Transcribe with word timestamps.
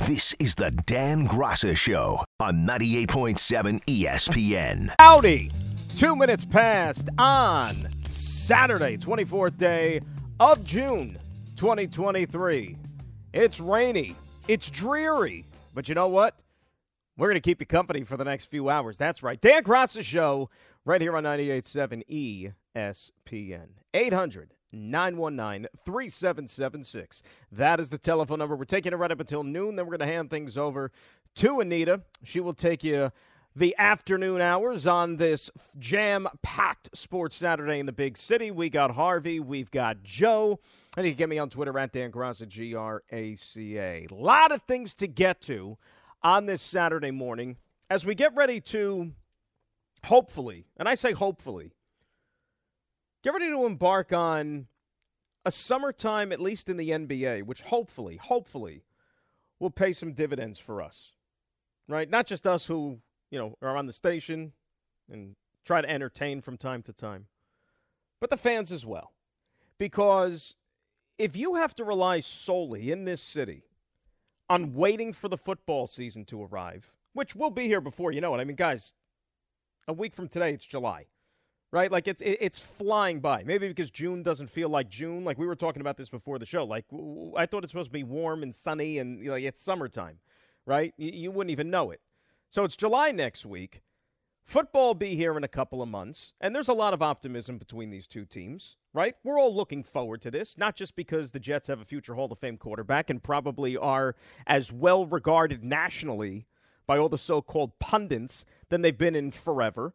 This 0.00 0.34
is 0.38 0.54
the 0.56 0.70
Dan 0.70 1.26
Graca 1.26 1.74
Show 1.74 2.22
on 2.38 2.66
98.7 2.66 3.82
ESPN. 3.84 4.94
Howdy! 4.98 5.50
Two 5.96 6.14
minutes 6.14 6.44
past 6.44 7.08
on 7.16 7.88
Saturday, 8.06 8.98
24th 8.98 9.56
day 9.56 10.00
of 10.40 10.62
June 10.62 11.16
2023. 11.56 12.76
It's 13.32 13.60
rainy, 13.60 14.14
it's 14.46 14.68
dreary, 14.68 15.46
but 15.72 15.88
you 15.88 15.94
know 15.94 16.08
what? 16.08 16.38
We're 17.16 17.28
going 17.28 17.36
to 17.36 17.40
keep 17.40 17.60
you 17.60 17.66
company 17.66 18.02
for 18.02 18.18
the 18.18 18.24
next 18.24 18.46
few 18.46 18.68
hours. 18.68 18.98
That's 18.98 19.22
right. 19.22 19.40
Dan 19.40 19.62
Graca 19.62 20.04
Show 20.04 20.50
right 20.84 21.00
here 21.00 21.16
on 21.16 21.24
98.7 21.24 22.52
ESPN. 22.76 23.68
800 23.94 24.53
919 24.74 25.68
3776. 25.84 27.22
That 27.52 27.80
is 27.80 27.90
the 27.90 27.98
telephone 27.98 28.38
number. 28.38 28.56
We're 28.56 28.64
taking 28.64 28.92
it 28.92 28.96
right 28.96 29.12
up 29.12 29.20
until 29.20 29.44
noon. 29.44 29.76
Then 29.76 29.86
we're 29.86 29.96
going 29.96 30.08
to 30.08 30.14
hand 30.14 30.30
things 30.30 30.58
over 30.58 30.90
to 31.36 31.60
Anita. 31.60 32.02
She 32.22 32.40
will 32.40 32.54
take 32.54 32.84
you 32.84 33.10
the 33.56 33.74
afternoon 33.78 34.40
hours 34.40 34.86
on 34.86 35.16
this 35.16 35.50
jam 35.78 36.26
packed 36.42 36.96
sports 36.96 37.36
Saturday 37.36 37.78
in 37.78 37.86
the 37.86 37.92
big 37.92 38.16
city. 38.16 38.50
We 38.50 38.68
got 38.68 38.90
Harvey, 38.90 39.38
we've 39.38 39.70
got 39.70 40.02
Joe, 40.02 40.58
and 40.96 41.06
you 41.06 41.12
can 41.12 41.18
get 41.18 41.28
me 41.28 41.38
on 41.38 41.50
Twitter 41.50 41.78
at 41.78 41.92
Dan 41.92 42.10
Graca, 42.10 42.48
G 42.48 42.74
R 42.74 43.02
A 43.10 43.34
C 43.36 43.78
A. 43.78 44.06
A 44.10 44.14
lot 44.14 44.50
of 44.50 44.62
things 44.62 44.94
to 44.96 45.06
get 45.06 45.40
to 45.42 45.78
on 46.22 46.46
this 46.46 46.62
Saturday 46.62 47.12
morning 47.12 47.56
as 47.90 48.04
we 48.04 48.14
get 48.14 48.34
ready 48.34 48.60
to 48.60 49.12
hopefully, 50.04 50.66
and 50.76 50.88
I 50.88 50.94
say 50.96 51.12
hopefully, 51.12 51.73
get 53.24 53.32
ready 53.32 53.48
to 53.48 53.64
embark 53.64 54.12
on 54.12 54.66
a 55.46 55.50
summertime, 55.50 56.30
at 56.30 56.40
least 56.40 56.68
in 56.68 56.76
the 56.76 56.90
NBA, 56.90 57.44
which 57.44 57.62
hopefully, 57.62 58.18
hopefully, 58.18 58.84
will 59.58 59.70
pay 59.70 59.92
some 59.92 60.12
dividends 60.12 60.58
for 60.58 60.82
us, 60.82 61.14
right? 61.88 62.08
Not 62.08 62.26
just 62.26 62.46
us 62.46 62.66
who, 62.66 62.98
you 63.30 63.38
know, 63.38 63.56
are 63.62 63.76
on 63.78 63.86
the 63.86 63.92
station 63.92 64.52
and 65.10 65.36
try 65.64 65.80
to 65.80 65.90
entertain 65.90 66.42
from 66.42 66.58
time 66.58 66.82
to 66.82 66.92
time, 66.92 67.26
but 68.20 68.28
the 68.28 68.36
fans 68.36 68.70
as 68.70 68.84
well. 68.84 69.12
Because 69.78 70.54
if 71.18 71.34
you 71.34 71.54
have 71.54 71.74
to 71.76 71.84
rely 71.84 72.20
solely 72.20 72.92
in 72.92 73.06
this 73.06 73.22
city 73.22 73.64
on 74.50 74.74
waiting 74.74 75.14
for 75.14 75.28
the 75.28 75.38
football 75.38 75.86
season 75.86 76.26
to 76.26 76.42
arrive, 76.42 76.92
which 77.14 77.34
will 77.34 77.50
be 77.50 77.68
here 77.68 77.80
before 77.80 78.12
you 78.12 78.20
know 78.20 78.34
it. 78.34 78.38
I 78.38 78.44
mean, 78.44 78.56
guys, 78.56 78.94
a 79.88 79.92
week 79.94 80.12
from 80.12 80.28
today, 80.28 80.52
it's 80.52 80.66
July 80.66 81.06
right? 81.74 81.90
Like 81.90 82.06
it's 82.06 82.22
it's 82.24 82.60
flying 82.60 83.18
by. 83.18 83.42
Maybe 83.44 83.66
because 83.66 83.90
June 83.90 84.22
doesn't 84.22 84.48
feel 84.48 84.68
like 84.68 84.88
June. 84.88 85.24
Like 85.24 85.38
we 85.38 85.46
were 85.46 85.56
talking 85.56 85.80
about 85.80 85.96
this 85.96 86.08
before 86.08 86.38
the 86.38 86.46
show. 86.46 86.64
Like 86.64 86.84
I 87.36 87.46
thought 87.46 87.64
it's 87.64 87.72
supposed 87.72 87.90
to 87.90 87.92
be 87.92 88.04
warm 88.04 88.44
and 88.44 88.54
sunny 88.54 88.98
and 88.98 89.18
you 89.18 89.30
know, 89.30 89.34
it's 89.34 89.60
summertime, 89.60 90.20
right? 90.66 90.94
You, 90.96 91.10
you 91.12 91.30
wouldn't 91.32 91.50
even 91.50 91.70
know 91.70 91.90
it. 91.90 92.00
So 92.48 92.62
it's 92.62 92.76
July 92.76 93.10
next 93.10 93.44
week. 93.44 93.82
Football 94.44 94.88
will 94.88 94.94
be 94.94 95.16
here 95.16 95.36
in 95.36 95.42
a 95.42 95.48
couple 95.48 95.80
of 95.80 95.88
months, 95.88 96.34
and 96.38 96.54
there's 96.54 96.68
a 96.68 96.74
lot 96.74 96.92
of 96.92 97.00
optimism 97.00 97.56
between 97.56 97.90
these 97.90 98.06
two 98.06 98.26
teams, 98.26 98.76
right? 98.92 99.14
We're 99.24 99.40
all 99.40 99.54
looking 99.54 99.82
forward 99.82 100.20
to 100.20 100.30
this, 100.30 100.58
not 100.58 100.76
just 100.76 100.94
because 100.94 101.32
the 101.32 101.40
Jets 101.40 101.66
have 101.68 101.80
a 101.80 101.84
future 101.84 102.12
Hall 102.14 102.30
of 102.30 102.38
Fame 102.38 102.58
quarterback 102.58 103.08
and 103.08 103.22
probably 103.22 103.74
are 103.74 104.14
as 104.46 104.70
well 104.70 105.06
regarded 105.06 105.64
nationally 105.64 106.46
by 106.86 106.98
all 106.98 107.08
the 107.08 107.18
so 107.18 107.40
called 107.40 107.78
pundits 107.78 108.44
than 108.68 108.82
they've 108.82 108.98
been 108.98 109.16
in 109.16 109.30
forever 109.30 109.94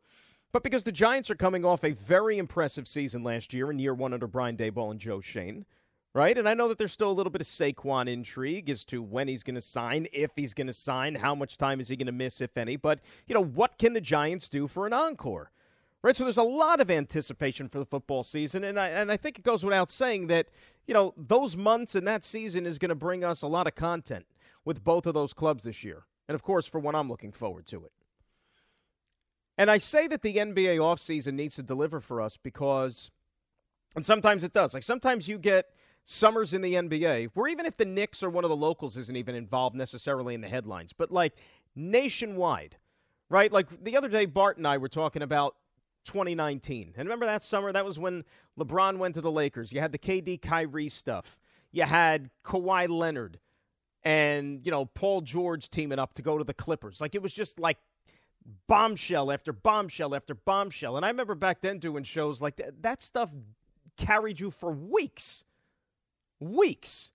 but 0.51 0.63
because 0.63 0.83
the 0.83 0.91
Giants 0.91 1.29
are 1.29 1.35
coming 1.35 1.63
off 1.63 1.83
a 1.83 1.91
very 1.91 2.37
impressive 2.37 2.87
season 2.87 3.23
last 3.23 3.53
year 3.53 3.69
in 3.69 3.79
year 3.79 3.93
one 3.93 4.13
under 4.13 4.27
Brian 4.27 4.57
Daboll 4.57 4.91
and 4.91 4.99
Joe 4.99 5.21
Schoen, 5.21 5.65
right? 6.13 6.37
And 6.37 6.49
I 6.49 6.53
know 6.53 6.67
that 6.67 6.77
there's 6.77 6.91
still 6.91 7.11
a 7.11 7.13
little 7.13 7.29
bit 7.29 7.41
of 7.41 7.47
Saquon 7.47 8.07
intrigue 8.07 8.69
as 8.69 8.83
to 8.85 9.01
when 9.01 9.27
he's 9.27 9.43
going 9.43 9.55
to 9.55 9.61
sign, 9.61 10.07
if 10.11 10.31
he's 10.35 10.53
going 10.53 10.67
to 10.67 10.73
sign, 10.73 11.15
how 11.15 11.35
much 11.35 11.57
time 11.57 11.79
is 11.79 11.87
he 11.87 11.95
going 11.95 12.07
to 12.07 12.11
miss, 12.11 12.41
if 12.41 12.57
any. 12.57 12.77
But, 12.77 12.99
you 13.27 13.35
know, 13.35 13.43
what 13.43 13.77
can 13.77 13.93
the 13.93 14.01
Giants 14.01 14.49
do 14.49 14.67
for 14.67 14.87
an 14.87 14.93
encore? 14.93 15.51
Right, 16.01 16.15
so 16.15 16.23
there's 16.23 16.37
a 16.37 16.43
lot 16.43 16.79
of 16.79 16.89
anticipation 16.89 17.67
for 17.67 17.77
the 17.77 17.85
football 17.85 18.23
season, 18.23 18.63
and 18.63 18.79
I 18.79 18.87
and 18.87 19.11
I 19.11 19.17
think 19.17 19.37
it 19.37 19.43
goes 19.43 19.65
without 19.65 19.89
saying 19.89 20.27
that 20.27 20.47
you 20.87 20.93
know 20.93 21.13
those 21.17 21.57
months 21.57 21.93
and 21.93 22.07
that 22.07 22.23
season 22.23 22.65
is 22.65 22.79
going 22.79 22.87
to 22.87 22.95
bring 22.95 23.25
us 23.25 23.41
a 23.41 23.47
lot 23.47 23.67
of 23.67 23.75
content 23.75 24.25
with 24.63 24.81
both 24.81 25.05
of 25.05 25.13
those 25.13 25.33
clubs 25.33 25.65
this 25.65 25.83
year, 25.83 26.05
and 26.29 26.35
of 26.35 26.41
course 26.41 26.65
for 26.65 26.79
when 26.79 26.95
I'm 26.95 27.09
looking 27.09 27.33
forward 27.33 27.65
to 27.65 27.83
it. 27.83 27.91
And 29.59 29.69
I 29.69 29.77
say 29.77 30.07
that 30.07 30.21
the 30.21 30.37
NBA 30.37 30.77
offseason 30.77 31.33
needs 31.33 31.57
to 31.57 31.63
deliver 31.63 31.99
for 31.99 32.21
us 32.21 32.37
because, 32.37 33.11
and 33.93 34.05
sometimes 34.05 34.45
it 34.45 34.53
does. 34.53 34.73
Like 34.73 34.83
sometimes 34.83 35.27
you 35.27 35.37
get 35.37 35.65
summers 36.05 36.53
in 36.53 36.61
the 36.61 36.75
NBA 36.75 37.31
where 37.33 37.49
even 37.49 37.65
if 37.65 37.75
the 37.75 37.83
Knicks 37.83 38.23
or 38.23 38.29
one 38.29 38.45
of 38.45 38.49
the 38.49 38.55
locals 38.55 38.95
isn't 38.95 39.17
even 39.17 39.35
involved 39.35 39.75
necessarily 39.75 40.33
in 40.33 40.39
the 40.39 40.47
headlines, 40.47 40.93
but 40.93 41.11
like 41.11 41.33
nationwide, 41.75 42.77
right? 43.27 43.51
Like 43.51 43.83
the 43.83 43.97
other 43.97 44.07
day, 44.07 44.25
Bart 44.25 44.55
and 44.55 44.65
I 44.65 44.77
were 44.77 44.87
talking 44.87 45.21
about 45.21 45.57
2019. 46.05 46.93
And 46.95 47.05
remember 47.05 47.25
that 47.25 47.41
summer? 47.41 47.73
That 47.73 47.83
was 47.83 47.99
when 47.99 48.23
LeBron 48.57 48.97
went 48.97 49.15
to 49.15 49.21
the 49.21 49.29
Lakers. 49.29 49.73
You 49.73 49.81
had 49.81 49.91
the 49.91 49.99
KD 49.99 50.41
Kyrie 50.41 50.87
stuff. 50.87 51.37
You 51.73 51.83
had 51.83 52.29
Kawhi 52.45 52.87
Leonard 52.87 53.39
and, 54.03 54.65
you 54.65 54.71
know, 54.71 54.85
Paul 54.85 55.19
George 55.19 55.69
teaming 55.69 55.99
up 55.99 56.13
to 56.13 56.21
go 56.21 56.37
to 56.37 56.45
the 56.45 56.53
Clippers. 56.53 57.01
Like 57.01 57.13
it 57.13 57.21
was 57.21 57.33
just 57.33 57.59
like 57.59 57.77
bombshell 58.67 59.31
after 59.31 59.53
bombshell 59.53 60.15
after 60.15 60.33
bombshell. 60.33 60.97
And 60.97 61.05
I 61.05 61.09
remember 61.09 61.35
back 61.35 61.61
then 61.61 61.79
doing 61.79 62.03
shows 62.03 62.41
like 62.41 62.57
that. 62.57 62.81
That 62.81 63.01
stuff 63.01 63.33
carried 63.97 64.39
you 64.39 64.51
for 64.51 64.71
weeks. 64.71 65.45
Weeks. 66.39 67.11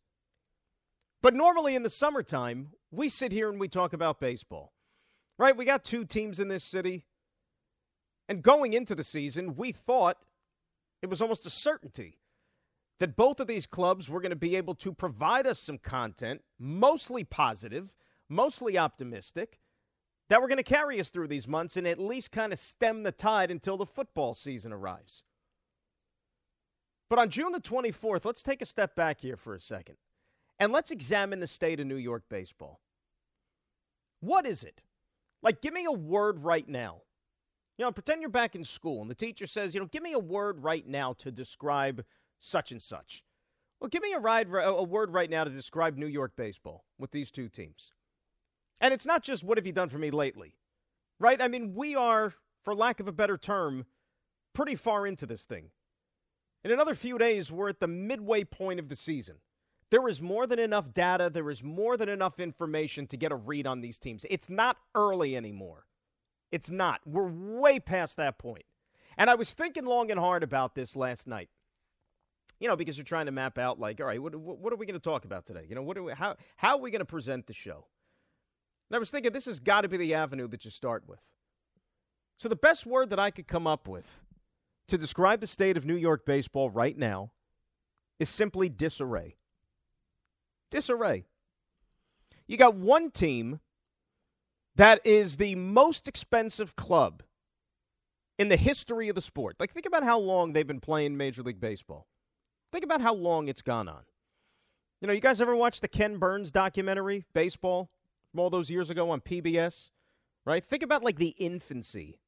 But 1.23 1.35
normally 1.35 1.75
in 1.75 1.83
the 1.83 1.91
summertime, 1.91 2.71
we 2.91 3.09
sit 3.09 3.33
here 3.33 3.49
and 3.49 3.59
we 3.59 3.69
talk 3.69 3.93
about 3.93 4.21
baseball. 4.21 4.73
Right? 5.39 5.57
We 5.57 5.65
got 5.65 5.85
two 5.85 6.05
teams 6.05 6.39
in 6.39 6.49
this 6.49 6.65
city. 6.65 7.07
And 8.29 8.43
going 8.43 8.73
into 8.73 8.95
the 8.95 9.05
season, 9.05 9.57
we 9.57 9.73
thought 9.73 10.19
it 11.03 11.11
was 11.11 11.21
almost 11.21 11.47
a 11.47 11.51
certainty 11.51 12.19
that 13.01 13.17
both 13.17 13.41
of 13.41 13.47
these 13.47 13.67
clubs 13.67 14.09
were 14.09 14.21
going 14.21 14.31
to 14.31 14.37
be 14.37 14.57
able 14.57 14.75
to 14.77 14.93
provide 14.93 15.47
us 15.47 15.59
some 15.59 15.79
content, 15.79 16.43
mostly 16.59 17.25
positive, 17.25 17.95
mostly 18.29 18.79
optimistic, 18.79 19.59
that 20.35 20.43
were 20.43 20.49
going 20.49 20.59
to 20.59 20.65
carry 20.65 20.99
us 20.99 21.11
through 21.11 21.29
these 21.29 21.47
months 21.47 21.77
and 21.77 21.87
at 21.87 22.01
least 22.01 22.33
kind 22.33 22.53
of 22.53 22.59
stem 22.59 23.05
the 23.05 23.13
tide 23.13 23.53
until 23.53 23.77
the 23.77 23.87
football 23.87 24.35
season 24.35 24.73
arrives. 24.73 25.23
But 27.09 27.21
on 27.21 27.29
June 27.29 27.53
the 27.53 27.61
24th, 27.61 28.25
let's 28.25 28.43
take 28.43 28.61
a 28.61 28.65
step 28.65 28.97
back 28.97 29.21
here 29.21 29.37
for 29.37 29.55
a 29.55 29.61
second 29.61 29.95
and 30.59 30.73
let's 30.73 30.91
examine 30.91 31.39
the 31.39 31.47
state 31.47 31.79
of 31.79 31.87
New 31.87 31.95
York 31.95 32.25
baseball. 32.29 32.81
What 34.19 34.45
is 34.45 34.65
it? 34.65 34.83
Like, 35.41 35.63
give 35.63 35.73
me 35.73 35.85
a 35.85 35.93
word 35.93 36.41
right 36.41 36.69
now. 36.69 37.03
You 37.79 37.85
know, 37.85 37.93
pretend 37.93 38.21
you're 38.21 38.29
back 38.29 38.57
in 38.57 38.65
school 38.65 39.03
and 39.03 39.09
the 39.09 39.15
teacher 39.15 39.47
says, 39.47 39.73
you 39.73 39.81
know, 39.81 39.87
give 39.87 40.03
me 40.03 40.15
a 40.15 40.19
word 40.19 40.65
right 40.65 40.85
now 40.85 41.13
to 41.19 41.31
describe 41.31 42.05
such 42.41 42.73
and 42.73 42.83
such. 42.83 43.23
Well, 43.81 43.89
give 43.89 44.03
me 44.03 44.13
a, 44.15 44.19
ride, 44.19 44.49
a 44.53 44.83
word 44.83 45.13
right 45.13 45.31
now 45.31 45.45
to 45.45 45.51
describe 45.51 45.97
New 45.97 46.09
York 46.09 46.33
baseball 46.35 46.87
with 46.99 47.13
these 47.13 47.31
two 47.31 47.49
teams. 47.49 47.93
And 48.81 48.93
it's 48.93 49.07
not 49.07 49.23
just 49.23 49.45
what 49.45 49.59
have 49.59 49.67
you 49.67 49.73
done 49.73 49.89
for 49.89 49.99
me 49.99 50.11
lately, 50.11 50.57
right? 51.19 51.41
I 51.41 51.49
mean, 51.49 51.75
we 51.75 51.95
are, 51.95 52.35
for 52.63 52.75
lack 52.75 53.01
of 53.01 53.09
a 53.09 53.13
better 53.13 53.39
term, 53.39 53.87
pretty 54.53 54.75
far 54.77 55.07
into 55.07 55.27
this 55.27 55.45
thing. 55.45 55.71
In 56.65 56.71
another 56.71 56.95
few 56.95 57.19
days, 57.19 57.53
we're 57.53 57.69
at 57.69 57.81
the 57.81 57.89
midway 57.89 58.45
point 58.45 58.81
of 58.81 58.89
the 58.89 58.97
season. 58.97 59.37
There 59.91 60.09
is 60.09 60.21
more 60.21 60.47
than 60.47 60.59
enough 60.59 60.93
data, 60.93 61.31
there 61.31 61.51
is 61.51 61.63
more 61.63 61.97
than 61.97 62.09
enough 62.09 62.41
information 62.41 63.07
to 63.09 63.17
get 63.17 63.33
a 63.33 63.37
read 63.37 63.67
on 63.67 63.81
these 63.81 63.99
teams. 63.99 64.25
It's 64.29 64.51
not 64.51 64.79
early 64.95 65.37
anymore. 65.37 65.85
It's 66.51 66.71
not. 66.71 67.01
We're 67.05 67.29
way 67.29 67.79
past 67.81 68.17
that 68.17 68.39
point. 68.39 68.65
And 69.17 69.31
I 69.31 69.35
was 69.35 69.53
thinking 69.53 69.85
long 69.85 70.11
and 70.11 70.19
hard 70.19 70.43
about 70.43 70.75
this 70.75 70.97
last 70.97 71.29
night. 71.29 71.51
You 72.61 72.69
know, 72.69 72.77
because 72.77 72.97
you're 72.97 73.05
trying 73.05 73.27
to 73.27 73.33
map 73.33 73.59
out, 73.59 73.79
like, 73.79 74.01
all 74.01 74.07
right, 74.07 74.21
what, 74.21 74.35
what 74.35 74.73
are 74.73 74.77
we 74.77 74.87
going 74.87 74.99
to 74.99 75.03
talk 75.03 75.25
about 75.25 75.45
today? 75.45 75.67
You 75.69 75.75
know, 75.75 75.83
what 75.83 75.99
are 75.99 76.03
we, 76.03 76.13
how, 76.13 76.37
how 76.57 76.77
are 76.77 76.81
we 76.81 76.91
going 76.91 77.01
to 77.01 77.05
present 77.05 77.47
the 77.47 77.53
show? 77.53 77.87
And 78.91 78.97
I 78.97 78.99
was 78.99 79.11
thinking 79.11 79.33
this 79.33 79.47
has 79.47 79.61
got 79.61 79.83
to 79.83 79.89
be 79.89 79.97
the 79.97 80.15
avenue 80.15 80.49
that 80.49 80.65
you 80.65 80.71
start 80.71 81.05
with. 81.07 81.25
So 82.37 82.49
the 82.49 82.57
best 82.57 82.87
word 82.87 83.11
that 83.11 83.19
I 83.19 83.31
could 83.31 83.47
come 83.47 83.67
up 83.67 83.89
with 83.89 84.23
to 84.89 84.99
describe 84.99 85.41
the 85.41 85.47
state 85.47 85.77
of 85.77 85.87
New 85.87 85.97
York 85.97 86.27
baseball 86.27 86.69
right 86.69 86.97
now 86.97 87.31
is 88.19 88.29
simply 88.29 88.69
disarray. 88.69 89.37
Disarray. 90.71 91.25
You 92.47 92.57
got 92.57 92.75
one 92.75 93.11
team 93.11 93.61
that 94.77 95.01
is 95.05 95.37
the 95.37 95.55
most 95.55 96.09
expensive 96.09 96.77
club 96.77 97.23
in 98.39 98.49
the 98.49 98.57
history 98.57 99.09
of 99.09 99.15
the 99.15 99.23
sport. 99.23 99.57
Like, 99.59 99.73
think 99.73 99.87
about 99.87 100.03
how 100.03 100.19
long 100.19 100.53
they've 100.53 100.67
been 100.67 100.81
playing 100.81 101.17
Major 101.17 101.43
League 101.43 101.61
Baseball. 101.61 102.07
Think 102.73 102.85
about 102.85 103.01
how 103.01 103.15
long 103.15 103.49
it's 103.49 103.63
gone 103.63 103.89
on. 103.89 104.03
You 105.01 105.07
know, 105.07 105.15
you 105.15 105.21
guys 105.21 105.41
ever 105.41 105.55
watch 105.55 105.81
the 105.81 105.89
Ken 105.89 106.17
Burns 106.19 106.51
documentary, 106.51 107.25
Baseball, 107.33 107.91
from 108.35 108.41
all 108.41 108.51
those 108.51 108.69
years 108.69 108.91
ago 108.91 109.11
on 109.11 109.21
PBS? 109.21 109.91
Right? 110.45 110.65
Think 110.65 110.83
about 110.83 111.05
like 111.05 111.19
the 111.19 111.37
infancy 111.39 112.19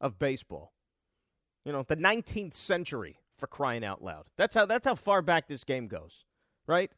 of 0.00 0.16
baseball. 0.16 0.72
You 1.64 1.72
know, 1.72 1.82
the 1.82 1.96
19th 1.96 2.54
century 2.54 3.18
for 3.36 3.48
crying 3.48 3.84
out 3.84 4.00
loud. 4.00 4.26
That's 4.38 4.54
how 4.54 4.64
that's 4.64 4.86
how 4.86 4.94
far 4.94 5.22
back 5.22 5.48
this 5.48 5.64
game 5.64 5.88
goes, 5.88 6.24
right? 6.68 6.90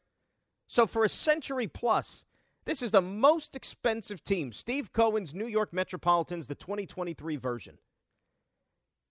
So 0.67 0.85
for 0.85 1.03
a 1.03 1.09
century 1.09 1.67
plus, 1.67 2.25
this 2.65 2.83
is 2.83 2.91
the 2.91 3.01
most 3.01 3.55
expensive 3.55 4.23
team. 4.23 4.51
Steve 4.51 4.93
Cohen's 4.93 5.33
New 5.33 5.47
York 5.47 5.73
Metropolitans, 5.73 6.47
the 6.47 6.55
2023 6.55 7.35
version. 7.35 7.79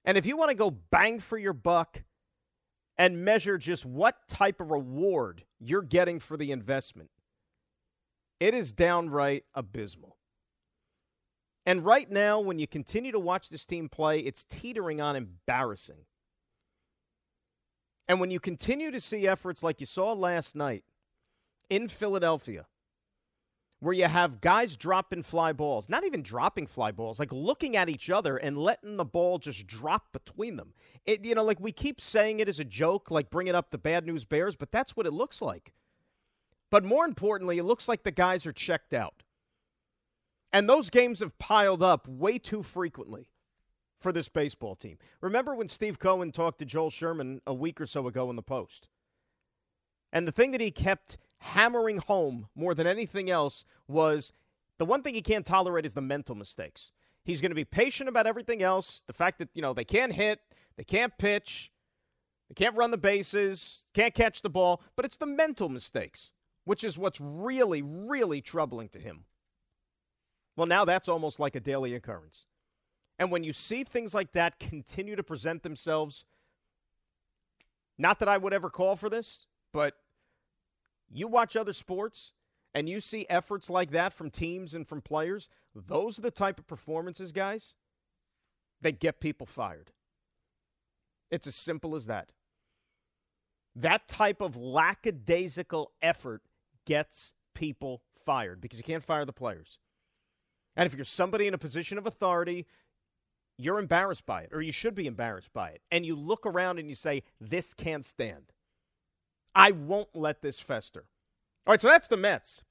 And 0.05 0.17
if 0.17 0.25
you 0.25 0.37
want 0.37 0.51
to 0.51 0.55
go 0.55 0.71
bang 0.71 1.19
for 1.19 1.37
your 1.37 1.53
buck 1.53 2.05
and 2.97 3.25
measure 3.25 3.59
just 3.59 3.85
what 3.85 4.29
type 4.29 4.61
of 4.61 4.71
reward 4.71 5.45
you're 5.59 5.83
getting 5.83 6.21
for 6.21 6.37
the 6.37 6.53
investment, 6.53 7.11
it 8.43 8.55
is 8.55 8.73
downright 8.73 9.45
abysmal. 9.55 10.17
And 11.65 11.85
right 11.85 12.11
now, 12.11 12.41
when 12.41 12.59
you 12.59 12.67
continue 12.67 13.13
to 13.13 13.21
watch 13.21 13.49
this 13.49 13.65
team 13.65 13.89
play, 13.89 14.19
it's 14.19 14.43
teetering 14.43 15.01
on 15.01 15.15
embarrassing. 15.15 16.07
And 18.09 18.19
when 18.19 18.33
you 18.33 18.41
continue 18.41 18.91
to 18.91 19.01
see 19.01 19.29
efforts 19.29 19.63
like 19.63 19.79
you 19.79 19.87
saw 19.87 20.13
last 20.13 20.57
night 20.57 20.83
in 21.71 21.87
Philadelphia, 21.87 22.67
where 23.79 23.95
you 23.95 24.07
have 24.07 24.41
guys 24.41 24.77
dropping 24.77 25.23
fly 25.23 25.53
balls, 25.53 25.89
not 25.89 26.05
even 26.05 26.21
dropping 26.21 26.67
fly 26.67 26.91
balls, 26.91 27.21
like 27.21 27.31
looking 27.31 27.77
at 27.77 27.89
each 27.89 28.11
other 28.11 28.37
and 28.39 28.59
letting 28.59 28.97
the 28.97 29.05
ball 29.05 29.39
just 29.39 29.69
drop 29.69 30.13
between 30.13 30.57
them. 30.57 30.75
It, 31.07 31.25
you 31.25 31.37
know, 31.37 31.45
like 31.45 31.61
we 31.61 31.71
keep 31.71 32.01
saying 32.01 32.41
it 32.41 32.49
as 32.49 32.59
a 32.59 32.65
joke, 32.65 33.09
like 33.09 33.31
bringing 33.31 33.55
up 33.55 33.71
the 33.71 33.79
bad 33.79 34.05
news 34.05 34.25
bears, 34.25 34.57
but 34.57 34.73
that's 34.73 34.97
what 34.97 35.07
it 35.07 35.13
looks 35.13 35.41
like. 35.41 35.73
But 36.73 36.85
more 36.85 37.05
importantly, 37.05 37.59
it 37.59 37.65
looks 37.65 37.87
like 37.87 38.03
the 38.03 38.11
guys 38.11 38.47
are 38.47 38.53
checked 38.53 38.95
out. 38.95 39.23
And 40.55 40.67
those 40.69 40.89
games 40.89 41.21
have 41.21 41.39
piled 41.39 41.83
up 41.83 42.09
way 42.09 42.39
too 42.39 42.63
frequently 42.63 43.29
for 44.01 44.11
this 44.11 44.31
baseball 44.31 44.75
team. 44.75 44.97
Remember 45.21 45.55
when 45.55 45.69
Steve 45.69 45.99
Cohen 45.99 46.33
talked 46.33 46.59
to 46.61 46.65
Joel 46.65 46.89
Sherman 46.89 47.43
a 47.47 47.53
week 47.53 47.79
or 47.79 47.85
so 47.85 48.09
ago 48.09 48.31
in 48.31 48.37
the 48.37 48.43
Post? 48.43 48.89
And 50.15 50.27
the 50.27 50.33
thing 50.33 50.53
that 50.53 50.63
he 50.63 50.71
kept 50.71 51.19
hammering 51.41 51.99
home 51.99 52.49
more 52.55 52.75
than 52.75 52.87
anything 52.87 53.29
else 53.29 53.67
was 53.87 54.33
the 54.79 54.87
one 54.87 55.03
thing 55.03 55.13
he 55.13 55.21
can't 55.21 55.45
tolerate 55.45 55.85
is 55.85 55.93
the 55.93 56.01
mental 56.01 56.35
mistakes. 56.35 56.91
He's 57.23 57.43
going 57.43 57.51
to 57.51 57.57
be 57.57 57.67
patient 57.67 58.09
about 58.09 58.27
everything 58.27 58.63
else. 58.63 59.03
The 59.07 59.13
fact 59.13 59.41
that, 59.41 59.51
you 59.53 59.61
know, 59.61 59.75
they 59.75 59.85
can't 59.85 60.15
hit, 60.15 60.41
they 60.79 60.85
can't 60.85 61.17
pitch, 61.19 61.71
they 62.49 62.55
can't 62.55 62.77
run 62.77 62.93
the 62.93 62.99
bases, 62.99 63.85
can't 63.93 64.15
catch 64.15 64.41
the 64.41 64.49
ball, 64.49 64.83
but 64.97 65.05
it's 65.05 65.19
the 65.19 65.27
mental 65.27 65.69
mistakes, 65.69 66.33
which 66.65 66.85
is 66.85 66.99
what's 66.99 67.21
really, 67.21 67.83
really 67.83 68.41
troubling 68.41 68.89
to 68.91 68.99
him. 68.99 69.25
Well, 70.57 70.67
now 70.67 70.85
that's 70.85 71.09
almost 71.09 71.41
like 71.41 71.57
a 71.57 71.61
daily 71.61 71.95
occurrence. 71.95 72.47
And 73.19 73.31
when 73.31 73.45
you 73.45 73.53
see 73.53 73.85
things 73.85 74.15
like 74.15 74.33
that 74.33 74.59
continue 74.59 75.17
to 75.17 75.23
present 75.23 75.63
themselves, 75.63 76.25
not 77.99 78.19
that 78.19 78.29
I 78.29 78.39
would 78.39 78.53
ever 78.53 78.71
call 78.71 78.97
for 78.97 79.09
this, 79.09 79.47
but 79.73 79.95
you 81.11 81.29
watch 81.29 81.57
other 81.57 81.73
sports 81.73 82.33
and 82.75 82.89
you 82.89 83.01
see 83.01 83.27
efforts 83.29 83.69
like 83.69 83.91
that 83.91 84.13
from 84.13 84.31
teams 84.31 84.75
and 84.75 84.87
from 84.87 85.03
players, 85.03 85.49
those 85.75 86.19
are 86.19 86.23
the 86.23 86.31
type 86.31 86.59
of 86.59 86.67
performances, 86.67 87.33
guys, 87.33 87.77
that 88.81 89.01
get 89.01 89.21
people 89.21 89.47
fired. 89.47 89.91
It's 91.31 91.47
as 91.47 91.55
simple 91.55 91.95
as 91.95 92.07
that. 92.07 92.33
That 93.75 94.07
type 94.07 94.41
of 94.43 94.57
lackadaisical 94.57 95.93
effort 96.03 96.43
gets 96.85 97.35
people 97.55 98.03
fired 98.11 98.61
because 98.61 98.79
you 98.79 98.85
can't 98.85 99.05
fire 99.05 99.25
the 99.25 99.33
players. 99.33 99.79
And 100.77 100.87
if 100.87 100.95
you're 100.95 101.05
somebody 101.05 101.47
in 101.47 101.55
a 101.55 101.59
position 101.59 101.99
of 101.99 102.07
authority, 102.07 102.67
you're 103.59 103.79
embarrassed 103.79 104.27
by 104.27 104.43
it, 104.43 104.51
or 104.53 104.63
you 104.63 104.73
should 104.73 104.95
be 104.95 105.07
embarrassed 105.07 105.53
by 105.53 105.71
it. 105.71 105.83
And 105.91 106.07
you 106.07 106.17
look 106.17 106.47
around 106.47 106.79
and 106.79 106.89
you 106.89 106.95
say, 106.95 107.23
This 107.41 107.75
can't 107.75 108.05
stand. 108.05 108.53
I 109.55 109.71
won't 109.73 110.09
let 110.15 110.41
this 110.41 110.61
fester. 110.61 111.07
All 111.67 111.73
right, 111.73 111.81
so 111.81 111.89
that's 111.89 112.09
the 112.09 112.17
Mets. 112.17 112.65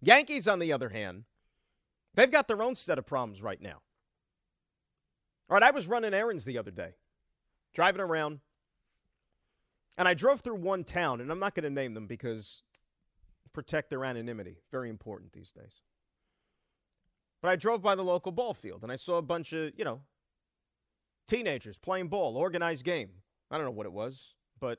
Yankees, 0.00 0.46
on 0.46 0.58
the 0.58 0.72
other 0.72 0.90
hand, 0.90 1.24
they've 2.14 2.30
got 2.30 2.46
their 2.46 2.62
own 2.62 2.76
set 2.76 2.98
of 2.98 3.06
problems 3.06 3.42
right 3.42 3.60
now. 3.60 3.80
All 5.50 5.54
right, 5.54 5.62
I 5.62 5.72
was 5.72 5.86
running 5.86 6.14
errands 6.14 6.44
the 6.44 6.58
other 6.58 6.70
day, 6.70 6.94
driving 7.74 8.00
around, 8.00 8.40
and 9.98 10.08
I 10.08 10.14
drove 10.14 10.40
through 10.40 10.56
one 10.56 10.84
town, 10.84 11.20
and 11.20 11.30
I'm 11.30 11.38
not 11.38 11.54
going 11.54 11.64
to 11.64 11.70
name 11.70 11.94
them 11.94 12.06
because 12.06 12.62
protect 13.54 13.88
their 13.88 14.04
anonymity. 14.04 14.58
Very 14.70 14.90
important 14.90 15.32
these 15.32 15.52
days. 15.52 15.80
But 17.40 17.50
I 17.50 17.56
drove 17.56 17.82
by 17.82 17.94
the 17.94 18.04
local 18.04 18.32
ball 18.32 18.54
field, 18.54 18.82
and 18.82 18.92
I 18.92 18.96
saw 18.96 19.16
a 19.16 19.22
bunch 19.22 19.52
of, 19.52 19.72
you 19.76 19.84
know, 19.84 20.02
teenagers 21.28 21.78
playing 21.78 22.08
ball, 22.08 22.36
organized 22.36 22.84
game. 22.84 23.10
I 23.50 23.56
don't 23.56 23.66
know 23.66 23.70
what 23.70 23.86
it 23.86 23.92
was, 23.92 24.34
but 24.60 24.78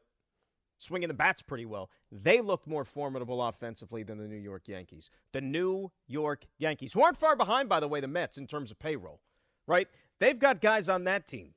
swinging 0.77 1.07
the 1.07 1.13
bats 1.13 1.41
pretty 1.41 1.65
well. 1.65 1.89
They 2.11 2.41
looked 2.41 2.67
more 2.67 2.83
formidable 2.83 3.41
offensively 3.41 4.03
than 4.03 4.17
the 4.17 4.27
New 4.27 4.35
York 4.35 4.67
Yankees. 4.67 5.09
The 5.31 5.41
New 5.41 5.91
York 6.07 6.45
Yankees, 6.57 6.93
who 6.93 7.01
aren't 7.01 7.17
far 7.17 7.35
behind, 7.35 7.69
by 7.69 7.79
the 7.79 7.87
way, 7.87 7.99
the 7.99 8.07
Mets 8.07 8.37
in 8.37 8.47
terms 8.47 8.71
of 8.71 8.79
payroll, 8.79 9.21
right? 9.67 9.87
They've 10.19 10.37
got 10.37 10.59
guys 10.59 10.89
on 10.89 11.03
that 11.05 11.27
team 11.27 11.53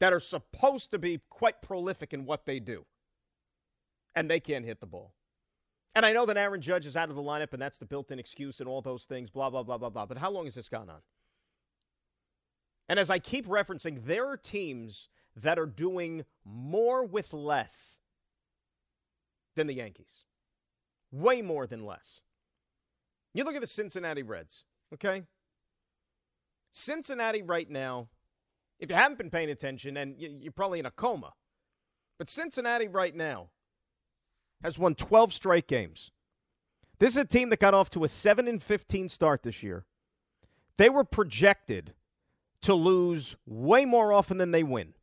that 0.00 0.12
are 0.12 0.20
supposed 0.20 0.90
to 0.92 0.98
be 0.98 1.20
quite 1.28 1.60
prolific 1.62 2.12
in 2.12 2.24
what 2.24 2.46
they 2.46 2.60
do, 2.60 2.84
and 4.14 4.30
they 4.30 4.38
can't 4.38 4.64
hit 4.64 4.80
the 4.80 4.86
ball. 4.86 5.14
And 5.94 6.06
I 6.06 6.12
know 6.12 6.26
that 6.26 6.36
Aaron 6.36 6.60
Judge 6.60 6.86
is 6.86 6.96
out 6.96 7.08
of 7.08 7.16
the 7.16 7.22
lineup, 7.22 7.52
and 7.52 7.60
that's 7.60 7.78
the 7.78 7.86
built 7.86 8.10
in 8.10 8.18
excuse 8.18 8.60
and 8.60 8.68
all 8.68 8.82
those 8.82 9.04
things, 9.04 9.30
blah, 9.30 9.50
blah, 9.50 9.62
blah, 9.62 9.78
blah, 9.78 9.90
blah. 9.90 10.06
But 10.06 10.18
how 10.18 10.30
long 10.30 10.44
has 10.44 10.54
this 10.54 10.68
gone 10.68 10.88
on? 10.88 11.00
And 12.88 12.98
as 12.98 13.10
I 13.10 13.18
keep 13.18 13.46
referencing, 13.46 14.04
there 14.04 14.26
are 14.26 14.36
teams 14.36 15.08
that 15.36 15.58
are 15.58 15.66
doing 15.66 16.24
more 16.44 17.04
with 17.04 17.32
less 17.32 17.98
than 19.56 19.66
the 19.66 19.74
Yankees. 19.74 20.24
Way 21.10 21.42
more 21.42 21.66
than 21.66 21.84
less. 21.84 22.22
You 23.34 23.44
look 23.44 23.54
at 23.54 23.60
the 23.60 23.66
Cincinnati 23.66 24.22
Reds, 24.22 24.64
okay? 24.94 25.24
Cincinnati 26.70 27.42
right 27.42 27.68
now, 27.68 28.08
if 28.78 28.90
you 28.90 28.96
haven't 28.96 29.18
been 29.18 29.30
paying 29.30 29.50
attention, 29.50 29.96
and 29.96 30.14
you're 30.18 30.52
probably 30.52 30.78
in 30.78 30.86
a 30.86 30.90
coma, 30.90 31.32
but 32.18 32.28
Cincinnati 32.28 32.88
right 32.88 33.14
now 33.14 33.50
has 34.62 34.78
won 34.78 34.94
12 34.94 35.32
straight 35.32 35.66
games. 35.66 36.10
This 36.98 37.12
is 37.12 37.18
a 37.18 37.24
team 37.24 37.50
that 37.50 37.60
got 37.60 37.74
off 37.74 37.90
to 37.90 38.04
a 38.04 38.08
7 38.08 38.48
and 38.48 38.62
15 38.62 39.08
start 39.08 39.42
this 39.42 39.62
year. 39.62 39.84
They 40.76 40.88
were 40.88 41.04
projected 41.04 41.94
to 42.62 42.74
lose 42.74 43.36
way 43.46 43.84
more 43.84 44.12
often 44.12 44.38
than 44.38 44.50
they 44.50 44.62
win. 44.62 44.94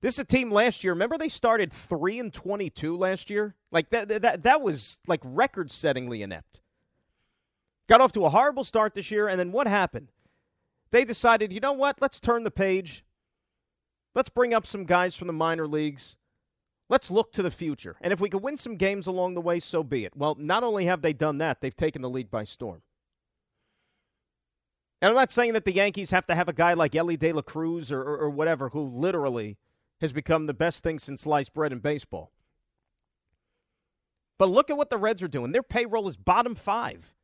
This 0.00 0.14
is 0.14 0.20
a 0.20 0.24
team 0.24 0.50
last 0.50 0.82
year. 0.82 0.92
Remember 0.92 1.16
they 1.16 1.28
started 1.28 1.72
3 1.72 2.18
and 2.18 2.32
22 2.32 2.96
last 2.96 3.30
year? 3.30 3.54
Like 3.70 3.90
that 3.90 4.08
that 4.08 4.42
that 4.42 4.60
was 4.60 5.00
like 5.06 5.20
record-settingly 5.24 6.22
inept. 6.22 6.60
Got 7.88 8.00
off 8.00 8.12
to 8.12 8.24
a 8.24 8.30
horrible 8.30 8.64
start 8.64 8.94
this 8.94 9.12
year 9.12 9.28
and 9.28 9.38
then 9.38 9.52
what 9.52 9.68
happened? 9.68 10.10
They 10.90 11.04
decided, 11.04 11.52
"You 11.52 11.60
know 11.60 11.72
what? 11.72 12.00
Let's 12.00 12.20
turn 12.20 12.42
the 12.42 12.50
page. 12.50 13.04
Let's 14.14 14.28
bring 14.28 14.52
up 14.52 14.66
some 14.66 14.84
guys 14.84 15.16
from 15.16 15.28
the 15.28 15.32
minor 15.32 15.66
leagues. 15.66 16.16
Let's 16.92 17.10
look 17.10 17.32
to 17.32 17.42
the 17.42 17.50
future. 17.50 17.96
And 18.00 18.12
if 18.12 18.20
we 18.20 18.28
could 18.28 18.44
win 18.44 18.56
some 18.56 18.76
games 18.76 19.08
along 19.08 19.34
the 19.34 19.40
way, 19.40 19.58
so 19.58 19.82
be 19.82 20.04
it." 20.04 20.16
Well, 20.16 20.36
not 20.38 20.62
only 20.62 20.84
have 20.84 21.02
they 21.02 21.12
done 21.12 21.38
that, 21.38 21.60
they've 21.60 21.74
taken 21.74 22.02
the 22.02 22.10
league 22.10 22.30
by 22.30 22.44
storm. 22.44 22.82
And 25.00 25.08
I'm 25.08 25.16
not 25.16 25.32
saying 25.32 25.54
that 25.54 25.64
the 25.64 25.74
Yankees 25.74 26.12
have 26.12 26.26
to 26.28 26.36
have 26.36 26.48
a 26.48 26.52
guy 26.52 26.74
like 26.74 26.94
Elly 26.94 27.16
De 27.16 27.32
La 27.32 27.42
Cruz 27.42 27.90
or, 27.90 28.00
or, 28.00 28.18
or 28.18 28.30
whatever 28.30 28.68
who 28.68 28.82
literally– 28.86 29.58
has 30.02 30.12
become 30.12 30.46
the 30.46 30.52
best 30.52 30.82
thing 30.82 30.98
since 30.98 31.22
sliced 31.22 31.54
bread 31.54 31.72
in 31.72 31.78
baseball. 31.78 32.32
But 34.36 34.48
look 34.48 34.68
at 34.68 34.76
what 34.76 34.90
the 34.90 34.96
Reds 34.96 35.22
are 35.22 35.28
doing. 35.28 35.52
Their 35.52 35.62
payroll 35.62 36.08
is 36.08 36.16
bottom 36.16 36.56
five. 36.56 37.14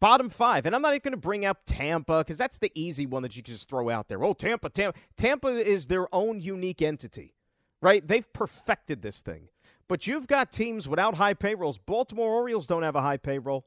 Bottom 0.00 0.30
five. 0.30 0.64
And 0.64 0.74
I'm 0.74 0.80
not 0.80 0.94
even 0.94 1.02
going 1.02 1.12
to 1.12 1.18
bring 1.18 1.44
up 1.44 1.60
Tampa 1.66 2.20
because 2.20 2.38
that's 2.38 2.56
the 2.56 2.72
easy 2.74 3.04
one 3.04 3.22
that 3.22 3.36
you 3.36 3.42
can 3.42 3.52
just 3.52 3.68
throw 3.68 3.90
out 3.90 4.08
there. 4.08 4.24
Oh, 4.24 4.32
Tampa, 4.32 4.70
Tampa. 4.70 4.98
Tampa 5.18 5.48
is 5.48 5.88
their 5.88 6.12
own 6.14 6.40
unique 6.40 6.80
entity, 6.80 7.34
right? 7.80 8.06
They've 8.06 8.30
perfected 8.32 9.02
this 9.02 9.22
thing. 9.22 9.48
But 9.88 10.06
you've 10.06 10.26
got 10.26 10.52
teams 10.52 10.88
without 10.88 11.14
high 11.14 11.34
payrolls. 11.34 11.78
Baltimore 11.78 12.30
Orioles 12.30 12.66
don't 12.66 12.82
have 12.82 12.96
a 12.96 13.00
high 13.00 13.16
payroll. 13.16 13.66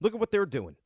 Look 0.00 0.14
at 0.14 0.20
what 0.20 0.30
they're 0.30 0.46
doing. 0.46 0.76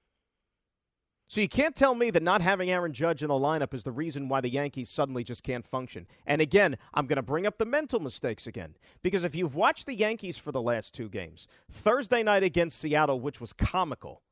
So 1.29 1.41
you 1.41 1.49
can't 1.49 1.77
tell 1.77 1.95
me 1.95 2.11
that 2.11 2.25
not 2.25 2.43
having 2.43 2.73
Aaron 2.73 2.93
Judge 2.93 3.23
in 3.23 3.29
the 3.29 3.35
lineup 3.35 3.73
is 3.73 3.85
the 3.85 3.93
reason 3.93 4.29
why 4.29 4.41
the 4.41 4.49
Yankees 4.49 4.91
suddenly 4.91 5.23
just 5.23 5.45
can't 5.45 5.65
function. 5.65 6.09
And 6.27 6.43
again, 6.43 6.77
I'm 6.93 7.07
going 7.07 7.19
to 7.19 7.23
bring 7.23 7.47
up 7.47 7.57
the 7.57 7.65
mental 7.65 8.01
mistakes 8.01 8.49
again. 8.49 8.75
Because 9.01 9.23
if 9.23 9.37
you've 9.37 9.55
watched 9.55 9.87
the 9.87 9.95
Yankees 9.95 10.39
for 10.39 10.51
the 10.51 10.61
last 10.61 10.93
two 10.93 11.09
games, 11.09 11.47
Thursday 11.71 12.25
night 12.25 12.43
against 12.43 12.81
Seattle, 12.81 13.21
which 13.21 13.41
was 13.41 13.53
comical, 13.53 14.23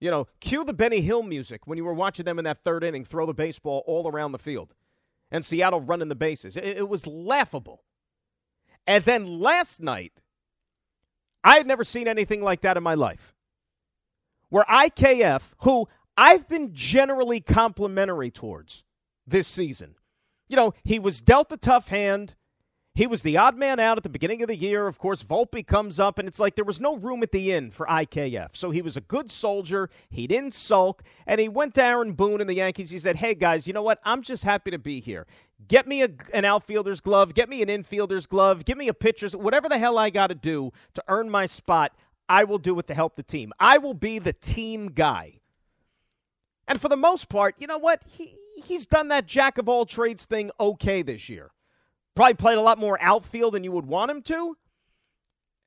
you 0.00 0.10
know, 0.10 0.26
cue 0.40 0.64
the 0.64 0.74
Benny 0.74 1.00
Hill 1.00 1.22
music 1.22 1.68
when 1.68 1.78
you 1.78 1.84
were 1.84 1.94
watching 1.94 2.24
them 2.24 2.40
in 2.40 2.44
that 2.44 2.64
third 2.64 2.82
inning 2.82 3.04
throw 3.04 3.24
the 3.24 3.32
baseball 3.32 3.84
all 3.86 4.08
around 4.08 4.32
the 4.32 4.38
field 4.38 4.74
and 5.30 5.44
Seattle 5.44 5.80
running 5.80 6.08
the 6.08 6.14
bases. 6.14 6.56
It, 6.56 6.64
it 6.64 6.88
was 6.88 7.06
laughable. 7.06 7.84
And 8.86 9.04
then 9.04 9.40
last 9.40 9.80
night, 9.80 10.22
I 11.44 11.56
had 11.56 11.66
never 11.66 11.84
seen 11.84 12.08
anything 12.08 12.42
like 12.42 12.62
that 12.62 12.76
in 12.76 12.82
my 12.82 12.94
life 12.94 13.34
where 14.48 14.64
IKF, 14.64 15.52
who 15.62 15.88
I've 16.16 16.48
been 16.48 16.74
generally 16.74 17.40
complimentary 17.40 18.30
towards 18.30 18.84
this 19.26 19.46
season, 19.46 19.94
you 20.48 20.56
know, 20.56 20.72
he 20.84 20.98
was 20.98 21.20
dealt 21.20 21.52
a 21.52 21.56
tough 21.56 21.88
hand. 21.88 22.34
He 22.98 23.06
was 23.06 23.22
the 23.22 23.36
odd 23.36 23.56
man 23.56 23.78
out 23.78 23.96
at 23.96 24.02
the 24.02 24.08
beginning 24.08 24.42
of 24.42 24.48
the 24.48 24.56
year. 24.56 24.88
Of 24.88 24.98
course, 24.98 25.22
Volpe 25.22 25.64
comes 25.64 26.00
up, 26.00 26.18
and 26.18 26.26
it's 26.26 26.40
like 26.40 26.56
there 26.56 26.64
was 26.64 26.80
no 26.80 26.96
room 26.96 27.22
at 27.22 27.30
the 27.30 27.52
inn 27.52 27.70
for 27.70 27.86
IKF. 27.86 28.56
So 28.56 28.72
he 28.72 28.82
was 28.82 28.96
a 28.96 29.00
good 29.00 29.30
soldier. 29.30 29.88
He 30.10 30.26
didn't 30.26 30.52
sulk, 30.52 31.04
and 31.24 31.40
he 31.40 31.48
went 31.48 31.76
to 31.76 31.84
Aaron 31.84 32.14
Boone 32.14 32.40
and 32.40 32.50
the 32.50 32.54
Yankees. 32.54 32.90
He 32.90 32.98
said, 32.98 33.14
Hey, 33.14 33.36
guys, 33.36 33.68
you 33.68 33.72
know 33.72 33.84
what? 33.84 34.00
I'm 34.02 34.20
just 34.20 34.42
happy 34.42 34.72
to 34.72 34.80
be 34.80 34.98
here. 34.98 35.28
Get 35.68 35.86
me 35.86 36.02
a, 36.02 36.08
an 36.34 36.44
outfielder's 36.44 37.00
glove, 37.00 37.34
get 37.34 37.48
me 37.48 37.62
an 37.62 37.68
infielder's 37.68 38.26
glove, 38.26 38.64
give 38.64 38.76
me 38.76 38.88
a 38.88 38.94
pitcher's, 38.94 39.36
whatever 39.36 39.68
the 39.68 39.78
hell 39.78 39.96
I 39.96 40.10
got 40.10 40.26
to 40.26 40.34
do 40.34 40.72
to 40.94 41.04
earn 41.06 41.30
my 41.30 41.46
spot. 41.46 41.92
I 42.28 42.42
will 42.42 42.58
do 42.58 42.76
it 42.80 42.88
to 42.88 42.94
help 42.94 43.14
the 43.14 43.22
team. 43.22 43.52
I 43.60 43.78
will 43.78 43.94
be 43.94 44.18
the 44.18 44.32
team 44.32 44.88
guy. 44.88 45.34
And 46.66 46.80
for 46.80 46.88
the 46.88 46.96
most 46.96 47.28
part, 47.28 47.54
you 47.60 47.68
know 47.68 47.78
what? 47.78 48.02
He, 48.10 48.34
he's 48.56 48.86
done 48.86 49.06
that 49.06 49.26
jack 49.26 49.56
of 49.56 49.68
all 49.68 49.86
trades 49.86 50.24
thing 50.24 50.50
okay 50.58 51.02
this 51.02 51.28
year. 51.28 51.52
Probably 52.18 52.34
played 52.34 52.58
a 52.58 52.62
lot 52.62 52.78
more 52.78 52.98
outfield 53.00 53.54
than 53.54 53.62
you 53.62 53.70
would 53.70 53.86
want 53.86 54.10
him 54.10 54.22
to. 54.22 54.56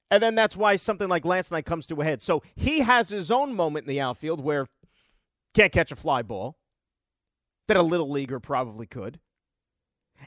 And 0.10 0.22
then 0.22 0.36
that's 0.36 0.58
why 0.58 0.76
something 0.76 1.08
like 1.08 1.24
last 1.24 1.50
night 1.50 1.66
comes 1.66 1.88
to 1.88 2.02
a 2.02 2.04
head. 2.04 2.22
So 2.22 2.44
he 2.58 2.80
has 2.80 3.08
his 3.08 3.32
own 3.32 3.56
moment 3.56 3.86
in 3.86 3.90
the 3.90 4.02
outfield 4.02 4.44
where 4.44 4.68
can't 5.54 5.72
catch 5.72 5.94
a 5.94 5.96
fly 5.96 6.24
ball 6.24 6.58
that 7.70 7.78
a 7.78 7.82
little 7.82 8.12
leaguer 8.12 8.42
probably 8.42 8.86
could. 8.86 9.22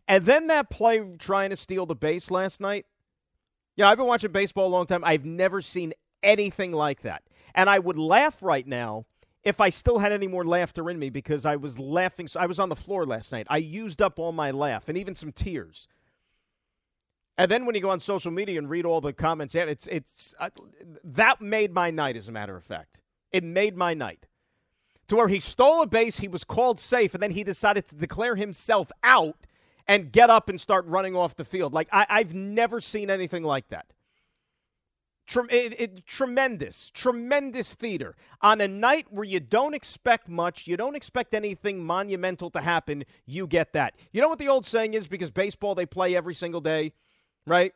And 0.09 0.25
then 0.25 0.47
that 0.47 0.71
play 0.71 1.15
trying 1.19 1.51
to 1.51 1.57
steal 1.57 1.85
the 1.85 1.95
base 1.95 2.31
last 2.31 2.59
night. 2.59 2.87
Yeah, 3.77 3.91
I've 3.91 3.99
been 3.99 4.07
watching 4.07 4.33
baseball 4.33 4.69
a 4.69 4.73
long 4.73 4.87
time. 4.87 5.05
I've 5.05 5.27
never 5.27 5.61
seen 5.61 5.93
anything 6.23 6.73
like 6.73 7.03
that. 7.03 7.23
And 7.55 7.69
I 7.69 7.79
would 7.79 7.99
laugh 7.99 8.43
right 8.43 8.67
now 8.67 9.05
if 9.43 9.61
I 9.61 9.69
still 9.69 9.99
had 9.99 10.11
any 10.11 10.29
more 10.29 10.47
laughter 10.47 10.89
in 10.89 10.99
me 10.99 11.11
because 11.11 11.45
I 11.45 11.57
was 11.57 11.79
laughing. 11.79 12.29
So 12.29 12.41
I 12.41 12.47
was 12.47 12.59
on 12.59 12.71
the 12.71 12.77
floor 12.77 13.05
last 13.05 13.31
night. 13.31 13.47
I 13.51 13.59
used 13.59 14.01
up 14.01 14.19
all 14.19 14.33
my 14.33 14.53
laugh 14.53 14.89
and 14.89 14.97
even 14.97 15.15
some 15.15 15.31
tears. 15.31 15.87
And 17.37 17.51
then 17.51 17.67
when 17.67 17.75
you 17.75 17.81
go 17.81 17.91
on 17.91 17.99
social 17.99 18.31
media 18.31 18.59
and 18.59 18.71
read 18.71 18.85
all 18.85 19.01
the 19.01 19.13
comments, 19.13 19.55
it's 19.55 19.87
it's 19.89 20.35
uh, 20.39 20.51
that 21.03 21.41
made 21.41 21.73
my 21.73 21.91
night. 21.91 22.17
As 22.17 22.29
a 22.29 22.33
matter 22.33 22.57
of 22.57 22.65
fact, 22.65 23.03
it 23.33 23.43
made 23.43 23.77
my 23.77 23.95
night. 23.95 24.27
To 25.09 25.17
where 25.17 25.29
he 25.29 25.41
stole 25.41 25.83
a 25.83 25.87
base, 25.87 26.19
he 26.19 26.29
was 26.29 26.45
called 26.45 26.79
safe, 26.79 27.13
and 27.13 27.23
then 27.23 27.33
he 27.33 27.45
decided 27.45 27.87
to 27.87 27.95
declare 27.97 28.37
himself 28.37 28.91
out 29.03 29.37
and 29.87 30.13
get 30.13 30.31
up 30.31 30.49
and 30.49 30.61
start 30.61 30.87
running 30.87 31.15
off 31.15 31.35
the 31.35 31.45
field. 31.45 31.75
Like 31.75 31.89
I, 31.93 32.19
have 32.19 32.35
never 32.35 32.81
seen 32.81 33.11
anything 33.11 33.43
like 33.43 33.69
that. 33.69 33.93
it, 35.51 35.81
it, 35.81 36.07
tremendous, 36.07 36.91
tremendous 36.91 37.75
theater 37.75 38.15
on 38.41 38.61
a 38.61 38.69
night 38.69 39.09
where 39.11 39.25
you 39.25 39.41
don't 39.41 39.75
expect 39.75 40.29
much, 40.29 40.67
you 40.67 40.77
don't 40.77 40.95
expect 40.95 41.35
anything 41.35 41.85
monumental 41.85 42.49
to 42.51 42.61
happen. 42.61 43.05
You 43.27 43.47
get 43.47 43.75
that. 43.75 43.95
You 44.13 44.23
know 44.23 44.29
what 44.29 44.39
the 44.39 44.49
old 44.49 44.65
saying 44.65 44.95
is? 44.95 45.07
Because 45.07 45.31
baseball 45.31 45.75
they 45.75 45.87
play 45.87 46.17
every 46.17 46.35
single 46.35 46.63
day 46.63 46.93
right? 47.47 47.73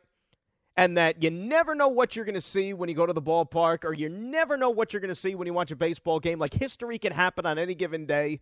And 0.77 0.97
that 0.97 1.21
you 1.21 1.29
never 1.29 1.75
know 1.75 1.89
what 1.89 2.15
you're 2.15 2.25
going 2.25 2.35
to 2.35 2.41
see 2.41 2.73
when 2.73 2.89
you 2.89 2.95
go 2.95 3.05
to 3.05 3.13
the 3.13 3.21
ballpark, 3.21 3.83
or 3.83 3.93
you 3.93 4.07
never 4.09 4.55
know 4.55 4.69
what 4.69 4.93
you're 4.93 5.01
going 5.01 5.09
to 5.09 5.15
see 5.15 5.35
when 5.35 5.45
you 5.45 5.53
watch 5.53 5.71
a 5.71 5.75
baseball 5.75 6.19
game. 6.19 6.39
Like 6.39 6.53
history 6.53 6.97
can 6.97 7.11
happen 7.11 7.45
on 7.45 7.57
any 7.57 7.75
given 7.75 8.05
day. 8.05 8.39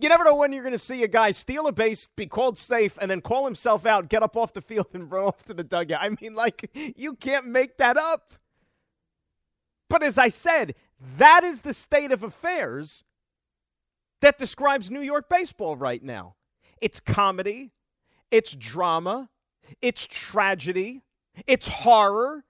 You 0.00 0.08
never 0.08 0.24
know 0.24 0.34
when 0.34 0.52
you're 0.52 0.64
going 0.64 0.72
to 0.72 0.78
see 0.78 1.04
a 1.04 1.08
guy 1.08 1.30
steal 1.30 1.68
a 1.68 1.72
base, 1.72 2.08
be 2.16 2.26
called 2.26 2.58
safe, 2.58 2.98
and 3.00 3.08
then 3.08 3.20
call 3.20 3.44
himself 3.44 3.86
out, 3.86 4.08
get 4.08 4.24
up 4.24 4.36
off 4.36 4.52
the 4.52 4.60
field, 4.60 4.88
and 4.94 5.12
run 5.12 5.26
off 5.26 5.44
to 5.44 5.54
the 5.54 5.62
dugout. 5.62 6.00
I 6.02 6.10
mean, 6.20 6.34
like, 6.34 6.70
you 6.96 7.14
can't 7.14 7.46
make 7.46 7.76
that 7.78 7.96
up. 7.96 8.32
But 9.88 10.02
as 10.02 10.18
I 10.18 10.28
said, 10.28 10.74
that 11.18 11.44
is 11.44 11.60
the 11.60 11.74
state 11.74 12.10
of 12.10 12.24
affairs 12.24 13.04
that 14.22 14.38
describes 14.38 14.90
New 14.90 15.00
York 15.00 15.28
baseball 15.28 15.76
right 15.76 16.02
now. 16.02 16.34
It's 16.80 16.98
comedy, 16.98 17.70
it's 18.30 18.56
drama, 18.56 19.28
it's 19.80 20.06
tragedy, 20.06 21.02
it's 21.46 21.68
horror. 21.68 22.44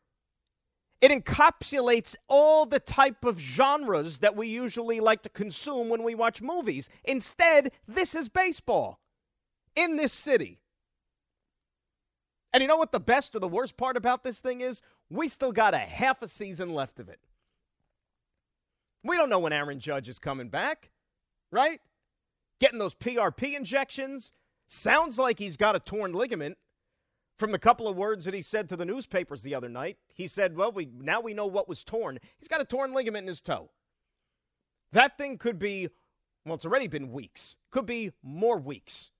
It 1.01 1.11
encapsulates 1.11 2.15
all 2.29 2.65
the 2.65 2.79
type 2.79 3.25
of 3.25 3.41
genres 3.41 4.21
that 4.21 4.37
we 4.37 4.47
usually 4.47 5.01
like 5.01 5.23
to 5.23 5.29
consume 5.29 5.89
when 5.89 6.05
we 6.05 6.15
watch 6.15 6.41
movies. 6.41 6.89
Instead, 7.03 7.73
this 7.89 8.15
is 8.15 8.29
baseball 8.29 9.01
in 9.75 9.97
this 9.97 10.13
city. 10.13 10.61
And 12.53 12.61
you 12.61 12.69
know 12.69 12.77
what 12.77 12.93
the 12.93 13.01
best 13.01 13.35
or 13.35 13.41
the 13.41 13.49
worst 13.49 13.77
part 13.77 13.97
about 13.97 14.23
this 14.23 14.41
thing 14.41 14.61
is? 14.61 14.81
We 15.11 15.27
still 15.27 15.53
got 15.53 15.75
a 15.75 15.79
half 15.79 16.23
a 16.23 16.29
season 16.29 16.73
left 16.73 17.01
of 17.01 17.09
it. 17.09 17.19
We 19.03 19.17
don't 19.17 19.31
know 19.31 19.41
when 19.41 19.53
Aaron 19.53 19.81
Judge 19.81 20.09
is 20.09 20.19
coming 20.21 20.49
back, 20.49 20.91
right? 21.51 21.81
Getting 22.61 22.79
those 22.79 22.95
PRP 22.95 23.57
injections. 23.57 24.33
Sounds 24.67 25.19
like 25.19 25.41
he's 25.41 25.57
got 25.57 25.75
a 25.75 25.81
torn 25.81 26.13
ligament 26.13 26.59
from 27.37 27.53
the 27.53 27.59
couple 27.59 27.89
of 27.89 27.97
words 27.97 28.25
that 28.25 28.35
he 28.35 28.43
said 28.43 28.69
to 28.69 28.77
the 28.77 28.85
newspapers 28.85 29.43
the 29.43 29.55
other 29.55 29.69
night, 29.69 29.99
he 30.15 30.27
said, 30.27 30.57
"Well, 30.57 30.73
we 30.73 30.87
now 30.95 31.21
we 31.21 31.35
know 31.35 31.47
what 31.47 31.69
was 31.69 31.85
torn. 31.85 32.19
He's 32.39 32.49
got 32.49 32.61
a 32.61 32.65
torn 32.65 32.93
ligament 32.93 33.25
in 33.25 33.29
his 33.29 33.41
toe. 33.41 33.71
That 34.93 35.17
thing 35.17 35.39
could 35.39 35.59
be 35.59 35.89
well, 36.45 36.57
it's 36.57 36.67
already 36.67 36.89
been 36.89 37.13
weeks. 37.13 37.57
Could 37.71 37.87
be 37.87 38.13
more 38.23 38.59
weeks. 38.59 39.13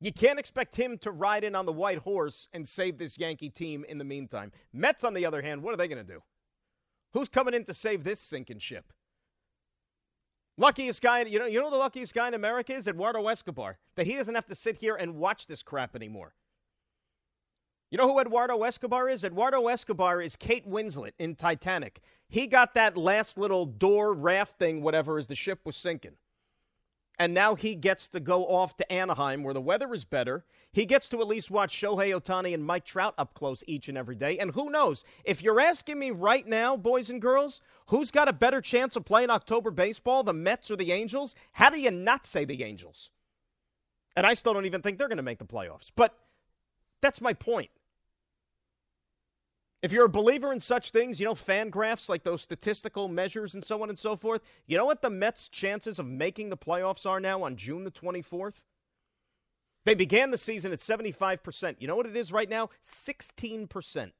You 0.00 0.12
can't 0.12 0.38
expect 0.38 0.76
him 0.76 0.98
to 0.98 1.10
ride 1.10 1.44
in 1.44 1.54
on 1.54 1.66
the 1.66 1.72
white 1.72 1.98
horse 1.98 2.46
and 2.52 2.68
save 2.68 2.98
this 2.98 3.18
Yankee 3.18 3.48
team 3.48 3.84
in 3.88 3.98
the 3.98 4.04
meantime. 4.04 4.52
Mets, 4.72 5.02
on 5.02 5.14
the 5.14 5.24
other 5.24 5.42
hand, 5.42 5.62
what 5.62 5.72
are 5.72 5.76
they 5.76 5.88
going 5.88 6.04
to 6.04 6.12
do? 6.12 6.22
Who's 7.14 7.28
coming 7.28 7.54
in 7.54 7.64
to 7.64 7.74
save 7.74 8.04
this 8.04 8.20
sinking 8.20 8.58
ship? 8.58 8.92
Luckiest 10.56 11.02
guy, 11.02 11.22
you 11.22 11.38
know, 11.38 11.46
you 11.46 11.60
know 11.60 11.70
the 11.70 11.76
luckiest 11.76 12.14
guy 12.14 12.28
in 12.28 12.34
America 12.34 12.74
is 12.74 12.86
Eduardo 12.86 13.26
Escobar. 13.26 13.78
That 13.96 14.06
he 14.06 14.16
doesn't 14.16 14.34
have 14.34 14.46
to 14.46 14.54
sit 14.54 14.76
here 14.76 14.94
and 14.94 15.16
watch 15.16 15.46
this 15.46 15.62
crap 15.62 15.96
anymore. 15.96 16.34
You 17.90 17.98
know 17.98 18.08
who 18.08 18.20
Eduardo 18.20 18.62
Escobar 18.62 19.08
is? 19.08 19.24
Eduardo 19.24 19.68
Escobar 19.68 20.20
is 20.20 20.36
Kate 20.36 20.68
Winslet 20.68 21.12
in 21.18 21.34
Titanic. 21.34 22.00
He 22.28 22.46
got 22.46 22.74
that 22.74 22.96
last 22.96 23.38
little 23.38 23.66
door 23.66 24.14
raft 24.14 24.58
thing, 24.58 24.82
whatever, 24.82 25.18
as 25.18 25.26
the 25.26 25.34
ship 25.34 25.60
was 25.64 25.76
sinking. 25.76 26.16
And 27.18 27.32
now 27.32 27.54
he 27.54 27.76
gets 27.76 28.08
to 28.08 28.20
go 28.20 28.44
off 28.46 28.76
to 28.76 28.92
Anaheim 28.92 29.44
where 29.44 29.54
the 29.54 29.60
weather 29.60 29.92
is 29.94 30.04
better. 30.04 30.44
He 30.72 30.84
gets 30.84 31.08
to 31.10 31.20
at 31.20 31.28
least 31.28 31.50
watch 31.50 31.72
Shohei 31.72 32.12
Ohtani 32.12 32.52
and 32.52 32.64
Mike 32.64 32.84
Trout 32.84 33.14
up 33.16 33.34
close 33.34 33.62
each 33.68 33.88
and 33.88 33.96
every 33.96 34.16
day. 34.16 34.38
And 34.38 34.52
who 34.52 34.68
knows? 34.68 35.04
If 35.24 35.42
you're 35.42 35.60
asking 35.60 35.98
me 35.98 36.10
right 36.10 36.46
now, 36.46 36.76
boys 36.76 37.10
and 37.10 37.22
girls, 37.22 37.60
who's 37.86 38.10
got 38.10 38.28
a 38.28 38.32
better 38.32 38.60
chance 38.60 38.96
of 38.96 39.04
playing 39.04 39.30
October 39.30 39.70
baseball, 39.70 40.24
the 40.24 40.32
Mets 40.32 40.72
or 40.72 40.76
the 40.76 40.90
Angels? 40.90 41.36
How 41.52 41.70
do 41.70 41.78
you 41.78 41.92
not 41.92 42.26
say 42.26 42.44
the 42.44 42.64
Angels? 42.64 43.10
And 44.16 44.26
I 44.26 44.34
still 44.34 44.52
don't 44.52 44.66
even 44.66 44.82
think 44.82 44.98
they're 44.98 45.08
going 45.08 45.16
to 45.16 45.22
make 45.22 45.38
the 45.38 45.44
playoffs. 45.44 45.92
But 45.94 46.18
that's 47.00 47.20
my 47.20 47.32
point. 47.32 47.70
If 49.84 49.92
you're 49.92 50.06
a 50.06 50.08
believer 50.08 50.50
in 50.50 50.60
such 50.60 50.92
things, 50.92 51.20
you 51.20 51.26
know, 51.26 51.34
FanGraphs 51.34 52.08
like 52.08 52.22
those 52.22 52.40
statistical 52.40 53.06
measures 53.06 53.54
and 53.54 53.62
so 53.62 53.82
on 53.82 53.90
and 53.90 53.98
so 53.98 54.16
forth, 54.16 54.40
you 54.66 54.78
know 54.78 54.86
what 54.86 55.02
the 55.02 55.10
Mets' 55.10 55.46
chances 55.46 55.98
of 55.98 56.06
making 56.06 56.48
the 56.48 56.56
playoffs 56.56 57.04
are 57.04 57.20
now 57.20 57.42
on 57.42 57.54
June 57.56 57.84
the 57.84 57.90
24th? 57.90 58.62
They 59.84 59.94
began 59.94 60.30
the 60.30 60.38
season 60.38 60.72
at 60.72 60.78
75%. 60.78 61.76
You 61.80 61.86
know 61.86 61.96
what 61.96 62.06
it 62.06 62.16
is 62.16 62.32
right 62.32 62.48
now? 62.48 62.70
16%. 62.82 64.12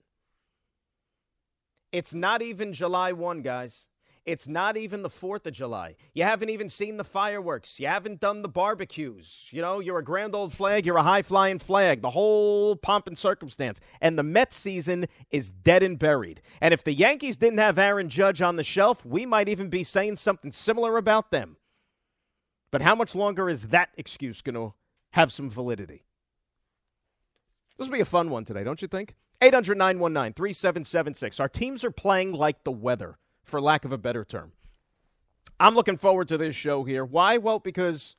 It's 1.93 2.13
not 2.13 2.43
even 2.43 2.75
July 2.75 3.13
1, 3.13 3.41
guys. 3.41 3.89
It's 4.25 4.49
not 4.49 4.79
even 4.79 5.03
the 5.03 5.11
4th 5.11 5.47
of 5.47 5.53
July. 5.53 5.97
You 6.15 6.23
haven't 6.23 6.49
even 6.49 6.71
seen 6.71 6.97
the 6.97 7.05
fireworks. 7.05 7.79
You 7.79 7.89
haven't 7.89 8.21
done 8.21 8.41
the 8.41 8.49
barbecues. 8.49 9.51
You 9.53 9.61
know, 9.61 9.81
you're 9.81 9.99
a 9.99 10.05
grand 10.05 10.35
old 10.35 10.53
flag, 10.53 10.87
you're 10.87 10.97
a 10.97 11.03
high 11.03 11.21
flying 11.21 11.59
flag, 11.59 12.01
the 12.01 12.11
whole 12.11 12.75
pomp 12.75 13.07
and 13.07 13.19
circumstance. 13.19 13.81
And 14.01 14.19
the 14.19 14.23
Mets 14.23 14.57
season 14.57 15.07
is 15.31 15.51
dead 15.51 15.83
and 15.83 15.99
buried. 15.99 16.41
And 16.63 16.73
if 16.73 16.85
the 16.85 16.95
Yankees 16.95 17.37
didn't 17.37 17.59
have 17.59 17.79
Aaron 17.79 18.09
Judge 18.09 18.41
on 18.41 18.57
the 18.57 18.65
shelf, 18.65 19.05
we 19.05 19.27
might 19.27 19.51
even 19.51 19.69
be 19.69 19.83
saying 19.83 20.17
something 20.17 20.53
similar 20.53 20.97
about 20.97 21.31
them. 21.31 21.59
But 22.71 22.81
how 22.81 22.95
much 22.95 23.15
longer 23.15 23.51
is 23.51 23.69
that 23.69 23.91
excuse 23.97 24.41
going 24.41 24.55
to 24.55 24.73
have 25.13 25.33
some 25.33 25.51
validity? 25.51 26.07
This 27.77 27.89
will 27.89 27.95
be 27.95 28.01
a 28.01 28.07
fun 28.07 28.31
one 28.31 28.47
today, 28.47 28.65
don't 28.65 28.81
you 28.81 28.89
think? 28.89 29.17
800 29.43 29.77
919 29.77 30.33
3776. 30.33 31.41
Our 31.41 31.49
teams 31.49 31.85
are 31.85 31.91
playing 31.91 32.33
like 32.33 32.65
the 32.65 32.73
weather 32.73 33.19
for 33.45 33.61
lack 33.61 33.85
of 33.85 33.93
a 33.93 33.99
better 33.99 34.25
term. 34.25 34.53
I'm 35.61 35.75
looking 35.75 35.97
forward 35.97 36.29
to 36.29 36.39
this 36.39 36.55
show 36.55 36.85
here. 36.85 37.05
Why? 37.05 37.37
Well, 37.37 37.61
because 37.61 38.17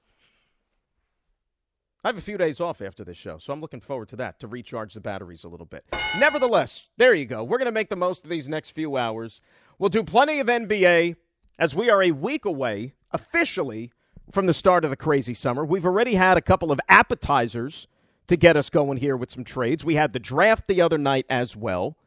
I 2.04 2.10
have 2.10 2.18
a 2.18 2.22
few 2.22 2.38
days 2.38 2.62
off 2.62 2.82
after 2.82 3.04
this 3.04 3.18
show, 3.18 3.40
so 3.40 3.52
I'm 3.52 3.60
looking 3.60 3.82
forward 3.82 4.10
to 4.10 4.16
that 4.18 4.40
to 4.40 4.48
recharge 4.48 4.94
the 4.94 5.02
batteries 5.02 5.44
a 5.44 5.50
little 5.50 5.66
bit. 5.66 5.86
Nevertheless, 6.18 6.92
there 6.98 7.14
you 7.14 7.26
go. 7.26 7.44
We're 7.44 7.58
going 7.58 7.66
to 7.66 7.72
make 7.72 7.90
the 7.90 7.96
most 7.96 8.24
of 8.24 8.30
these 8.30 8.48
next 8.48 8.70
few 8.72 8.96
hours. 8.96 9.42
We'll 9.80 9.90
do 9.90 10.04
plenty 10.04 10.40
of 10.40 10.48
NBA 10.48 11.16
as 11.58 11.76
we 11.76 11.90
are 11.90 12.04
a 12.04 12.12
week 12.12 12.46
away 12.46 12.94
officially 13.12 13.92
from 14.32 14.46
the 14.46 14.54
start 14.54 14.84
of 14.84 14.92
the 14.92 14.96
crazy 14.96 15.34
summer. 15.34 15.66
We've 15.66 15.86
already 15.86 16.16
had 16.16 16.38
a 16.38 16.42
couple 16.42 16.72
of 16.72 16.80
appetizers 16.90 17.88
to 18.28 18.36
get 18.36 18.56
us 18.56 18.70
going 18.70 18.98
here 18.98 19.18
with 19.18 19.32
some 19.32 19.44
trades. 19.44 19.84
We 19.84 19.96
had 19.96 20.14
the 20.14 20.20
draft 20.20 20.68
the 20.68 20.82
other 20.82 20.98
night 20.98 21.26
as 21.30 21.56
well. 21.56 21.98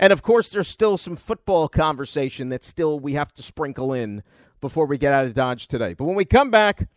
And 0.00 0.14
of 0.14 0.22
course, 0.22 0.48
there's 0.48 0.66
still 0.66 0.96
some 0.96 1.14
football 1.14 1.68
conversation 1.68 2.48
that 2.48 2.64
still 2.64 2.98
we 2.98 3.12
have 3.12 3.34
to 3.34 3.42
sprinkle 3.42 3.92
in 3.92 4.22
before 4.62 4.86
we 4.86 4.96
get 4.96 5.12
out 5.12 5.26
of 5.26 5.34
Dodge 5.34 5.68
today. 5.68 5.92
But 5.92 6.06
when 6.06 6.16
we 6.16 6.24
come 6.24 6.50
back, 6.50 6.88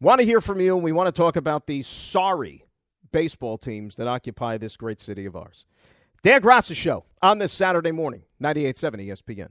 want 0.00 0.22
to 0.22 0.26
hear 0.26 0.40
from 0.40 0.58
you, 0.58 0.74
and 0.74 0.82
we 0.82 0.90
want 0.90 1.06
to 1.06 1.12
talk 1.12 1.36
about 1.36 1.66
the 1.66 1.82
sorry 1.82 2.64
baseball 3.12 3.58
teams 3.58 3.96
that 3.96 4.08
occupy 4.08 4.56
this 4.56 4.74
great 4.78 5.02
city 5.02 5.26
of 5.26 5.36
ours. 5.36 5.66
Dan 6.22 6.40
Graca 6.40 6.74
Show 6.74 7.04
on 7.20 7.38
this 7.38 7.52
Saturday 7.52 7.92
morning, 7.92 8.22
98.7 8.42 9.06
ESPN. 9.06 9.50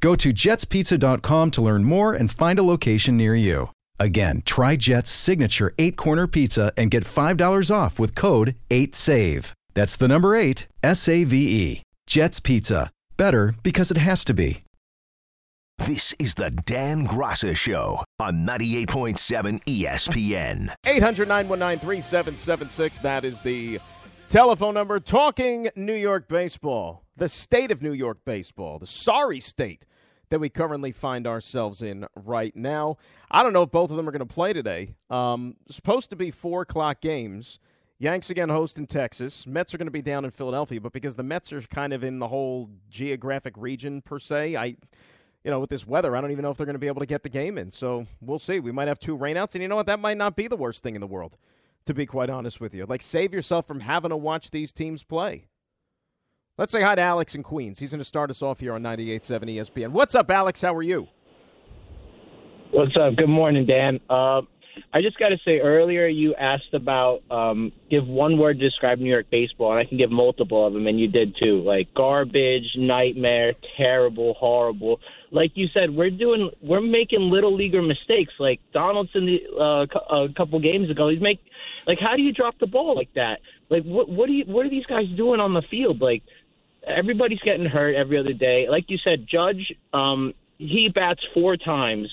Go 0.00 0.14
to 0.16 0.32
jetspizza.com 0.32 1.50
to 1.52 1.62
learn 1.62 1.84
more 1.84 2.12
and 2.14 2.30
find 2.30 2.58
a 2.58 2.62
location 2.62 3.16
near 3.16 3.34
you. 3.34 3.70
Again, 3.98 4.42
try 4.44 4.76
Jet's 4.76 5.10
signature 5.10 5.72
eight 5.78 5.96
corner 5.96 6.26
pizza 6.26 6.72
and 6.76 6.90
get 6.90 7.04
$5 7.04 7.74
off 7.74 7.98
with 7.98 8.14
code 8.14 8.54
8SAVE. 8.70 9.52
That's 9.74 9.96
the 9.96 10.08
number 10.08 10.34
eight, 10.34 10.66
S 10.82 11.08
A 11.08 11.24
V 11.24 11.36
E. 11.36 11.82
Jet's 12.06 12.40
Pizza. 12.40 12.90
Better 13.16 13.54
because 13.62 13.90
it 13.90 13.96
has 13.96 14.24
to 14.26 14.34
be. 14.34 14.60
This 15.78 16.14
is 16.18 16.34
the 16.34 16.50
Dan 16.50 17.06
Graca 17.06 17.54
Show 17.54 18.02
on 18.18 18.46
98.7 18.46 19.62
ESPN. 19.64 20.74
800 20.86 21.28
919 21.28 21.78
3776. 21.78 22.98
That 23.00 23.24
is 23.24 23.40
the 23.40 23.78
telephone 24.28 24.74
number. 24.74 24.98
Talking 25.00 25.68
New 25.76 25.94
York 25.94 26.28
baseball, 26.28 27.04
the 27.16 27.28
state 27.28 27.70
of 27.70 27.82
New 27.82 27.92
York 27.92 28.24
baseball, 28.24 28.78
the 28.78 28.86
sorry 28.86 29.40
state 29.40 29.84
that 30.28 30.40
we 30.40 30.48
currently 30.48 30.92
find 30.92 31.26
ourselves 31.26 31.82
in 31.82 32.06
right 32.14 32.54
now. 32.56 32.96
I 33.30 33.42
don't 33.42 33.52
know 33.52 33.62
if 33.62 33.70
both 33.70 33.90
of 33.90 33.96
them 33.96 34.08
are 34.08 34.12
going 34.12 34.26
to 34.26 34.34
play 34.34 34.52
today. 34.52 34.94
Um, 35.08 35.56
supposed 35.70 36.10
to 36.10 36.16
be 36.16 36.30
four 36.30 36.62
o'clock 36.62 37.00
games. 37.00 37.58
Yanks 37.98 38.28
again 38.28 38.48
host 38.48 38.76
in 38.76 38.86
Texas. 38.86 39.46
Mets 39.46 39.72
are 39.72 39.78
going 39.78 39.86
to 39.86 39.92
be 39.92 40.02
down 40.02 40.24
in 40.24 40.30
Philadelphia, 40.30 40.80
but 40.80 40.92
because 40.92 41.16
the 41.16 41.22
Mets 41.22 41.52
are 41.52 41.60
kind 41.62 41.92
of 41.92 42.04
in 42.04 42.18
the 42.18 42.28
whole 42.28 42.68
geographic 42.90 43.54
region 43.56 44.02
per 44.02 44.18
se, 44.18 44.56
I 44.56 44.76
you 45.46 45.52
know, 45.52 45.60
with 45.60 45.70
this 45.70 45.86
weather, 45.86 46.16
I 46.16 46.20
don't 46.20 46.32
even 46.32 46.42
know 46.42 46.50
if 46.50 46.56
they're 46.56 46.66
going 46.66 46.74
to 46.74 46.80
be 46.80 46.88
able 46.88 47.02
to 47.02 47.06
get 47.06 47.22
the 47.22 47.28
game 47.28 47.56
in. 47.56 47.70
So 47.70 48.08
we'll 48.20 48.40
see. 48.40 48.58
We 48.58 48.72
might 48.72 48.88
have 48.88 48.98
two 48.98 49.16
rainouts, 49.16 49.54
and 49.54 49.62
you 49.62 49.68
know 49.68 49.76
what? 49.76 49.86
That 49.86 50.00
might 50.00 50.16
not 50.16 50.34
be 50.34 50.48
the 50.48 50.56
worst 50.56 50.82
thing 50.82 50.96
in 50.96 51.00
the 51.00 51.06
world, 51.06 51.36
to 51.84 51.94
be 51.94 52.04
quite 52.04 52.28
honest 52.28 52.60
with 52.60 52.74
you. 52.74 52.84
Like, 52.84 53.00
save 53.00 53.32
yourself 53.32 53.64
from 53.64 53.78
having 53.78 54.08
to 54.08 54.16
watch 54.16 54.50
these 54.50 54.72
teams 54.72 55.04
play. 55.04 55.46
Let's 56.58 56.72
say 56.72 56.80
hi 56.80 56.94
to 56.94 57.02
Alex 57.02 57.34
in 57.34 57.42
Queens. 57.42 57.78
He's 57.78 57.90
going 57.90 57.98
to 57.98 58.04
start 58.04 58.30
us 58.30 58.40
off 58.40 58.60
here 58.60 58.72
on 58.72 58.82
98.7 58.82 59.42
ESPN. 59.42 59.88
What's 59.90 60.14
up, 60.14 60.30
Alex? 60.30 60.62
How 60.62 60.74
are 60.74 60.82
you? 60.82 61.06
What's 62.70 62.96
up? 62.98 63.14
Good 63.16 63.28
morning, 63.28 63.66
Dan. 63.66 64.00
Uh, 64.08 64.40
I 64.94 65.02
just 65.02 65.18
got 65.18 65.28
to 65.28 65.36
say, 65.44 65.58
earlier 65.58 66.06
you 66.06 66.34
asked 66.34 66.72
about 66.72 67.20
um, 67.30 67.72
give 67.90 68.06
one 68.06 68.38
word 68.38 68.58
to 68.58 68.64
describe 68.64 68.98
New 68.98 69.10
York 69.10 69.26
baseball, 69.30 69.72
and 69.72 69.78
I 69.78 69.84
can 69.84 69.98
give 69.98 70.10
multiple 70.10 70.66
of 70.66 70.72
them, 70.72 70.86
and 70.86 70.98
you 70.98 71.08
did 71.08 71.36
too. 71.36 71.62
Like 71.62 71.92
garbage, 71.94 72.64
nightmare, 72.74 73.52
terrible, 73.76 74.32
horrible. 74.32 75.00
Like 75.30 75.52
you 75.56 75.66
said, 75.74 75.90
we're 75.90 76.08
doing, 76.08 76.50
we're 76.62 76.80
making 76.80 77.20
little 77.20 77.54
leaguer 77.54 77.82
mistakes. 77.82 78.32
Like 78.38 78.60
Donaldson, 78.72 79.26
the, 79.26 79.40
uh, 79.60 80.24
a 80.24 80.32
couple 80.32 80.58
games 80.60 80.90
ago, 80.90 81.10
he's 81.10 81.20
make, 81.20 81.40
like, 81.86 81.98
how 82.00 82.16
do 82.16 82.22
you 82.22 82.32
drop 82.32 82.58
the 82.58 82.66
ball 82.66 82.96
like 82.96 83.12
that? 83.14 83.40
Like, 83.68 83.82
what, 83.82 84.08
what 84.08 84.26
do 84.26 84.32
you, 84.32 84.44
what 84.46 84.64
are 84.64 84.70
these 84.70 84.86
guys 84.86 85.04
doing 85.16 85.40
on 85.40 85.52
the 85.52 85.62
field? 85.70 86.00
Like, 86.00 86.22
everybody's 86.86 87.40
getting 87.40 87.66
hurt 87.66 87.94
every 87.94 88.18
other 88.18 88.32
day. 88.32 88.66
Like 88.68 88.84
you 88.88 88.98
said, 89.02 89.26
Judge, 89.30 89.72
um, 89.92 90.32
he 90.58 90.88
bats 90.94 91.20
four 91.34 91.56
times 91.56 92.12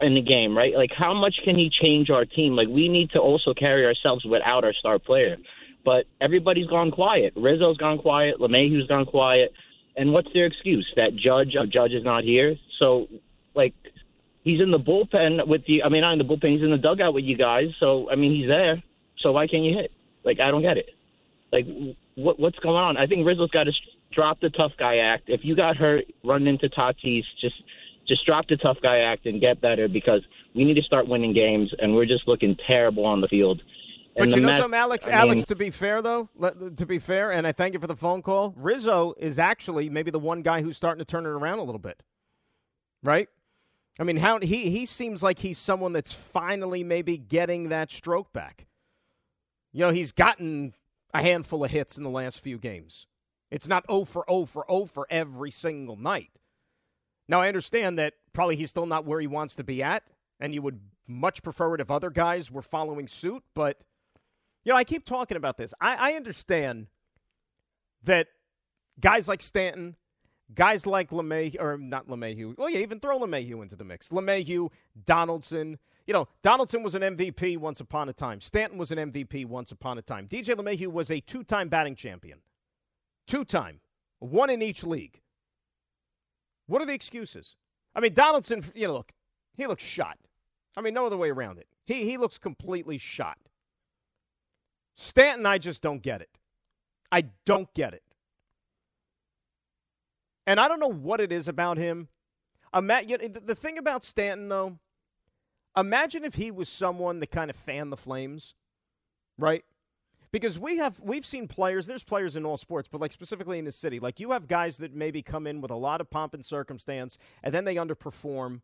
in 0.00 0.14
the 0.14 0.22
game, 0.22 0.56
right? 0.56 0.74
Like, 0.74 0.90
how 0.96 1.14
much 1.14 1.34
can 1.44 1.56
he 1.56 1.70
change 1.82 2.10
our 2.10 2.24
team? 2.24 2.54
Like, 2.56 2.68
we 2.68 2.88
need 2.88 3.10
to 3.10 3.18
also 3.18 3.54
carry 3.54 3.84
ourselves 3.86 4.24
without 4.24 4.64
our 4.64 4.72
star 4.72 4.98
player. 4.98 5.36
But 5.84 6.06
everybody's 6.20 6.66
gone 6.66 6.90
quiet. 6.90 7.34
Rizzo's 7.36 7.76
gone 7.76 7.98
quiet. 7.98 8.36
LeMahieu's 8.40 8.86
gone 8.88 9.04
quiet. 9.04 9.52
And 9.96 10.12
what's 10.12 10.28
their 10.32 10.46
excuse? 10.46 10.86
That 10.96 11.10
Judge, 11.14 11.54
uh, 11.60 11.66
Judge 11.66 11.92
is 11.92 12.04
not 12.04 12.24
here. 12.24 12.56
So, 12.78 13.06
like, 13.54 13.74
he's 14.42 14.60
in 14.60 14.70
the 14.70 14.78
bullpen 14.78 15.46
with 15.46 15.66
the. 15.66 15.82
I 15.84 15.88
mean, 15.88 16.00
not 16.00 16.12
in 16.14 16.18
the 16.18 16.24
bullpen. 16.24 16.52
He's 16.54 16.62
in 16.62 16.70
the 16.70 16.78
dugout 16.78 17.14
with 17.14 17.24
you 17.24 17.36
guys. 17.36 17.66
So, 17.78 18.10
I 18.10 18.16
mean, 18.16 18.34
he's 18.34 18.48
there. 18.48 18.82
So 19.20 19.32
why 19.32 19.46
can't 19.46 19.62
you 19.62 19.76
hit? 19.76 19.92
Like, 20.24 20.40
I 20.40 20.50
don't 20.50 20.62
get 20.62 20.78
it. 20.78 20.90
Like, 21.52 21.66
what 22.16 22.40
what's 22.40 22.58
going 22.58 22.76
on? 22.76 22.96
I 22.96 23.06
think 23.06 23.26
Rizzo's 23.26 23.50
got 23.50 23.64
to 23.64 23.72
drop 24.14 24.40
the 24.40 24.50
tough 24.50 24.72
guy 24.78 24.98
act. 24.98 25.24
If 25.28 25.40
you 25.44 25.56
got 25.56 25.76
hurt, 25.76 26.04
run 26.22 26.46
into 26.46 26.68
Tatis. 26.68 27.24
Just 27.40 27.56
just 28.06 28.26
drop 28.26 28.46
the 28.48 28.56
tough 28.56 28.76
guy 28.82 28.98
act 28.98 29.26
and 29.26 29.40
get 29.40 29.60
better 29.60 29.88
because 29.88 30.20
we 30.54 30.64
need 30.64 30.74
to 30.74 30.82
start 30.82 31.08
winning 31.08 31.32
games, 31.32 31.72
and 31.78 31.94
we're 31.94 32.06
just 32.06 32.28
looking 32.28 32.56
terrible 32.66 33.04
on 33.06 33.20
the 33.20 33.28
field. 33.28 33.62
And 34.16 34.30
but 34.30 34.36
you 34.36 34.42
know 34.42 34.48
Mets, 34.48 34.58
something, 34.58 34.78
Alex? 34.78 35.08
I 35.08 35.10
mean, 35.10 35.20
Alex, 35.20 35.44
to 35.46 35.56
be 35.56 35.70
fair, 35.70 36.00
though, 36.00 36.28
to 36.76 36.86
be 36.86 36.98
fair, 36.98 37.32
and 37.32 37.46
I 37.46 37.52
thank 37.52 37.74
you 37.74 37.80
for 37.80 37.86
the 37.86 37.96
phone 37.96 38.22
call, 38.22 38.54
Rizzo 38.56 39.14
is 39.18 39.38
actually 39.38 39.90
maybe 39.90 40.10
the 40.10 40.20
one 40.20 40.42
guy 40.42 40.62
who's 40.62 40.76
starting 40.76 41.00
to 41.00 41.04
turn 41.04 41.26
it 41.26 41.30
around 41.30 41.58
a 41.58 41.64
little 41.64 41.80
bit. 41.80 42.02
Right? 43.02 43.28
I 43.98 44.04
mean, 44.04 44.16
how 44.18 44.40
he, 44.40 44.70
he 44.70 44.86
seems 44.86 45.22
like 45.22 45.40
he's 45.40 45.58
someone 45.58 45.92
that's 45.92 46.12
finally 46.12 46.84
maybe 46.84 47.16
getting 47.16 47.68
that 47.70 47.90
stroke 47.90 48.32
back. 48.32 48.66
You 49.72 49.80
know, 49.80 49.90
he's 49.90 50.12
gotten 50.12 50.74
a 51.12 51.22
handful 51.22 51.64
of 51.64 51.70
hits 51.70 51.96
in 51.98 52.04
the 52.04 52.10
last 52.10 52.40
few 52.40 52.58
games. 52.58 53.06
It's 53.50 53.68
not 53.68 53.84
0 53.88 54.04
for 54.04 54.24
0 54.28 54.46
for 54.46 54.64
0 54.68 54.86
for 54.86 55.06
every 55.10 55.50
single 55.50 55.96
night. 55.96 56.30
Now, 57.28 57.40
I 57.40 57.48
understand 57.48 57.98
that 57.98 58.14
probably 58.32 58.56
he's 58.56 58.70
still 58.70 58.86
not 58.86 59.06
where 59.06 59.20
he 59.20 59.26
wants 59.26 59.56
to 59.56 59.64
be 59.64 59.82
at, 59.82 60.04
and 60.40 60.54
you 60.54 60.62
would 60.62 60.80
much 61.06 61.42
prefer 61.42 61.74
it 61.74 61.80
if 61.80 61.90
other 61.90 62.10
guys 62.10 62.50
were 62.50 62.62
following 62.62 63.06
suit. 63.06 63.42
But, 63.54 63.82
you 64.64 64.72
know, 64.72 64.76
I 64.76 64.84
keep 64.84 65.04
talking 65.04 65.36
about 65.36 65.56
this. 65.56 65.72
I, 65.80 66.12
I 66.12 66.12
understand 66.14 66.88
that 68.04 68.28
guys 69.00 69.28
like 69.28 69.40
Stanton, 69.40 69.96
guys 70.54 70.86
like 70.86 71.10
LeMahieu, 71.10 71.60
or 71.60 71.78
not 71.78 72.08
LeMahieu, 72.08 72.56
well, 72.58 72.68
yeah, 72.68 72.80
even 72.80 73.00
throw 73.00 73.18
LeMahieu 73.18 73.62
into 73.62 73.76
the 73.76 73.84
mix. 73.84 74.10
LeMahieu, 74.10 74.70
Donaldson. 75.04 75.78
You 76.06 76.12
know, 76.12 76.28
Donaldson 76.42 76.82
was 76.82 76.94
an 76.94 77.00
MVP 77.00 77.56
once 77.56 77.80
upon 77.80 78.10
a 78.10 78.12
time. 78.12 78.40
Stanton 78.40 78.78
was 78.78 78.90
an 78.90 79.10
MVP 79.10 79.46
once 79.46 79.72
upon 79.72 79.96
a 79.96 80.02
time. 80.02 80.28
DJ 80.28 80.54
LeMahieu 80.54 80.88
was 80.88 81.10
a 81.10 81.20
two 81.20 81.42
time 81.42 81.70
batting 81.70 81.94
champion. 81.94 82.40
Two 83.26 83.44
time. 83.44 83.80
One 84.18 84.50
in 84.50 84.62
each 84.62 84.84
league. 84.84 85.20
What 86.66 86.80
are 86.80 86.86
the 86.86 86.94
excuses? 86.94 87.56
I 87.94 88.00
mean, 88.00 88.14
Donaldson, 88.14 88.62
you 88.74 88.86
know, 88.86 88.94
look, 88.94 89.12
he 89.56 89.66
looks 89.66 89.84
shot. 89.84 90.18
I 90.76 90.80
mean, 90.80 90.94
no 90.94 91.06
other 91.06 91.16
way 91.16 91.30
around 91.30 91.58
it. 91.58 91.68
He, 91.84 92.04
he 92.04 92.16
looks 92.16 92.38
completely 92.38 92.98
shot. 92.98 93.38
Stanton, 94.96 95.46
I 95.46 95.58
just 95.58 95.82
don't 95.82 96.02
get 96.02 96.20
it. 96.20 96.30
I 97.12 97.26
don't 97.44 97.72
get 97.74 97.94
it. 97.94 98.02
And 100.46 100.58
I 100.58 100.68
don't 100.68 100.80
know 100.80 100.90
what 100.90 101.20
it 101.20 101.32
is 101.32 101.48
about 101.48 101.78
him. 101.78 102.08
The 102.72 103.56
thing 103.56 103.78
about 103.78 104.02
Stanton, 104.04 104.48
though, 104.48 104.78
imagine 105.76 106.24
if 106.24 106.34
he 106.34 106.50
was 106.50 106.68
someone 106.68 107.20
that 107.20 107.30
kind 107.30 107.50
of 107.50 107.56
fanned 107.56 107.92
the 107.92 107.96
flames. 107.96 108.54
right? 109.38 109.64
Because 110.34 110.58
we 110.58 110.78
have 110.78 110.98
we've 110.98 111.24
seen 111.24 111.46
players, 111.46 111.86
there's 111.86 112.02
players 112.02 112.34
in 112.34 112.44
all 112.44 112.56
sports, 112.56 112.88
but 112.90 113.00
like 113.00 113.12
specifically 113.12 113.60
in 113.60 113.64
the 113.64 113.70
city, 113.70 114.00
like 114.00 114.18
you 114.18 114.32
have 114.32 114.48
guys 114.48 114.78
that 114.78 114.92
maybe 114.92 115.22
come 115.22 115.46
in 115.46 115.60
with 115.60 115.70
a 115.70 115.76
lot 115.76 116.00
of 116.00 116.10
pomp 116.10 116.34
and 116.34 116.44
circumstance 116.44 117.18
and 117.44 117.54
then 117.54 117.64
they 117.64 117.76
underperform 117.76 118.62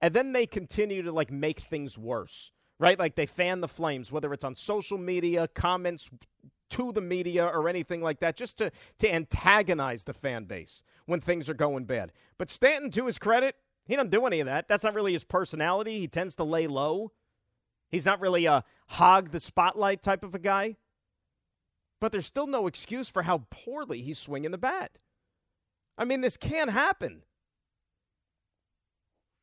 and 0.00 0.12
then 0.12 0.32
they 0.32 0.46
continue 0.46 1.02
to 1.02 1.12
like 1.12 1.30
make 1.30 1.60
things 1.60 1.96
worse. 1.96 2.50
Right? 2.80 2.98
Like 2.98 3.14
they 3.14 3.24
fan 3.24 3.60
the 3.60 3.68
flames, 3.68 4.10
whether 4.10 4.32
it's 4.32 4.42
on 4.42 4.56
social 4.56 4.98
media, 4.98 5.46
comments 5.46 6.10
to 6.70 6.90
the 6.90 7.00
media 7.00 7.46
or 7.46 7.68
anything 7.68 8.02
like 8.02 8.18
that, 8.18 8.34
just 8.34 8.58
to, 8.58 8.72
to 8.98 9.14
antagonize 9.14 10.02
the 10.02 10.12
fan 10.12 10.46
base 10.46 10.82
when 11.04 11.20
things 11.20 11.48
are 11.48 11.54
going 11.54 11.84
bad. 11.84 12.10
But 12.36 12.50
Stanton, 12.50 12.90
to 12.90 13.06
his 13.06 13.16
credit, 13.16 13.54
he 13.86 13.94
doesn't 13.94 14.10
do 14.10 14.26
any 14.26 14.40
of 14.40 14.46
that. 14.46 14.66
That's 14.66 14.82
not 14.82 14.94
really 14.94 15.12
his 15.12 15.22
personality. 15.22 16.00
He 16.00 16.08
tends 16.08 16.34
to 16.34 16.42
lay 16.42 16.66
low. 16.66 17.12
He's 17.92 18.06
not 18.06 18.20
really 18.20 18.46
a 18.46 18.64
hog 18.88 19.30
the 19.30 19.38
spotlight 19.38 20.02
type 20.02 20.24
of 20.24 20.34
a 20.34 20.40
guy. 20.40 20.74
But 22.00 22.12
there's 22.12 22.26
still 22.26 22.46
no 22.46 22.66
excuse 22.66 23.08
for 23.08 23.22
how 23.22 23.46
poorly 23.50 24.02
he's 24.02 24.18
swinging 24.18 24.50
the 24.50 24.58
bat. 24.58 24.98
I 25.96 26.04
mean, 26.04 26.20
this 26.20 26.36
can't 26.36 26.70
happen. 26.70 27.22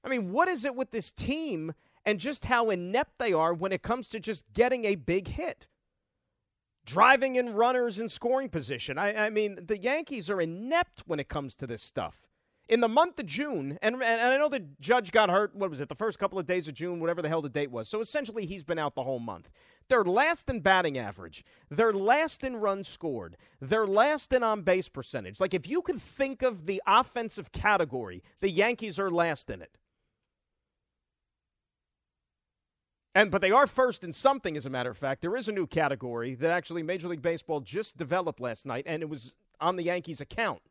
I 0.03 0.09
mean, 0.09 0.31
what 0.31 0.47
is 0.47 0.65
it 0.65 0.75
with 0.75 0.91
this 0.91 1.11
team 1.11 1.73
and 2.05 2.19
just 2.19 2.45
how 2.45 2.69
inept 2.69 3.17
they 3.17 3.33
are 3.33 3.53
when 3.53 3.71
it 3.71 3.81
comes 3.81 4.09
to 4.09 4.19
just 4.19 4.51
getting 4.53 4.85
a 4.85 4.95
big 4.95 5.29
hit? 5.29 5.67
Driving 6.85 7.37
in 7.37 7.53
runners 7.53 7.97
in 7.97 8.09
scoring 8.09 8.49
position. 8.49 8.97
I, 8.97 9.27
I 9.27 9.29
mean, 9.29 9.57
the 9.65 9.77
Yankees 9.77 10.29
are 10.29 10.41
inept 10.41 11.03
when 11.05 11.19
it 11.19 11.29
comes 11.29 11.55
to 11.55 11.67
this 11.67 11.81
stuff 11.81 12.27
in 12.73 12.79
the 12.79 12.89
month 12.89 13.19
of 13.19 13.27
June, 13.27 13.77
and, 13.83 14.01
and 14.01 14.19
I 14.19 14.35
know 14.35 14.49
the 14.49 14.65
judge 14.79 15.11
got 15.11 15.29
hurt, 15.29 15.55
what 15.55 15.69
was 15.69 15.79
it, 15.79 15.89
the 15.89 15.95
first 15.95 16.17
couple 16.17 16.39
of 16.39 16.47
days 16.47 16.67
of 16.67 16.73
June, 16.73 16.99
whatever 16.99 17.21
the 17.21 17.29
hell 17.29 17.43
the 17.43 17.47
date 17.47 17.69
was. 17.69 17.87
So 17.87 17.99
essentially, 17.99 18.47
he's 18.47 18.63
been 18.63 18.79
out 18.79 18.95
the 18.95 19.03
whole 19.03 19.19
month. 19.19 19.51
They're 19.89 20.03
last 20.03 20.49
in 20.49 20.59
batting 20.59 20.97
average. 20.97 21.45
They're 21.69 21.93
last 21.93 22.43
in 22.43 22.55
runs 22.55 22.87
scored. 22.87 23.37
They're 23.61 23.85
last 23.85 24.33
in 24.33 24.41
on 24.41 24.63
base 24.63 24.89
percentage. 24.89 25.39
Like, 25.39 25.53
if 25.53 25.69
you 25.69 25.83
could 25.83 26.01
think 26.01 26.41
of 26.41 26.65
the 26.65 26.81
offensive 26.87 27.51
category, 27.51 28.23
the 28.39 28.49
Yankees 28.49 28.97
are 28.97 29.11
last 29.11 29.51
in 29.51 29.61
it. 29.61 29.77
And 33.13 33.29
but 33.29 33.41
they 33.41 33.51
are 33.51 33.67
first 33.67 34.03
in 34.03 34.13
something, 34.13 34.57
as 34.57 34.65
a 34.65 34.71
matter 34.71 34.89
of 34.89 34.97
fact. 34.97 35.21
There 35.21 35.35
is 35.35 35.47
a 35.47 35.51
new 35.51 35.67
category 35.67 36.33
that 36.33 36.49
actually 36.49 36.81
Major 36.81 37.07
League 37.07 37.21
Baseball 37.21 37.59
just 37.59 37.97
developed 37.97 38.39
last 38.39 38.65
night, 38.65 38.85
and 38.87 39.03
it 39.03 39.09
was 39.09 39.35
on 39.61 39.75
the 39.75 39.83
Yankees' 39.83 40.21
account. 40.21 40.63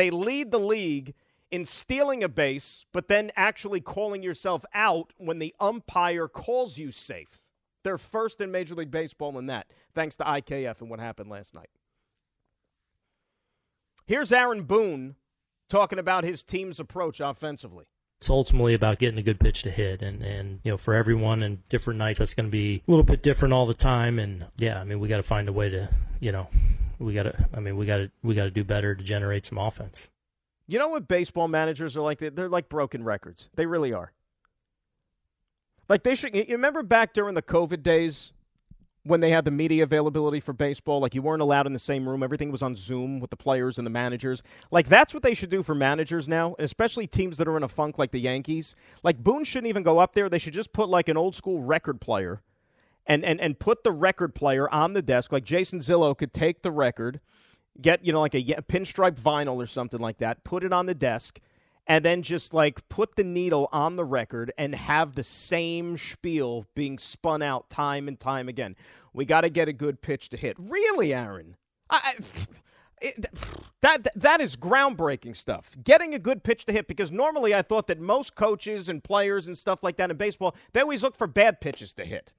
They 0.00 0.08
lead 0.08 0.50
the 0.50 0.58
league 0.58 1.12
in 1.50 1.66
stealing 1.66 2.24
a 2.24 2.28
base, 2.30 2.86
but 2.90 3.08
then 3.08 3.30
actually 3.36 3.82
calling 3.82 4.22
yourself 4.22 4.64
out 4.72 5.12
when 5.18 5.40
the 5.40 5.54
umpire 5.60 6.26
calls 6.26 6.78
you 6.78 6.90
safe. 6.90 7.44
They're 7.84 7.98
first 7.98 8.40
in 8.40 8.50
Major 8.50 8.74
League 8.74 8.90
Baseball 8.90 9.38
in 9.38 9.44
that, 9.48 9.66
thanks 9.94 10.16
to 10.16 10.24
IKF 10.24 10.80
and 10.80 10.88
what 10.88 11.00
happened 11.00 11.28
last 11.28 11.54
night. 11.54 11.68
Here's 14.06 14.32
Aaron 14.32 14.62
Boone 14.62 15.16
talking 15.68 15.98
about 15.98 16.24
his 16.24 16.42
team's 16.42 16.80
approach 16.80 17.20
offensively. 17.20 17.84
It's 18.20 18.30
ultimately 18.30 18.72
about 18.72 19.00
getting 19.00 19.18
a 19.18 19.22
good 19.22 19.38
pitch 19.38 19.62
to 19.64 19.70
hit, 19.70 20.00
and 20.00 20.22
and 20.22 20.60
you 20.64 20.70
know 20.70 20.78
for 20.78 20.94
everyone 20.94 21.42
and 21.42 21.68
different 21.68 21.98
nights 21.98 22.20
that's 22.20 22.32
going 22.32 22.46
to 22.46 22.50
be 22.50 22.82
a 22.88 22.90
little 22.90 23.04
bit 23.04 23.22
different 23.22 23.52
all 23.52 23.66
the 23.66 23.74
time. 23.74 24.18
And 24.18 24.46
yeah, 24.56 24.80
I 24.80 24.84
mean 24.84 24.98
we 24.98 25.08
got 25.08 25.18
to 25.18 25.22
find 25.22 25.46
a 25.46 25.52
way 25.52 25.68
to 25.68 25.90
you 26.20 26.32
know 26.32 26.48
we 27.00 27.14
got 27.14 27.24
to. 27.24 27.48
I 27.54 27.60
mean, 27.60 27.76
we 27.76 27.86
got 27.86 27.96
to. 27.96 28.10
We 28.22 28.34
got 28.34 28.44
to 28.44 28.50
do 28.50 28.62
better 28.62 28.94
to 28.94 29.02
generate 29.02 29.46
some 29.46 29.58
offense. 29.58 30.10
You 30.66 30.78
know 30.78 30.88
what 30.88 31.08
baseball 31.08 31.48
managers 31.48 31.96
are 31.96 32.02
like? 32.02 32.18
They're 32.18 32.48
like 32.48 32.68
broken 32.68 33.02
records. 33.02 33.50
They 33.56 33.66
really 33.66 33.92
are. 33.92 34.12
Like 35.88 36.04
they 36.04 36.14
should. 36.14 36.34
You 36.34 36.44
remember 36.50 36.82
back 36.82 37.12
during 37.12 37.34
the 37.34 37.42
COVID 37.42 37.82
days 37.82 38.32
when 39.02 39.20
they 39.20 39.30
had 39.30 39.44
the 39.44 39.50
media 39.50 39.82
availability 39.82 40.38
for 40.38 40.52
baseball? 40.52 41.00
Like 41.00 41.14
you 41.14 41.22
weren't 41.22 41.42
allowed 41.42 41.66
in 41.66 41.72
the 41.72 41.80
same 41.80 42.08
room. 42.08 42.22
Everything 42.22 42.52
was 42.52 42.62
on 42.62 42.76
Zoom 42.76 43.18
with 43.18 43.30
the 43.30 43.36
players 43.36 43.78
and 43.78 43.86
the 43.86 43.90
managers. 43.90 44.42
Like 44.70 44.86
that's 44.86 45.12
what 45.12 45.24
they 45.24 45.34
should 45.34 45.50
do 45.50 45.64
for 45.64 45.74
managers 45.74 46.28
now, 46.28 46.54
especially 46.58 47.06
teams 47.06 47.38
that 47.38 47.48
are 47.48 47.56
in 47.56 47.64
a 47.64 47.68
funk 47.68 47.98
like 47.98 48.12
the 48.12 48.20
Yankees. 48.20 48.76
Like 49.02 49.18
Boone 49.18 49.42
shouldn't 49.42 49.68
even 49.68 49.82
go 49.82 49.98
up 49.98 50.12
there. 50.12 50.28
They 50.28 50.38
should 50.38 50.54
just 50.54 50.72
put 50.72 50.88
like 50.88 51.08
an 51.08 51.16
old 51.16 51.34
school 51.34 51.62
record 51.62 52.00
player 52.00 52.42
and, 53.06 53.24
and, 53.24 53.40
and 53.40 53.58
put 53.58 53.84
the 53.84 53.92
record 53.92 54.34
player 54.34 54.68
on 54.70 54.92
the 54.92 55.02
desk. 55.02 55.32
Like 55.32 55.44
Jason 55.44 55.80
Zillo 55.80 56.16
could 56.16 56.32
take 56.32 56.62
the 56.62 56.70
record, 56.70 57.20
get, 57.80 58.04
you 58.04 58.12
know, 58.12 58.20
like 58.20 58.34
a 58.34 58.42
pinstripe 58.42 59.18
vinyl 59.20 59.56
or 59.56 59.66
something 59.66 60.00
like 60.00 60.18
that, 60.18 60.44
put 60.44 60.64
it 60.64 60.72
on 60.72 60.86
the 60.86 60.94
desk, 60.94 61.40
and 61.86 62.04
then 62.04 62.22
just 62.22 62.54
like 62.54 62.88
put 62.88 63.16
the 63.16 63.24
needle 63.24 63.68
on 63.72 63.96
the 63.96 64.04
record 64.04 64.52
and 64.56 64.74
have 64.74 65.14
the 65.14 65.24
same 65.24 65.96
spiel 65.96 66.66
being 66.74 66.98
spun 66.98 67.42
out 67.42 67.68
time 67.68 68.06
and 68.06 68.20
time 68.20 68.48
again. 68.48 68.76
We 69.12 69.24
got 69.24 69.40
to 69.40 69.50
get 69.50 69.68
a 69.68 69.72
good 69.72 70.00
pitch 70.02 70.28
to 70.30 70.36
hit. 70.36 70.56
Really, 70.58 71.12
Aaron? 71.12 71.56
I, 71.90 72.14
it, 73.02 73.26
that 73.80 74.06
that 74.14 74.40
is 74.40 74.56
groundbreaking 74.56 75.34
stuff. 75.34 75.74
Getting 75.82 76.14
a 76.14 76.18
good 76.18 76.44
pitch 76.44 76.64
to 76.66 76.72
hit 76.72 76.86
because 76.86 77.10
normally 77.10 77.54
I 77.54 77.62
thought 77.62 77.86
that 77.88 77.98
most 77.98 78.36
coaches 78.36 78.88
and 78.88 79.02
players 79.02 79.46
and 79.46 79.56
stuff 79.56 79.82
like 79.82 79.96
that 79.96 80.10
in 80.10 80.16
baseball 80.16 80.54
they 80.72 80.80
always 80.80 81.02
look 81.02 81.16
for 81.16 81.26
bad 81.26 81.60
pitches 81.60 81.92
to 81.94 82.04
hit. 82.04 82.32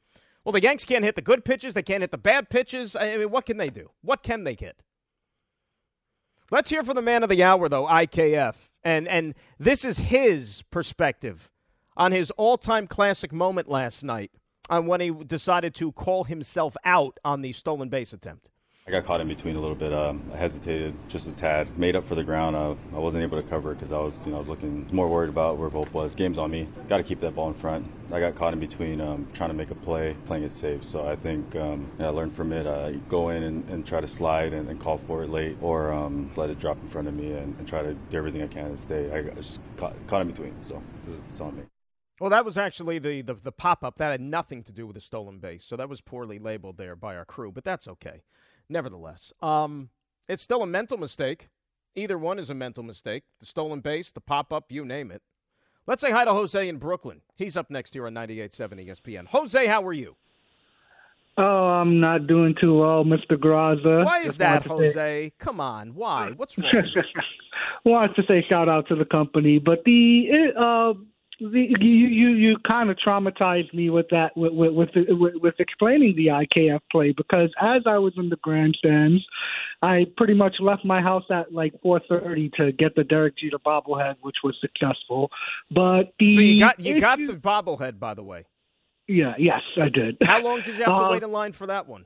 Well, 0.43 0.53
the 0.53 0.61
Yanks 0.61 0.85
can't 0.85 1.03
hit 1.03 1.15
the 1.15 1.21
good 1.21 1.45
pitches. 1.45 1.73
They 1.73 1.83
can't 1.83 2.01
hit 2.01 2.11
the 2.11 2.17
bad 2.17 2.49
pitches. 2.49 2.95
I 2.95 3.17
mean, 3.17 3.29
what 3.29 3.45
can 3.45 3.57
they 3.57 3.69
do? 3.69 3.91
What 4.01 4.23
can 4.23 4.43
they 4.43 4.55
hit? 4.59 4.83
Let's 6.49 6.69
hear 6.69 6.83
from 6.83 6.95
the 6.95 7.01
man 7.01 7.23
of 7.23 7.29
the 7.29 7.43
hour, 7.43 7.69
though, 7.69 7.85
IKF. 7.85 8.71
And, 8.83 9.07
and 9.07 9.35
this 9.57 9.85
is 9.85 9.97
his 9.97 10.63
perspective 10.69 11.49
on 11.95 12.11
his 12.11 12.31
all 12.31 12.57
time 12.57 12.87
classic 12.87 13.31
moment 13.31 13.69
last 13.69 14.03
night 14.03 14.31
on 14.69 14.87
when 14.87 15.01
he 15.01 15.11
decided 15.11 15.73
to 15.75 15.91
call 15.91 16.25
himself 16.25 16.75
out 16.83 17.17
on 17.23 17.41
the 17.41 17.51
stolen 17.51 17.89
base 17.89 18.13
attempt. 18.13 18.49
I 18.87 18.89
got 18.89 19.03
caught 19.05 19.21
in 19.21 19.27
between 19.27 19.55
a 19.55 19.59
little 19.59 19.75
bit. 19.75 19.93
Um, 19.93 20.23
I 20.33 20.37
hesitated 20.37 20.95
just 21.07 21.27
a 21.27 21.33
tad, 21.33 21.77
made 21.77 21.95
up 21.95 22.03
for 22.03 22.15
the 22.15 22.23
ground. 22.23 22.55
Uh, 22.55 22.73
I 22.95 22.97
wasn't 22.97 23.21
able 23.21 23.39
to 23.39 23.47
cover 23.47 23.75
because 23.75 23.91
I 23.91 23.99
was, 23.99 24.25
you 24.25 24.31
know, 24.31 24.39
I 24.39 24.41
looking 24.41 24.87
more 24.91 25.07
worried 25.07 25.29
about 25.29 25.57
where 25.57 25.69
Volpe 25.69 25.93
was. 25.93 26.15
Game's 26.15 26.39
on 26.39 26.49
me. 26.49 26.67
Got 26.89 26.97
to 26.97 27.03
keep 27.03 27.19
that 27.19 27.35
ball 27.35 27.47
in 27.47 27.53
front. 27.53 27.85
I 28.11 28.19
got 28.19 28.33
caught 28.33 28.53
in 28.53 28.59
between 28.59 28.99
um, 28.99 29.27
trying 29.33 29.51
to 29.51 29.53
make 29.53 29.69
a 29.69 29.75
play, 29.75 30.17
playing 30.25 30.45
it 30.45 30.51
safe. 30.51 30.83
So 30.83 31.05
I 31.05 31.15
think 31.15 31.55
um, 31.55 31.91
yeah, 31.99 32.07
I 32.07 32.09
learned 32.09 32.35
from 32.35 32.51
it. 32.51 32.65
Uh, 32.65 32.93
go 33.07 33.29
in 33.29 33.43
and, 33.43 33.69
and, 33.69 33.85
try 33.85 34.01
to 34.01 34.07
slide 34.07 34.51
and, 34.51 34.67
and, 34.67 34.79
call 34.79 34.97
for 34.97 35.21
it 35.21 35.29
late, 35.29 35.57
or 35.61 35.93
um, 35.93 36.31
let 36.35 36.49
it 36.49 36.59
drop 36.59 36.81
in 36.81 36.89
front 36.89 37.07
of 37.07 37.13
me 37.13 37.33
and, 37.33 37.55
and, 37.59 37.67
try 37.67 37.83
to 37.83 37.93
do 37.93 38.17
everything 38.17 38.41
I 38.41 38.47
can 38.47 38.71
to 38.71 38.77
stay. 38.77 39.11
I 39.11 39.21
just 39.35 39.59
caught, 39.77 39.95
caught 40.07 40.21
in 40.21 40.27
between. 40.27 40.59
So 40.59 40.81
it's 41.29 41.39
on 41.39 41.55
me. 41.55 41.63
Well, 42.19 42.31
that 42.31 42.45
was 42.45 42.57
actually 42.57 42.97
the, 42.97 43.21
the, 43.21 43.35
the 43.35 43.51
pop 43.51 43.83
up. 43.83 43.97
That 43.97 44.09
had 44.09 44.21
nothing 44.21 44.63
to 44.63 44.71
do 44.71 44.87
with 44.87 44.95
the 44.95 45.01
stolen 45.01 45.37
base. 45.37 45.63
So 45.63 45.75
that 45.75 45.87
was 45.87 46.01
poorly 46.01 46.39
labeled 46.39 46.77
there 46.77 46.95
by 46.95 47.15
our 47.15 47.25
crew, 47.25 47.51
but 47.51 47.63
that's 47.63 47.87
okay 47.87 48.23
nevertheless, 48.71 49.33
um, 49.41 49.89
it's 50.27 50.41
still 50.41 50.63
a 50.63 50.67
mental 50.67 50.97
mistake. 50.97 51.49
Either 51.95 52.17
one 52.17 52.39
is 52.39 52.49
a 52.49 52.53
mental 52.53 52.83
mistake. 52.83 53.23
The 53.39 53.45
stolen 53.45 53.81
base, 53.81 54.11
the 54.11 54.21
pop 54.21 54.53
up, 54.53 54.71
you 54.71 54.85
name 54.85 55.11
it. 55.11 55.21
Let's 55.87 56.01
say 56.01 56.11
hi 56.11 56.25
to 56.25 56.31
Jose 56.31 56.69
in 56.69 56.77
Brooklyn. 56.77 57.21
He's 57.35 57.57
up 57.57 57.69
next 57.69 57.93
here 57.93 58.07
on 58.07 58.13
98.7 58.13 58.87
ESPN. 58.87 59.27
Jose, 59.27 59.65
how 59.67 59.85
are 59.85 59.93
you? 59.93 60.15
Oh, 61.37 61.43
I'm 61.43 61.99
not 61.99 62.27
doing 62.27 62.55
too 62.59 62.77
well, 62.79 63.03
Mr. 63.03 63.31
Graza. 63.31 64.05
Why 64.05 64.19
is 64.19 64.37
that, 64.37 64.65
Jose? 64.65 64.91
Say, 64.91 65.33
Come 65.39 65.59
on, 65.59 65.95
why? 65.95 66.31
What's 66.35 66.57
wrong? 66.57 66.71
Wanted 67.85 68.15
to 68.15 68.23
say 68.27 68.45
shout 68.47 68.69
out 68.69 68.87
to 68.89 68.95
the 68.95 69.05
company, 69.05 69.57
but 69.57 69.83
the 69.85 70.51
uh, 70.57 70.93
the, 71.41 71.75
you 71.79 72.07
you 72.07 72.29
you 72.29 72.57
kind 72.67 72.89
of 72.91 72.97
traumatized 72.97 73.73
me 73.73 73.89
with 73.89 74.07
that 74.09 74.35
with 74.37 74.53
with 74.53 74.73
with, 74.73 74.89
with 75.09 75.33
with 75.41 75.55
explaining 75.59 76.15
the 76.15 76.27
IKF 76.27 76.81
play 76.91 77.13
because 77.17 77.49
as 77.59 77.81
I 77.87 77.97
was 77.97 78.13
in 78.17 78.29
the 78.29 78.35
grandstands, 78.37 79.25
I 79.81 80.05
pretty 80.17 80.35
much 80.35 80.55
left 80.59 80.85
my 80.85 81.01
house 81.01 81.23
at 81.31 81.51
like 81.51 81.73
4:30 81.83 82.53
to 82.53 82.71
get 82.73 82.95
the 82.95 83.03
Derek 83.03 83.37
Jeter 83.37 83.57
bobblehead, 83.57 84.15
which 84.21 84.37
was 84.43 84.55
successful. 84.61 85.31
But 85.71 86.13
the 86.19 86.31
so 86.35 86.41
you 86.41 86.59
got 86.59 86.79
you 86.79 86.99
got 86.99 87.17
the 87.17 87.33
bobblehead, 87.33 87.99
by 87.99 88.13
the 88.13 88.23
way. 88.23 88.45
Yeah. 89.07 89.33
Yes, 89.37 89.61
I 89.81 89.89
did. 89.89 90.17
How 90.21 90.41
long 90.41 90.61
did 90.61 90.77
you 90.77 90.83
have 90.83 90.85
to 90.85 90.91
uh, 90.91 91.11
wait 91.11 91.23
in 91.23 91.31
line 91.31 91.51
for 91.51 91.67
that 91.67 91.87
one? 91.87 92.05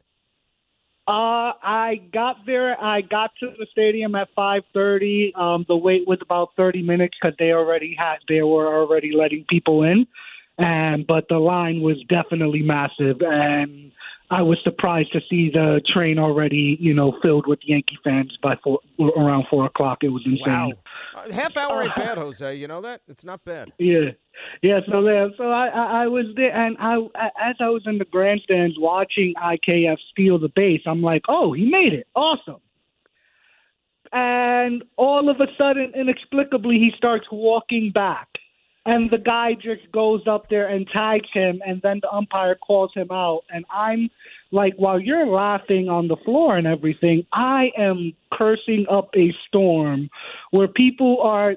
Uh, 1.08 1.54
I 1.62 2.02
got 2.12 2.38
there. 2.48 2.82
I 2.82 3.02
got 3.02 3.32
to 3.40 3.52
the 3.60 3.68
stadium 3.72 4.16
at 4.16 4.28
5:30. 4.36 5.36
Um, 5.36 5.64
the 5.68 5.76
wait 5.78 6.08
was 6.08 6.18
about 6.22 6.50
30 6.58 6.82
minutes 6.82 7.16
because 7.22 7.36
they 7.38 7.52
already 7.52 7.96
had 7.98 8.18
they 8.28 8.42
were 8.42 8.68
already 8.76 9.12
letting 9.16 9.46
people 9.48 9.84
in, 9.84 10.08
and 10.58 11.06
but 11.06 11.28
the 11.30 11.38
line 11.38 11.82
was 11.82 11.98
definitely 12.10 12.64
massive, 12.64 13.22
and 13.22 13.92
I 14.32 14.42
was 14.42 14.58
surprised 14.64 15.12
to 15.14 15.22
see 15.30 15.52
the 15.52 15.82
train 15.94 16.18
already, 16.18 16.78
you 16.80 16.94
know, 16.94 17.18
filled 17.22 17.46
with 17.48 17.60
Yankee 17.64 17.98
fans 18.04 18.36
by 18.42 18.56
four, 18.64 18.80
around 19.00 19.46
four 19.50 19.66
o'clock. 19.66 20.00
It 20.04 20.10
was 20.10 20.24
insane. 20.26 20.44
Wow, 20.48 20.72
uh, 21.16 21.32
half 21.32 21.56
hour 21.56 21.84
ain't 21.84 21.96
bad, 21.96 22.18
Jose. 22.18 22.56
You 22.56 22.68
know 22.68 22.82
that 22.82 23.02
it's 23.08 23.24
not 23.24 23.44
bad. 23.46 23.72
Yeah, 23.78 24.12
yeah. 24.64 24.80
So 24.90 25.04
there, 25.04 25.30
so 25.38 25.52
I, 25.52 25.68
I, 25.68 26.04
I 26.04 26.08
was 26.08 26.26
there, 26.36 26.56
and 26.56 26.76
I, 26.80 26.96
as 27.40 27.56
I 27.60 27.70
was 27.70 27.84
in 27.86 28.00
the 28.00 28.06
grandstands 28.06 28.78
watching 28.80 29.34
IKF 29.42 29.98
steal 30.12 30.40
the 30.40 30.50
base, 30.50 30.82
I'm 30.88 31.04
like, 31.04 31.24
oh, 31.28 31.54
he 31.54 31.70
made 31.70 31.94
it, 31.94 32.08
awesome. 32.16 32.62
And 34.12 34.84
all 34.96 35.30
of 35.30 35.40
a 35.40 35.48
sudden, 35.58 35.92
inexplicably, 35.94 36.76
he 36.76 36.92
starts 36.98 37.28
walking 37.32 37.92
back 37.94 38.28
and 38.86 39.10
the 39.10 39.18
guy 39.18 39.54
just 39.54 39.92
goes 39.92 40.28
up 40.28 40.50
there 40.50 40.68
and 40.68 40.88
tags 40.88 41.28
him, 41.34 41.62
and 41.66 41.82
then 41.82 42.00
the 42.02 42.12
umpire 42.12 42.56
calls 42.56 42.92
him 42.94 43.08
out, 43.12 43.44
and 43.50 43.66
I'm 43.72 44.10
like, 44.52 44.76
while 44.78 45.00
you're 45.00 45.26
laughing 45.26 45.90
on 45.90 46.08
the 46.08 46.18
floor 46.18 46.56
and 46.56 46.68
everything, 46.68 47.26
I 47.34 47.72
am 47.78 48.14
cursing 48.32 48.86
up 48.90 49.10
a 49.16 49.34
storm 49.48 50.10
where 50.52 50.68
people 50.68 51.22
are 51.22 51.56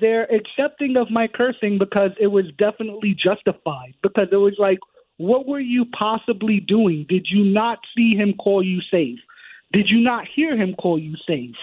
they're 0.00 0.32
accepting 0.32 0.96
of 0.96 1.10
my 1.10 1.26
cursing 1.28 1.76
because 1.78 2.12
it 2.18 2.28
was 2.28 2.46
definitely 2.56 3.14
justified. 3.14 3.94
Because 4.02 4.28
it 4.32 4.36
was 4.36 4.54
like 4.58 4.78
what 5.16 5.46
were 5.46 5.60
you 5.60 5.84
possibly 5.96 6.60
doing? 6.60 7.06
Did 7.08 7.26
you 7.30 7.44
not 7.44 7.78
see 7.96 8.14
him 8.16 8.34
call 8.34 8.64
you 8.64 8.80
safe? 8.90 9.18
Did 9.72 9.88
you 9.88 10.00
not 10.00 10.26
hear 10.34 10.56
him 10.56 10.74
call 10.74 10.98
you 10.98 11.14
safe 11.26 11.54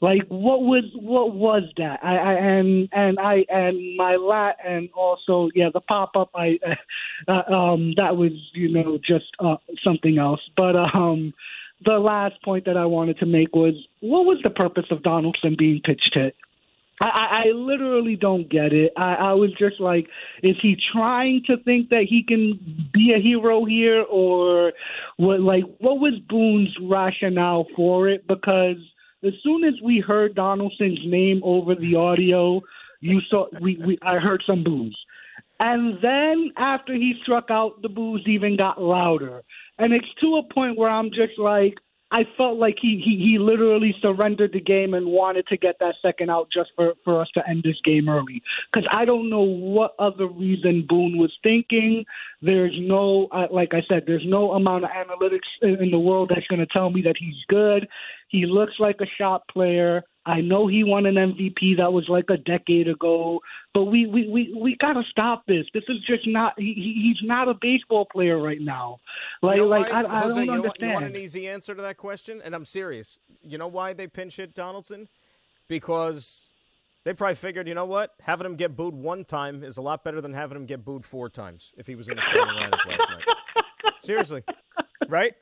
like 0.00 0.22
what 0.28 0.60
was 0.62 0.84
what 0.94 1.34
was 1.34 1.62
that 1.76 2.00
i, 2.02 2.16
I 2.16 2.32
and 2.34 2.88
and 2.92 3.18
i 3.18 3.44
and 3.48 3.96
my 3.96 4.16
lat 4.16 4.56
and 4.64 4.88
also 4.96 5.50
yeah 5.54 5.68
the 5.72 5.80
pop 5.80 6.12
up 6.16 6.30
i 6.34 6.58
uh, 7.28 7.52
um 7.52 7.94
that 7.96 8.16
was 8.16 8.32
you 8.52 8.70
know 8.70 8.98
just 8.98 9.26
uh 9.38 9.56
something 9.82 10.18
else 10.18 10.40
but 10.56 10.76
um 10.76 11.32
the 11.84 11.98
last 11.98 12.42
point 12.42 12.64
that 12.66 12.76
i 12.76 12.84
wanted 12.84 13.18
to 13.18 13.26
make 13.26 13.54
was 13.54 13.74
what 14.00 14.24
was 14.24 14.38
the 14.42 14.50
purpose 14.50 14.86
of 14.90 15.02
donaldson 15.02 15.56
being 15.58 15.80
pitched 15.84 16.12
hit 16.14 16.34
I, 16.98 17.44
I 17.44 17.50
literally 17.52 18.16
don't 18.16 18.48
get 18.48 18.72
it. 18.72 18.92
I, 18.96 19.14
I 19.14 19.32
was 19.34 19.50
just 19.58 19.80
like, 19.80 20.08
is 20.42 20.56
he 20.62 20.76
trying 20.92 21.42
to 21.46 21.58
think 21.58 21.90
that 21.90 22.06
he 22.08 22.22
can 22.22 22.58
be 22.92 23.12
a 23.14 23.20
hero 23.20 23.66
here, 23.66 24.02
or 24.02 24.72
what? 25.18 25.40
Like, 25.40 25.64
what 25.78 26.00
was 26.00 26.14
Boone's 26.26 26.74
rationale 26.80 27.66
for 27.76 28.08
it? 28.08 28.26
Because 28.26 28.78
as 29.22 29.32
soon 29.42 29.64
as 29.64 29.74
we 29.82 30.00
heard 30.00 30.34
Donaldson's 30.34 31.00
name 31.04 31.40
over 31.44 31.74
the 31.74 31.96
audio, 31.96 32.62
you 33.00 33.20
saw 33.30 33.46
we, 33.60 33.76
we 33.76 33.98
I 34.02 34.18
heard 34.18 34.42
some 34.46 34.64
boos. 34.64 34.96
And 35.58 35.98
then 36.02 36.52
after 36.56 36.92
he 36.92 37.14
struck 37.22 37.50
out, 37.50 37.80
the 37.80 37.88
boos 37.88 38.22
even 38.26 38.56
got 38.56 38.80
louder. 38.80 39.42
And 39.78 39.92
it's 39.92 40.12
to 40.20 40.36
a 40.36 40.42
point 40.42 40.76
where 40.76 40.90
I'm 40.90 41.10
just 41.10 41.38
like, 41.38 41.78
I 42.12 42.22
felt 42.36 42.56
like 42.58 42.76
he, 42.80 43.02
he 43.04 43.18
he 43.18 43.38
literally 43.38 43.92
surrendered 44.00 44.52
the 44.52 44.60
game 44.60 44.94
and 44.94 45.06
wanted 45.06 45.46
to 45.48 45.56
get 45.56 45.76
that 45.80 45.96
second 46.00 46.30
out 46.30 46.48
just 46.52 46.70
for 46.76 46.94
for 47.04 47.20
us 47.20 47.28
to 47.34 47.42
end 47.48 47.64
this 47.64 47.80
game 47.84 48.08
early. 48.08 48.42
Because 48.72 48.88
I 48.92 49.04
don't 49.04 49.28
know 49.28 49.42
what 49.42 49.94
other 49.98 50.26
reason 50.28 50.86
Boone 50.88 51.18
was 51.18 51.32
thinking. 51.42 52.04
There's 52.40 52.76
no, 52.78 53.28
like 53.50 53.74
I 53.74 53.82
said, 53.88 54.04
there's 54.06 54.24
no 54.24 54.52
amount 54.52 54.84
of 54.84 54.90
analytics 54.90 55.48
in 55.62 55.90
the 55.90 55.98
world 55.98 56.30
that's 56.32 56.46
going 56.46 56.60
to 56.60 56.66
tell 56.66 56.90
me 56.90 57.02
that 57.02 57.16
he's 57.18 57.34
good. 57.48 57.88
He 58.28 58.46
looks 58.46 58.74
like 58.78 59.00
a 59.00 59.06
shot 59.18 59.42
player. 59.48 60.04
I 60.26 60.40
know 60.40 60.66
he 60.66 60.82
won 60.82 61.06
an 61.06 61.14
MVP 61.14 61.76
that 61.76 61.92
was 61.92 62.08
like 62.08 62.24
a 62.30 62.36
decade 62.36 62.88
ago, 62.88 63.40
but 63.72 63.84
we 63.84 64.06
we 64.06 64.28
we, 64.28 64.54
we 64.60 64.76
got 64.76 64.94
to 64.94 65.02
stop 65.08 65.46
this. 65.46 65.64
This 65.72 65.84
is 65.88 65.98
just 66.04 66.26
not. 66.26 66.54
He, 66.58 66.74
he's 66.74 67.26
not 67.26 67.48
a 67.48 67.54
baseball 67.54 68.06
player 68.12 68.36
right 68.36 68.60
now. 68.60 68.98
Like 69.40 69.56
you 69.56 69.62
know 69.62 69.68
like 69.68 69.92
why? 69.92 70.02
I, 70.02 70.18
I 70.18 70.22
Jose, 70.22 70.34
don't 70.34 70.46
you 70.46 70.52
understand. 70.52 70.90
You 70.90 70.94
want 70.94 71.04
an 71.06 71.16
easy 71.16 71.48
answer 71.48 71.76
to 71.76 71.82
that 71.82 71.96
question? 71.96 72.42
And 72.44 72.54
I'm 72.56 72.64
serious. 72.64 73.20
You 73.40 73.56
know 73.56 73.68
why 73.68 73.92
they 73.92 74.08
pinch 74.08 74.36
hit 74.36 74.52
Donaldson? 74.52 75.08
Because 75.68 76.46
they 77.04 77.14
probably 77.14 77.36
figured, 77.36 77.68
you 77.68 77.74
know 77.74 77.84
what? 77.84 78.14
Having 78.20 78.46
him 78.46 78.56
get 78.56 78.74
booed 78.74 78.94
one 78.94 79.24
time 79.24 79.62
is 79.62 79.76
a 79.76 79.82
lot 79.82 80.02
better 80.02 80.20
than 80.20 80.34
having 80.34 80.56
him 80.56 80.66
get 80.66 80.84
booed 80.84 81.04
four 81.04 81.28
times 81.28 81.72
if 81.76 81.86
he 81.86 81.94
was 81.94 82.08
in 82.08 82.16
the 82.16 82.22
starting 82.22 82.52
lineup 82.52 82.84
last 82.84 83.10
night. 83.10 83.94
Seriously, 84.00 84.42
right? 85.08 85.34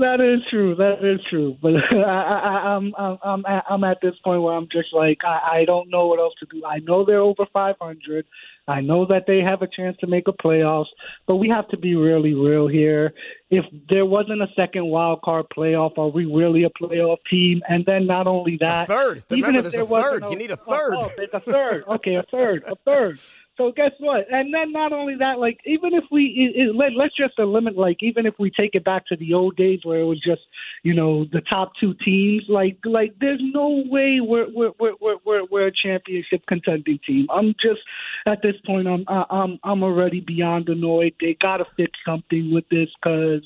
That 0.00 0.20
is 0.22 0.40
true. 0.48 0.74
That 0.76 1.04
is 1.04 1.20
true. 1.28 1.58
But 1.60 1.74
I, 1.92 2.00
I, 2.00 2.74
I'm 2.74 2.94
I'm 2.96 3.18
I'm 3.22 3.44
at, 3.46 3.64
I'm 3.68 3.84
at 3.84 3.98
this 4.00 4.14
point 4.24 4.42
where 4.42 4.54
I'm 4.54 4.66
just 4.72 4.94
like 4.94 5.18
I, 5.24 5.60
I 5.60 5.64
don't 5.66 5.90
know 5.90 6.06
what 6.06 6.18
else 6.18 6.32
to 6.40 6.46
do. 6.46 6.64
I 6.64 6.78
know 6.78 7.04
they're 7.04 7.20
over 7.20 7.44
500. 7.52 8.24
I 8.66 8.80
know 8.80 9.04
that 9.06 9.24
they 9.26 9.40
have 9.40 9.62
a 9.62 9.66
chance 9.66 9.96
to 9.98 10.06
make 10.06 10.28
a 10.28 10.32
playoffs, 10.32 10.86
but 11.26 11.36
we 11.36 11.48
have 11.48 11.68
to 11.68 11.76
be 11.76 11.96
really 11.96 12.34
real 12.34 12.66
here. 12.66 13.12
If 13.50 13.64
there 13.90 14.06
wasn't 14.06 14.42
a 14.42 14.46
second 14.56 14.86
wild 14.86 15.20
card 15.22 15.46
playoff, 15.54 15.98
are 15.98 16.08
we 16.08 16.24
really 16.24 16.64
a 16.64 16.70
playoff 16.70 17.18
team? 17.28 17.62
And 17.68 17.84
then 17.84 18.06
not 18.06 18.26
only 18.26 18.56
that, 18.60 18.86
third. 18.86 19.24
even 19.30 19.48
Remember, 19.48 19.58
if 19.58 19.62
there's 19.64 19.72
there 19.72 19.82
a 19.82 19.84
wasn't 19.86 20.22
third. 20.22 20.30
You 20.32 20.38
need 20.38 20.50
a 20.50 20.58
oh, 20.66 20.72
third. 20.72 20.94
Oh, 20.94 21.10
there's 21.16 21.34
a 21.34 21.40
third. 21.40 21.84
Okay, 21.88 22.14
a 22.14 22.22
third, 22.22 22.64
a 22.66 22.76
third. 22.76 23.18
So 23.60 23.72
guess 23.72 23.90
what? 23.98 24.24
And 24.30 24.54
then 24.54 24.72
not 24.72 24.94
only 24.94 25.16
that, 25.16 25.38
like 25.38 25.58
even 25.66 25.92
if 25.92 26.04
we 26.10 26.54
it, 26.54 26.68
it, 26.68 26.74
let, 26.74 26.92
let's 26.96 27.14
just 27.14 27.38
eliminate, 27.38 27.76
like 27.76 27.98
even 28.00 28.24
if 28.24 28.34
we 28.38 28.50
take 28.50 28.74
it 28.74 28.84
back 28.84 29.06
to 29.08 29.16
the 29.16 29.34
old 29.34 29.54
days 29.56 29.80
where 29.90 30.00
it 30.00 30.04
was 30.04 30.20
just 30.22 30.42
you 30.82 30.94
know 30.94 31.24
the 31.32 31.40
top 31.42 31.72
two 31.80 31.94
teams, 32.04 32.42
like 32.48 32.78
like 32.84 33.14
there's 33.20 33.40
no 33.52 33.82
way 33.86 34.20
we're 34.20 34.46
we're 34.54 34.72
we're 34.78 35.16
we're, 35.26 35.44
we're, 35.50 35.66
a 35.66 35.72
championship 35.72 36.42
contending 36.46 36.98
team. 37.06 37.26
I'm 37.30 37.54
just 37.60 37.80
at 38.26 38.40
this 38.42 38.54
point, 38.64 38.86
I'm 38.86 39.04
I- 39.08 39.26
I'm 39.30 39.58
I'm 39.64 39.82
already 39.82 40.20
beyond 40.20 40.68
annoyed. 40.68 41.14
They 41.20 41.36
got 41.40 41.58
to 41.58 41.66
fix 41.76 41.92
something 42.06 42.52
with 42.54 42.68
this 42.70 42.88
because 43.02 43.42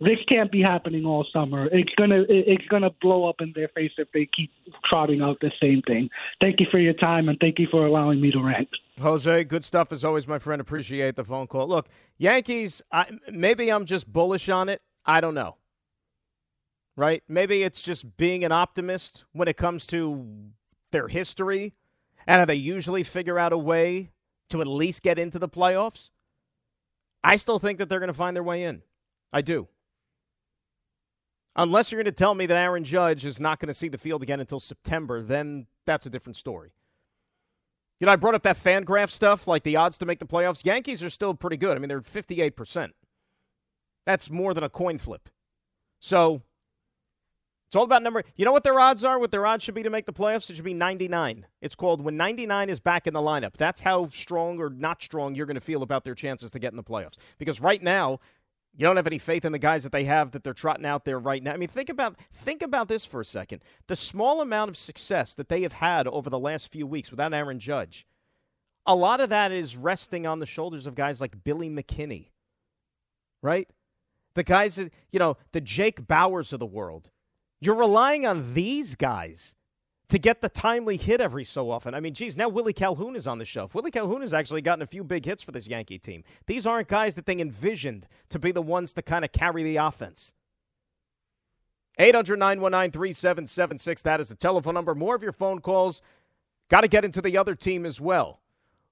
this 0.00 0.18
can't 0.28 0.52
be 0.52 0.60
happening 0.60 1.04
all 1.06 1.26
summer. 1.32 1.66
It's 1.72 1.94
gonna 1.96 2.24
it's 2.28 2.66
gonna 2.66 2.90
blow 3.00 3.28
up 3.28 3.36
in 3.40 3.52
their 3.54 3.68
face 3.68 3.92
if 3.96 4.08
they 4.12 4.28
keep 4.36 4.50
trotting 4.84 5.22
out 5.22 5.38
the 5.40 5.50
same 5.60 5.82
thing. 5.86 6.10
Thank 6.40 6.60
you 6.60 6.66
for 6.70 6.78
your 6.78 6.94
time 6.94 7.28
and 7.28 7.38
thank 7.40 7.58
you 7.58 7.68
for 7.70 7.86
allowing 7.86 8.20
me 8.20 8.30
to 8.32 8.42
rant. 8.42 8.68
Jose, 9.00 9.44
good 9.44 9.64
stuff 9.64 9.92
as 9.92 10.04
always, 10.04 10.26
my 10.26 10.38
friend. 10.38 10.60
Appreciate 10.60 11.14
the 11.16 11.24
phone 11.24 11.46
call. 11.46 11.66
Look, 11.68 11.88
Yankees, 12.18 12.82
I, 12.90 13.06
maybe 13.30 13.70
I'm 13.70 13.84
just 13.84 14.10
bullish 14.10 14.48
on 14.48 14.68
it. 14.68 14.80
I 15.04 15.20
don't 15.20 15.34
know. 15.34 15.56
Right? 16.96 17.22
Maybe 17.28 17.62
it's 17.62 17.82
just 17.82 18.16
being 18.16 18.42
an 18.44 18.52
optimist 18.52 19.24
when 19.32 19.48
it 19.48 19.56
comes 19.56 19.86
to 19.88 20.26
their 20.92 21.08
history 21.08 21.74
and 22.26 22.38
how 22.38 22.44
they 22.46 22.54
usually 22.54 23.02
figure 23.02 23.38
out 23.38 23.52
a 23.52 23.58
way 23.58 24.12
to 24.48 24.60
at 24.60 24.66
least 24.66 25.02
get 25.02 25.18
into 25.18 25.38
the 25.38 25.48
playoffs. 25.48 26.10
I 27.22 27.36
still 27.36 27.58
think 27.58 27.78
that 27.78 27.88
they're 27.88 28.00
going 28.00 28.08
to 28.08 28.14
find 28.14 28.34
their 28.34 28.42
way 28.42 28.62
in. 28.62 28.82
I 29.32 29.42
do. 29.42 29.68
Unless 31.56 31.90
you're 31.90 31.98
going 32.02 32.12
to 32.12 32.16
tell 32.16 32.34
me 32.34 32.46
that 32.46 32.56
Aaron 32.56 32.84
Judge 32.84 33.24
is 33.24 33.40
not 33.40 33.58
going 33.58 33.68
to 33.68 33.74
see 33.74 33.88
the 33.88 33.98
field 33.98 34.22
again 34.22 34.40
until 34.40 34.60
September, 34.60 35.22
then 35.22 35.66
that's 35.86 36.06
a 36.06 36.10
different 36.10 36.36
story. 36.36 36.72
You 37.98 38.06
know, 38.06 38.12
I 38.12 38.16
brought 38.16 38.34
up 38.34 38.42
that 38.42 38.58
fan 38.58 38.84
graph 38.84 39.10
stuff, 39.10 39.48
like 39.48 39.62
the 39.62 39.76
odds 39.76 39.96
to 39.98 40.06
make 40.06 40.18
the 40.18 40.26
playoffs. 40.26 40.66
Yankees 40.66 41.02
are 41.02 41.10
still 41.10 41.34
pretty 41.34 41.56
good. 41.56 41.76
I 41.76 41.80
mean, 41.80 41.88
they're 41.88 42.02
58%. 42.02 42.90
That's 44.04 44.30
more 44.30 44.52
than 44.52 44.64
a 44.64 44.68
coin 44.68 44.98
flip. 44.98 45.30
So 45.98 46.42
it's 47.66 47.74
all 47.74 47.84
about 47.84 48.02
number. 48.02 48.22
You 48.36 48.44
know 48.44 48.52
what 48.52 48.62
their 48.62 48.78
odds 48.78 49.02
are? 49.02 49.18
What 49.18 49.32
their 49.32 49.46
odds 49.46 49.64
should 49.64 49.74
be 49.74 49.82
to 49.82 49.90
make 49.90 50.06
the 50.06 50.12
playoffs? 50.12 50.48
It 50.48 50.56
should 50.56 50.64
be 50.64 50.74
99. 50.74 51.46
It's 51.60 51.74
called 51.74 52.00
when 52.00 52.16
99 52.16 52.70
is 52.70 52.78
back 52.78 53.06
in 53.06 53.14
the 53.14 53.20
lineup. 53.20 53.56
That's 53.56 53.80
how 53.80 54.06
strong 54.06 54.60
or 54.60 54.70
not 54.70 55.02
strong 55.02 55.34
you're 55.34 55.46
going 55.46 55.56
to 55.56 55.60
feel 55.60 55.82
about 55.82 56.04
their 56.04 56.14
chances 56.14 56.52
to 56.52 56.60
get 56.60 56.72
in 56.72 56.76
the 56.76 56.84
playoffs. 56.84 57.16
Because 57.38 57.60
right 57.60 57.82
now, 57.82 58.20
you 58.76 58.84
don't 58.84 58.96
have 58.96 59.06
any 59.06 59.18
faith 59.18 59.44
in 59.44 59.52
the 59.52 59.58
guys 59.58 59.82
that 59.84 59.92
they 59.92 60.04
have 60.04 60.32
that 60.32 60.44
they're 60.44 60.52
trotting 60.52 60.84
out 60.84 61.04
there 61.04 61.18
right 61.18 61.42
now. 61.42 61.54
I 61.54 61.56
mean, 61.56 61.68
think 61.68 61.88
about 61.88 62.16
think 62.30 62.62
about 62.62 62.88
this 62.88 63.06
for 63.06 63.20
a 63.20 63.24
second. 63.24 63.62
The 63.86 63.96
small 63.96 64.40
amount 64.40 64.68
of 64.68 64.76
success 64.76 65.34
that 65.34 65.48
they 65.48 65.62
have 65.62 65.72
had 65.72 66.06
over 66.06 66.28
the 66.28 66.38
last 66.38 66.70
few 66.70 66.86
weeks 66.86 67.10
without 67.10 67.32
Aaron 67.32 67.58
Judge, 67.58 68.06
a 68.84 68.94
lot 68.94 69.20
of 69.20 69.30
that 69.30 69.50
is 69.50 69.76
resting 69.76 70.26
on 70.26 70.40
the 70.40 70.46
shoulders 70.46 70.86
of 70.86 70.94
guys 70.94 71.20
like 71.22 71.42
Billy 71.42 71.70
McKinney, 71.70 72.28
right? 73.42 73.68
The 74.34 74.44
guys 74.44 74.76
that 74.76 74.92
you 75.10 75.18
know, 75.18 75.38
the 75.52 75.62
Jake 75.62 76.06
Bauers 76.06 76.52
of 76.52 76.60
the 76.60 76.66
world. 76.66 77.10
You're 77.60 77.76
relying 77.76 78.26
on 78.26 78.54
these 78.54 78.94
guys 78.96 79.54
to 80.08 80.18
get 80.18 80.40
the 80.40 80.48
timely 80.48 80.96
hit 80.96 81.20
every 81.20 81.44
so 81.44 81.70
often. 81.70 81.94
I 81.94 82.00
mean, 82.00 82.14
geez, 82.14 82.36
now 82.36 82.48
Willie 82.48 82.72
Calhoun 82.72 83.16
is 83.16 83.26
on 83.26 83.38
the 83.38 83.44
shelf. 83.44 83.74
Willie 83.74 83.90
Calhoun 83.90 84.20
has 84.20 84.32
actually 84.32 84.62
gotten 84.62 84.82
a 84.82 84.86
few 84.86 85.02
big 85.02 85.24
hits 85.24 85.42
for 85.42 85.52
this 85.52 85.68
Yankee 85.68 85.98
team. 85.98 86.22
These 86.46 86.66
aren't 86.66 86.88
guys 86.88 87.14
that 87.16 87.26
they 87.26 87.38
envisioned 87.38 88.06
to 88.28 88.38
be 88.38 88.52
the 88.52 88.62
ones 88.62 88.92
to 88.92 89.02
kind 89.02 89.24
of 89.24 89.32
carry 89.32 89.62
the 89.62 89.76
offense. 89.76 90.32
800 91.98 92.38
919 92.38 92.92
3776. 92.92 94.02
That 94.02 94.20
is 94.20 94.28
the 94.28 94.34
telephone 94.34 94.74
number. 94.74 94.94
More 94.94 95.14
of 95.14 95.22
your 95.22 95.32
phone 95.32 95.60
calls. 95.60 96.02
Got 96.68 96.82
to 96.82 96.88
get 96.88 97.04
into 97.04 97.22
the 97.22 97.38
other 97.38 97.54
team 97.54 97.86
as 97.86 98.00
well, 98.00 98.40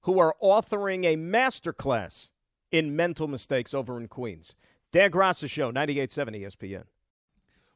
who 0.03 0.19
are 0.19 0.35
authoring 0.43 1.05
a 1.05 1.17
masterclass 1.17 2.31
in 2.71 2.97
mental 2.97 3.29
mistakes 3.29 3.75
over 3.75 4.01
in 4.01 4.09
Queens. 4.09 4.57
Dan 4.91 5.11
Graca 5.11 5.51
Show, 5.51 5.73
98.7 5.73 6.41
ESPN. 6.41 6.85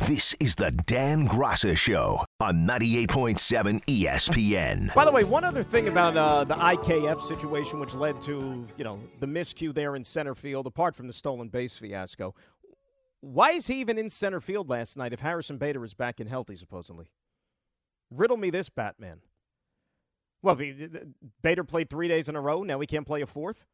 This 0.00 0.36
is 0.38 0.54
the 0.54 0.70
Dan 0.70 1.26
Graca 1.26 1.76
Show 1.76 2.22
on 2.38 2.66
98.7 2.66 3.82
ESPN. 3.86 4.94
By 4.94 5.04
the 5.04 5.10
way, 5.10 5.24
one 5.24 5.42
other 5.42 5.64
thing 5.64 5.88
about 5.88 6.16
uh, 6.16 6.44
the 6.44 6.54
IKF 6.54 7.20
situation, 7.22 7.80
which 7.80 7.94
led 7.94 8.20
to 8.22 8.68
you 8.76 8.84
know 8.84 9.00
the 9.20 9.26
miscue 9.26 9.74
there 9.74 9.96
in 9.96 10.04
center 10.04 10.34
field, 10.34 10.66
apart 10.66 10.94
from 10.94 11.06
the 11.06 11.12
stolen 11.12 11.48
base 11.48 11.76
fiasco, 11.76 12.34
why 13.20 13.52
is 13.52 13.66
he 13.66 13.80
even 13.80 13.98
in 13.98 14.08
center 14.10 14.40
field 14.40 14.68
last 14.68 14.96
night 14.96 15.12
if 15.12 15.20
Harrison 15.20 15.56
Bader 15.56 15.82
is 15.82 15.94
back 15.94 16.20
and 16.20 16.28
healthy 16.28 16.54
supposedly? 16.54 17.10
Riddle 18.10 18.36
me 18.36 18.50
this, 18.50 18.68
Batman. 18.68 19.22
Well, 20.42 20.56
Bader 21.42 21.64
played 21.64 21.90
three 21.90 22.06
days 22.06 22.28
in 22.28 22.36
a 22.36 22.40
row. 22.40 22.62
Now 22.62 22.78
he 22.78 22.86
can't 22.86 23.06
play 23.06 23.22
a 23.22 23.26
fourth. 23.26 23.66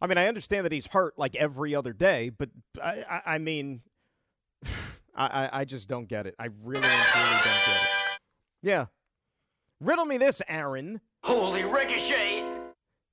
I 0.00 0.08
mean, 0.08 0.18
I 0.18 0.26
understand 0.26 0.66
that 0.66 0.72
he's 0.72 0.88
hurt 0.88 1.16
like 1.16 1.36
every 1.36 1.74
other 1.74 1.92
day, 1.92 2.28
but 2.28 2.50
I, 2.82 3.04
I, 3.08 3.22
I 3.34 3.38
mean. 3.38 3.82
I, 5.18 5.50
I, 5.52 5.64
just 5.64 5.88
don't 5.88 6.06
get 6.06 6.26
it. 6.26 6.36
I 6.38 6.46
really, 6.62 6.80
really 6.80 6.80
don't 6.80 7.42
get 7.42 7.56
it. 7.56 7.88
Yeah. 8.62 8.86
Riddle 9.80 10.04
me 10.04 10.16
this, 10.16 10.40
Aaron. 10.48 11.00
Holy 11.24 11.64
ricochet! 11.64 12.44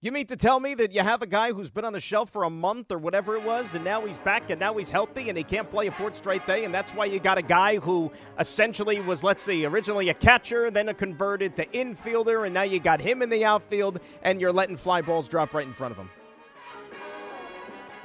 You 0.02 0.12
mean 0.12 0.28
to 0.28 0.36
tell 0.36 0.60
me 0.60 0.76
that 0.76 0.92
you 0.92 1.02
have 1.02 1.24
a 1.24 1.26
guy 1.28 1.52
who's 1.52 1.72
been 1.72 1.84
on 1.84 1.94
the 1.94 2.00
shelf 2.00 2.30
for 2.30 2.44
a 2.44 2.50
month 2.50 2.92
or 2.92 3.00
whatever 3.00 3.36
it 3.36 3.42
was, 3.42 3.74
and 3.74 3.84
now 3.84 4.06
he's 4.06 4.20
back 4.20 4.52
and 4.52 4.60
now 4.60 4.78
he's 4.78 4.92
healthy 4.92 5.30
and 5.30 5.38
he 5.38 5.44
can't 5.44 5.68
play 5.72 5.88
a 5.88 5.92
fourth 5.92 6.16
straight 6.16 6.46
day, 6.46 6.64
and 6.64 6.72
that's 6.72 6.92
why 6.94 7.06
you 7.06 7.20
got 7.20 7.40
a 7.40 7.42
guy 7.42 7.78
who 7.78 8.12
essentially 8.38 9.00
was, 9.00 9.24
let's 9.24 9.42
see, 9.42 9.66
originally 9.66 10.10
a 10.10 10.14
catcher, 10.14 10.70
then 10.70 10.90
a 10.90 10.94
converted 10.94 11.56
to 11.56 11.66
infielder, 11.68 12.46
and 12.46 12.54
now 12.54 12.62
you 12.62 12.80
got 12.80 13.02
him 13.02 13.24
in 13.24 13.30
the 13.30 13.44
outfield, 13.44 14.00
and 14.22 14.40
you're 14.40 14.54
letting 14.54 14.78
fly 14.78 15.02
balls 15.02 15.28
drop 15.28 15.56
right 15.56 15.66
in 15.66 15.74
front 15.74 15.92
of 15.92 15.98
him. 15.98 16.12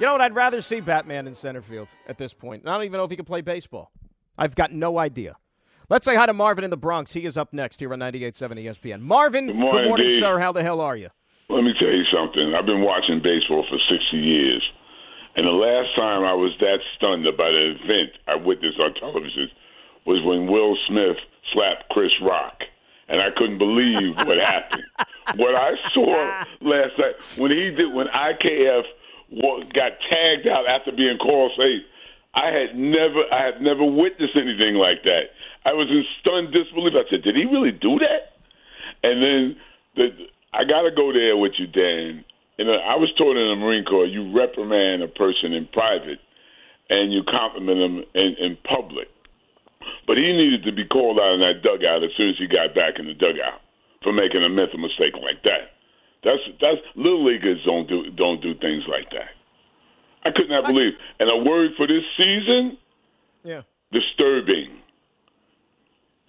You 0.01 0.07
know 0.07 0.13
what? 0.13 0.21
I'd 0.21 0.33
rather 0.33 0.61
see 0.61 0.79
Batman 0.79 1.27
in 1.27 1.35
center 1.35 1.61
field 1.61 1.87
at 2.07 2.17
this 2.17 2.33
point. 2.33 2.67
I 2.67 2.73
don't 2.73 2.85
even 2.85 2.97
know 2.97 3.03
if 3.03 3.11
he 3.11 3.15
can 3.15 3.23
play 3.23 3.41
baseball. 3.41 3.91
I've 4.35 4.55
got 4.55 4.71
no 4.71 4.97
idea. 4.97 5.35
Let's 5.89 6.05
say 6.05 6.15
hi 6.15 6.25
to 6.25 6.33
Marvin 6.33 6.63
in 6.63 6.71
the 6.71 6.77
Bronx. 6.77 7.13
He 7.13 7.23
is 7.23 7.37
up 7.37 7.53
next 7.53 7.79
here 7.79 7.93
on 7.93 7.99
98.7 7.99 8.65
ESPN. 8.65 9.01
Marvin, 9.01 9.45
good 9.45 9.55
morning, 9.55 9.81
good 9.81 9.87
morning 9.89 10.09
sir. 10.09 10.39
How 10.39 10.51
the 10.51 10.63
hell 10.63 10.81
are 10.81 10.97
you? 10.97 11.09
Let 11.49 11.63
me 11.63 11.75
tell 11.77 11.91
you 11.91 12.03
something. 12.11 12.55
I've 12.55 12.65
been 12.65 12.81
watching 12.81 13.21
baseball 13.21 13.63
for 13.69 13.77
60 13.77 14.17
years. 14.17 14.63
And 15.35 15.45
the 15.45 15.51
last 15.51 15.95
time 15.95 16.23
I 16.23 16.33
was 16.33 16.51
that 16.61 16.79
stunned 16.97 17.27
about 17.27 17.53
an 17.53 17.77
event 17.83 18.09
I 18.27 18.37
witnessed 18.37 18.79
on 18.79 18.95
television 18.95 19.51
was 20.07 20.19
when 20.25 20.47
Will 20.47 20.75
Smith 20.87 21.17
slapped 21.53 21.89
Chris 21.91 22.11
Rock. 22.23 22.57
And 23.07 23.21
I 23.21 23.29
couldn't 23.29 23.59
believe 23.59 24.15
what 24.17 24.39
happened. 24.39 24.83
What 25.35 25.55
I 25.55 25.75
saw 25.93 26.43
last 26.59 26.97
night, 26.97 27.15
when 27.37 27.51
he 27.51 27.69
did, 27.69 27.93
when 27.93 28.07
IKF– 28.07 28.81
got 29.73 29.99
tagged 30.09 30.47
out 30.47 30.67
after 30.67 30.91
being 30.91 31.17
called 31.17 31.51
safe. 31.57 31.83
I 32.33 32.47
had 32.47 32.75
never, 32.75 33.27
I 33.31 33.45
had 33.45 33.61
never 33.61 33.83
witnessed 33.83 34.35
anything 34.35 34.75
like 34.75 35.03
that. 35.03 35.35
I 35.65 35.73
was 35.73 35.87
in 35.91 36.03
stunned 36.19 36.53
disbelief. 36.53 36.93
I 36.95 37.09
said, 37.09 37.23
"Did 37.23 37.35
he 37.35 37.45
really 37.45 37.71
do 37.71 37.99
that?" 37.99 38.39
And 39.03 39.21
then 39.21 39.55
the, 39.95 40.07
I 40.53 40.63
got 40.63 40.83
to 40.83 40.91
go 40.91 41.11
there 41.11 41.35
with 41.35 41.53
you, 41.59 41.67
Dan. 41.67 42.23
And 42.57 42.69
I 42.69 42.95
was 42.95 43.11
told 43.17 43.37
in 43.37 43.47
the 43.47 43.55
Marine 43.55 43.85
Corps, 43.85 44.05
you 44.05 44.31
reprimand 44.31 45.01
a 45.01 45.07
person 45.07 45.53
in 45.53 45.67
private, 45.73 46.19
and 46.89 47.11
you 47.11 47.23
compliment 47.23 47.79
them 47.79 47.95
in, 48.13 48.35
in 48.37 48.57
public. 48.63 49.07
But 50.05 50.17
he 50.17 50.31
needed 50.31 50.63
to 50.65 50.71
be 50.71 50.85
called 50.85 51.19
out 51.19 51.33
in 51.33 51.41
that 51.41 51.63
dugout 51.63 52.03
as 52.03 52.11
soon 52.15 52.29
as 52.29 52.37
he 52.37 52.47
got 52.47 52.75
back 52.75 52.99
in 52.99 53.07
the 53.07 53.13
dugout 53.15 53.61
for 54.03 54.13
making 54.13 54.43
a 54.43 54.49
mental 54.49 54.77
mistake 54.77 55.15
like 55.17 55.41
that. 55.43 55.73
That's 56.23 56.41
that's 56.59 56.81
little 56.95 57.25
leaguers 57.25 57.59
don't 57.65 57.87
do 57.87 58.11
don't 58.11 58.41
do 58.41 58.53
things 58.55 58.83
like 58.87 59.09
that. 59.11 59.33
I 60.23 60.29
could 60.29 60.49
not 60.49 60.65
believe. 60.65 60.93
And 61.19 61.29
a 61.29 61.49
word 61.49 61.71
for 61.77 61.87
this 61.87 62.03
season, 62.15 62.77
yeah, 63.43 63.61
disturbing. 63.91 64.77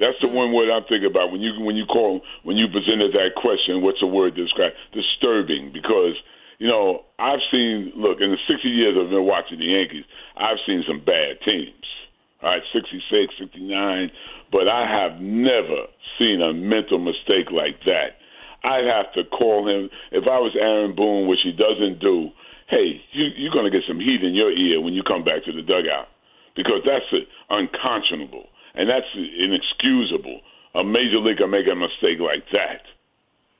That's 0.01 0.17
the 0.23 0.29
one 0.29 0.53
word 0.53 0.73
I'm 0.73 0.83
thinking 0.89 1.11
about 1.11 1.31
when 1.31 1.43
you 1.43 1.61
when 1.61 1.77
you 1.77 1.85
call 1.85 2.23
when 2.43 2.57
you 2.57 2.69
presented 2.69 3.13
that 3.13 3.37
question. 3.37 3.83
What's 3.83 4.01
the 4.01 4.07
word 4.07 4.35
to 4.37 4.45
describe 4.45 4.73
disturbing? 4.93 5.71
Because 5.73 6.17
you 6.59 6.69
know 6.69 7.05
I've 7.19 7.45
seen 7.53 7.93
look 7.95 8.21
in 8.21 8.31
the 8.33 8.41
60 8.49 8.69
years 8.69 8.97
I've 8.99 9.11
been 9.11 9.27
watching 9.27 9.59
the 9.59 9.67
Yankees. 9.67 10.05
I've 10.37 10.59
seen 10.67 10.83
some 10.89 11.05
bad 11.05 11.37
teams. 11.45 11.85
All 12.43 12.51
right, 12.51 12.63
66, 12.73 13.35
69, 13.39 14.11
but 14.51 14.67
I 14.67 14.83
have 14.91 15.21
never 15.21 15.87
seen 16.19 16.43
a 16.43 16.53
mental 16.53 16.99
mistake 16.99 17.53
like 17.53 17.79
that 17.87 18.19
I'd 18.65 18.87
have 18.87 19.13
to 19.15 19.25
call 19.31 19.67
him 19.69 19.91
if 20.11 20.25
I 20.25 20.39
was 20.39 20.55
Aaron 20.59 20.95
Boone, 20.95 21.29
which 21.29 21.41
he 21.43 21.53
doesn't 21.53 22.01
do. 22.01 22.31
Hey, 22.69 23.03
you, 23.13 23.27
you're 23.37 23.53
going 23.53 23.67
to 23.67 23.75
get 23.75 23.87
some 23.87 23.99
heat 23.99 24.23
in 24.23 24.35
your 24.35 24.51
ear 24.51 24.81
when 24.81 24.95
you 24.95 25.03
come 25.03 25.25
back 25.25 25.45
to 25.45 25.53
the 25.53 25.63
dugout 25.63 26.09
because 26.57 26.81
that's 26.87 27.05
unconscionable 27.51 28.47
and 28.75 28.89
that's 28.89 29.07
inexcusable. 29.15 30.41
A 30.75 30.85
major 30.85 31.21
leaguer 31.21 31.47
make 31.47 31.67
a 31.67 31.77
mistake 31.77 32.21
like 32.21 32.45
that. 32.53 32.87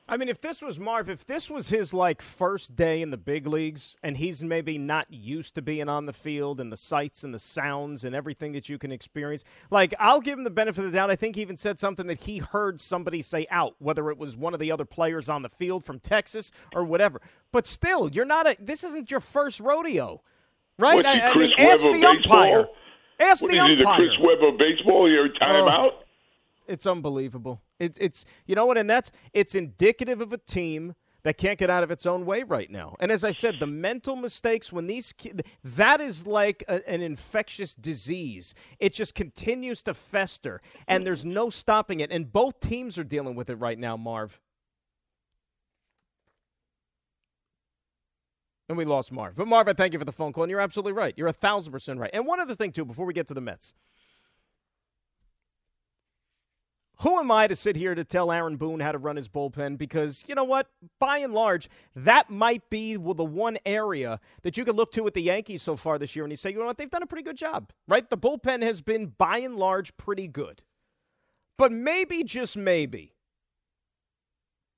I 0.05 0.17
mean, 0.17 0.27
if 0.27 0.41
this 0.41 0.61
was 0.61 0.79
Marv, 0.79 1.09
if 1.09 1.25
this 1.25 1.49
was 1.49 1.69
his 1.69 1.93
like 1.93 2.21
first 2.21 2.75
day 2.75 3.01
in 3.01 3.11
the 3.11 3.17
big 3.17 3.47
leagues, 3.47 3.95
and 4.03 4.17
he's 4.17 4.43
maybe 4.43 4.77
not 4.77 5.07
used 5.09 5.55
to 5.55 5.61
being 5.61 5.87
on 5.87 6.07
the 6.07 6.13
field 6.13 6.59
and 6.59 6.71
the 6.71 6.77
sights 6.77 7.23
and 7.23 7.33
the 7.33 7.39
sounds 7.39 8.03
and 8.03 8.13
everything 8.13 8.51
that 8.51 8.67
you 8.67 8.77
can 8.77 8.91
experience, 8.91 9.45
like 9.71 9.93
I'll 9.99 10.19
give 10.19 10.37
him 10.37 10.43
the 10.43 10.49
benefit 10.49 10.83
of 10.83 10.91
the 10.91 10.97
doubt. 10.97 11.09
I 11.09 11.15
think 11.15 11.37
he 11.37 11.41
even 11.41 11.55
said 11.55 11.79
something 11.79 12.07
that 12.07 12.23
he 12.23 12.39
heard 12.39 12.81
somebody 12.81 13.21
say 13.21 13.47
out, 13.49 13.75
whether 13.79 14.11
it 14.11 14.17
was 14.17 14.35
one 14.35 14.53
of 14.53 14.59
the 14.59 14.73
other 14.73 14.85
players 14.85 15.29
on 15.29 15.41
the 15.41 15.49
field 15.49 15.85
from 15.85 15.99
Texas 15.99 16.51
or 16.73 16.83
whatever. 16.83 17.21
But 17.53 17.65
still, 17.65 18.09
you're 18.09 18.25
not 18.25 18.45
a. 18.45 18.57
This 18.59 18.83
isn't 18.83 19.09
your 19.09 19.21
first 19.21 19.61
rodeo, 19.61 20.21
right? 20.77 20.95
What's 20.95 21.13
he, 21.13 21.21
I, 21.21 21.29
I 21.29 21.35
mean, 21.35 21.53
ask 21.57 21.83
the 21.83 21.91
baseball? 21.91 22.09
umpire. 22.09 22.65
Ask 23.21 23.41
what 23.41 23.51
the 23.51 23.57
is 23.57 23.61
umpire. 23.61 23.75
He 23.77 23.83
the 23.83 23.95
Chris 23.95 24.19
Webber 24.19 24.57
baseball? 24.57 25.09
Your 25.09 25.29
timeout. 25.29 25.91
Oh. 25.93 26.02
It's 26.73 26.87
unbelievable. 26.87 27.61
It, 27.79 27.99
it's 28.01 28.25
you 28.47 28.55
know 28.55 28.65
what, 28.65 28.79
and 28.79 28.89
that's 28.89 29.11
it's 29.31 29.53
indicative 29.53 30.21
of 30.21 30.33
a 30.33 30.39
team 30.39 30.95
that 31.21 31.37
can't 31.37 31.59
get 31.59 31.69
out 31.69 31.83
of 31.83 31.91
its 31.91 32.07
own 32.07 32.25
way 32.25 32.41
right 32.41 32.69
now. 32.69 32.95
And 32.99 33.11
as 33.11 33.23
I 33.23 33.29
said, 33.29 33.59
the 33.59 33.67
mental 33.67 34.15
mistakes 34.15 34.73
when 34.73 34.87
these 34.87 35.13
that 35.63 36.01
is 36.01 36.25
like 36.25 36.63
a, 36.67 36.89
an 36.89 37.03
infectious 37.03 37.75
disease. 37.75 38.55
It 38.79 38.91
just 38.93 39.13
continues 39.13 39.83
to 39.83 39.93
fester, 39.93 40.61
and 40.87 41.05
there's 41.05 41.23
no 41.23 41.51
stopping 41.51 41.99
it. 41.99 42.11
And 42.11 42.33
both 42.33 42.59
teams 42.59 42.97
are 42.97 43.03
dealing 43.03 43.35
with 43.35 43.51
it 43.51 43.55
right 43.55 43.77
now, 43.77 43.95
Marv. 43.95 44.39
And 48.67 48.79
we 48.79 48.85
lost 48.85 49.11
Marv. 49.11 49.35
But 49.35 49.45
Marv, 49.45 49.67
I 49.67 49.73
thank 49.73 49.93
you 49.93 49.99
for 49.99 50.05
the 50.05 50.11
phone 50.11 50.33
call. 50.33 50.45
And 50.45 50.49
you're 50.49 50.59
absolutely 50.59 50.93
right. 50.93 51.13
You're 51.15 51.27
a 51.27 51.33
thousand 51.33 51.71
percent 51.71 51.99
right. 51.99 52.09
And 52.11 52.25
one 52.25 52.39
other 52.39 52.55
thing 52.55 52.71
too, 52.71 52.83
before 52.83 53.05
we 53.05 53.13
get 53.13 53.27
to 53.27 53.35
the 53.35 53.41
Mets. 53.41 53.75
Who 57.03 57.19
am 57.19 57.31
I 57.31 57.47
to 57.47 57.55
sit 57.57 57.75
here 57.75 57.93
to 57.95 58.05
tell 58.05 58.31
Aaron 58.31 58.55
Boone 58.55 58.79
how 58.79 58.93
to 58.93 58.97
run 58.97 59.17
his 59.17 59.27
bullpen? 59.27 59.77
Because 59.77 60.23
you 60.25 60.35
know 60.35 60.45
what? 60.45 60.67
By 61.01 61.17
and 61.17 61.33
large, 61.33 61.67
that 61.97 62.29
might 62.29 62.69
be 62.69 62.95
the 62.95 63.25
one 63.25 63.57
area 63.65 64.21
that 64.43 64.55
you 64.55 64.63
could 64.63 64.77
look 64.77 64.93
to 64.93 65.03
with 65.03 65.13
the 65.13 65.21
Yankees 65.21 65.61
so 65.61 65.75
far 65.75 65.97
this 65.97 66.15
year 66.15 66.23
and 66.23 66.31
you 66.31 66.37
say, 66.37 66.51
you 66.51 66.59
know 66.59 66.65
what? 66.65 66.77
They've 66.77 66.89
done 66.89 67.03
a 67.03 67.07
pretty 67.07 67.23
good 67.23 67.35
job, 67.35 67.73
right? 67.89 68.09
The 68.09 68.17
bullpen 68.17 68.61
has 68.63 68.81
been, 68.81 69.07
by 69.17 69.39
and 69.39 69.57
large, 69.57 69.97
pretty 69.97 70.29
good. 70.29 70.63
But 71.57 71.73
maybe, 71.73 72.23
just 72.23 72.55
maybe, 72.55 73.15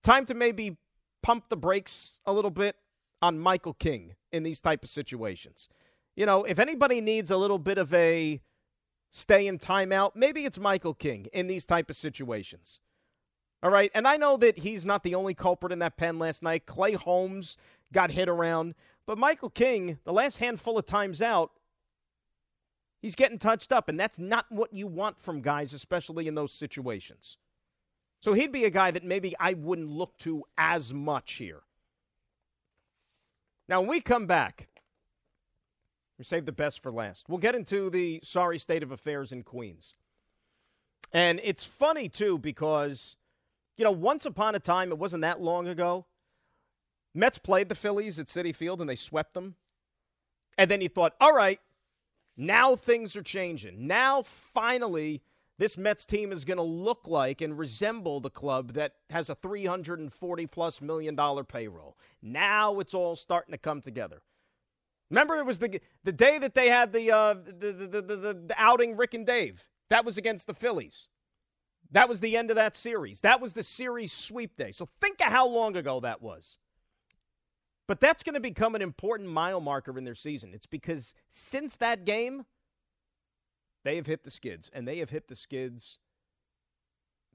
time 0.04 0.26
to 0.26 0.34
maybe 0.34 0.78
pump 1.22 1.50
the 1.50 1.58
brakes 1.58 2.20
a 2.26 2.34
little 2.34 2.50
bit 2.50 2.76
on 3.22 3.38
Michael 3.38 3.76
King 3.76 4.16
in 4.32 4.42
these 4.42 4.62
type 4.62 4.82
of 4.82 4.90
situations. 4.90 5.70
You 6.16 6.26
know, 6.26 6.44
if 6.44 6.58
anybody 6.58 7.02
needs 7.02 7.30
a 7.30 7.38
little 7.38 7.60
bit 7.60 7.78
of 7.78 7.94
a 7.94 8.42
stay 9.16 9.48
in 9.48 9.58
timeout. 9.58 10.12
Maybe 10.14 10.44
it's 10.44 10.60
Michael 10.60 10.94
King 10.94 11.28
in 11.32 11.48
these 11.48 11.66
type 11.66 11.90
of 11.90 11.96
situations. 11.96 12.82
All 13.64 13.72
right, 13.72 13.90
and 13.96 14.06
I 14.06 14.18
know 14.18 14.36
that 14.38 14.60
he's 14.60 14.86
not 14.86 15.04
the 15.04 15.16
only 15.16 15.34
culprit 15.34 15.72
in 15.72 15.80
that 15.80 15.96
pen 15.96 16.20
last 16.20 16.44
night. 16.44 16.66
Clay 16.66 16.94
Holmes 16.94 17.56
got 17.94 18.12
hit 18.12 18.28
around, 18.28 18.76
but 19.08 19.18
Michael 19.18 19.50
King, 19.50 20.00
the 20.04 20.12
last 20.12 20.38
handful 20.38 20.78
of 20.78 20.86
times 20.86 21.22
out, 21.22 21.52
he's 23.02 23.16
getting 23.16 23.40
touched 23.40 23.72
up, 23.72 23.88
and 23.88 23.98
that's 23.98 24.20
not 24.20 24.46
what 24.50 24.74
you 24.74 24.86
want 24.86 25.18
from 25.18 25.40
guys, 25.40 25.72
especially 25.72 26.28
in 26.28 26.36
those 26.36 26.52
situations. 26.52 27.38
So 28.22 28.34
he'd 28.34 28.52
be 28.52 28.66
a 28.66 28.70
guy 28.70 28.92
that 28.92 29.04
maybe 29.04 29.34
I 29.40 29.54
wouldn't 29.54 29.90
look 29.90 30.18
to 30.20 30.44
as 30.58 30.94
much 30.94 31.36
here. 31.36 31.62
Now, 33.70 33.80
when 33.80 33.90
we 33.90 34.02
come 34.02 34.28
back, 34.28 34.68
we 36.18 36.24
save 36.24 36.46
the 36.46 36.52
best 36.52 36.82
for 36.82 36.92
last. 36.92 37.28
We'll 37.30 37.40
get 37.40 37.56
into 37.56 37.90
the 37.90 38.20
sorry 38.24 38.58
state 38.58 38.84
of 38.84 38.92
affairs 38.92 39.32
in 39.32 39.44
Queens. 39.44 39.96
And 41.12 41.40
it's 41.44 41.64
funny, 41.64 42.10
too, 42.10 42.38
because, 42.38 43.18
you 43.78 43.84
know, 43.84 43.92
once 43.92 44.26
upon 44.26 44.56
a 44.56 44.60
time, 44.60 44.92
it 44.92 44.98
wasn't 44.98 45.22
that 45.22 45.42
long 45.42 45.68
ago, 45.68 46.06
Mets 47.14 47.38
played 47.38 47.70
the 47.70 47.76
Phillies 47.76 48.20
at 48.20 48.28
Citi 48.28 48.54
Field 48.54 48.82
and 48.82 48.90
they 48.90 48.96
swept 48.96 49.34
them. 49.34 49.56
And 50.58 50.70
then 50.70 50.82
you 50.82 50.90
thought, 50.90 51.14
all 51.22 51.34
right, 51.34 51.60
now 52.38 52.76
things 52.76 53.16
are 53.16 53.22
changing. 53.22 53.88
Now, 53.88 54.22
finally, 54.22 55.22
this 55.58 55.78
Mets 55.78 56.06
team 56.06 56.32
is 56.32 56.44
going 56.44 56.58
to 56.58 56.64
look 56.64 57.08
like 57.08 57.40
and 57.40 57.58
resemble 57.58 58.20
the 58.20 58.30
club 58.30 58.74
that 58.74 58.96
has 59.10 59.30
a 59.30 59.36
340 59.36 60.48
plus 60.48 60.82
million 60.82 61.16
dollar 61.16 61.46
payroll. 61.46 61.98
Now 62.22 62.80
it's 62.80 62.94
all 62.94 63.16
starting 63.16 63.54
to 63.54 63.58
come 63.58 63.82
together. 63.82 64.22
Remember, 65.10 65.36
it 65.36 65.46
was 65.46 65.60
the 65.60 65.80
the 66.04 66.12
day 66.12 66.40
that 66.40 66.54
they 66.54 66.70
had 66.70 66.92
the 66.92 67.12
uh, 67.12 67.34
the, 67.34 67.72
the, 67.72 67.88
the, 67.88 68.02
the, 68.02 68.44
the 68.48 68.56
outing 68.58 68.98
Rick 68.98 69.14
and 69.14 69.26
Dave. 69.26 69.68
That 69.90 70.04
was 70.04 70.18
against 70.18 70.48
the 70.48 70.54
Phillies. 70.54 71.10
That 71.92 72.10
was 72.10 72.20
the 72.20 72.36
end 72.36 72.50
of 72.50 72.56
that 72.56 72.76
series. 72.76 73.22
That 73.22 73.40
was 73.40 73.54
the 73.54 73.64
series 73.64 74.12
sweep 74.12 74.58
day. 74.58 74.72
So 74.72 74.90
think 75.00 75.22
of 75.22 75.32
how 75.32 75.48
long 75.48 75.78
ago 75.78 76.00
that 76.00 76.22
was. 76.22 76.58
But 77.88 78.00
that's 78.00 78.24
going 78.24 78.34
to 78.34 78.40
become 78.40 78.74
an 78.74 78.82
important 78.82 79.30
mile 79.30 79.62
marker 79.62 79.96
in 79.98 80.04
their 80.04 80.16
season. 80.16 80.52
It's 80.54 80.66
because 80.66 81.14
since 81.28 81.76
that 81.78 82.04
game, 82.04 82.46
they 83.84 83.96
have 83.98 84.08
hit 84.08 84.24
the 84.24 84.32
skids, 84.32 84.72
and 84.74 84.88
they 84.88 84.98
have 84.98 85.12
hit 85.12 85.28
the 85.28 85.36
skids 85.36 86.00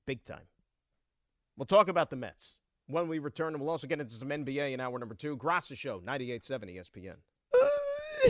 big 0.06 0.24
time. 0.24 0.48
We'll 1.56 1.66
talk 1.66 1.88
about 1.88 2.10
the 2.10 2.16
Mets 2.16 2.56
when 2.88 3.06
we 3.06 3.20
return, 3.20 3.54
and 3.54 3.62
we'll 3.62 3.70
also 3.70 3.86
get 3.86 4.00
into 4.00 4.12
some 4.12 4.30
NBA 4.30 4.72
in 4.72 4.80
hour 4.80 4.98
number 4.98 5.14
two. 5.14 5.36
Graca 5.36 5.76
Show, 5.76 6.00
98.7 6.00 6.76
ESPN. 6.76 7.16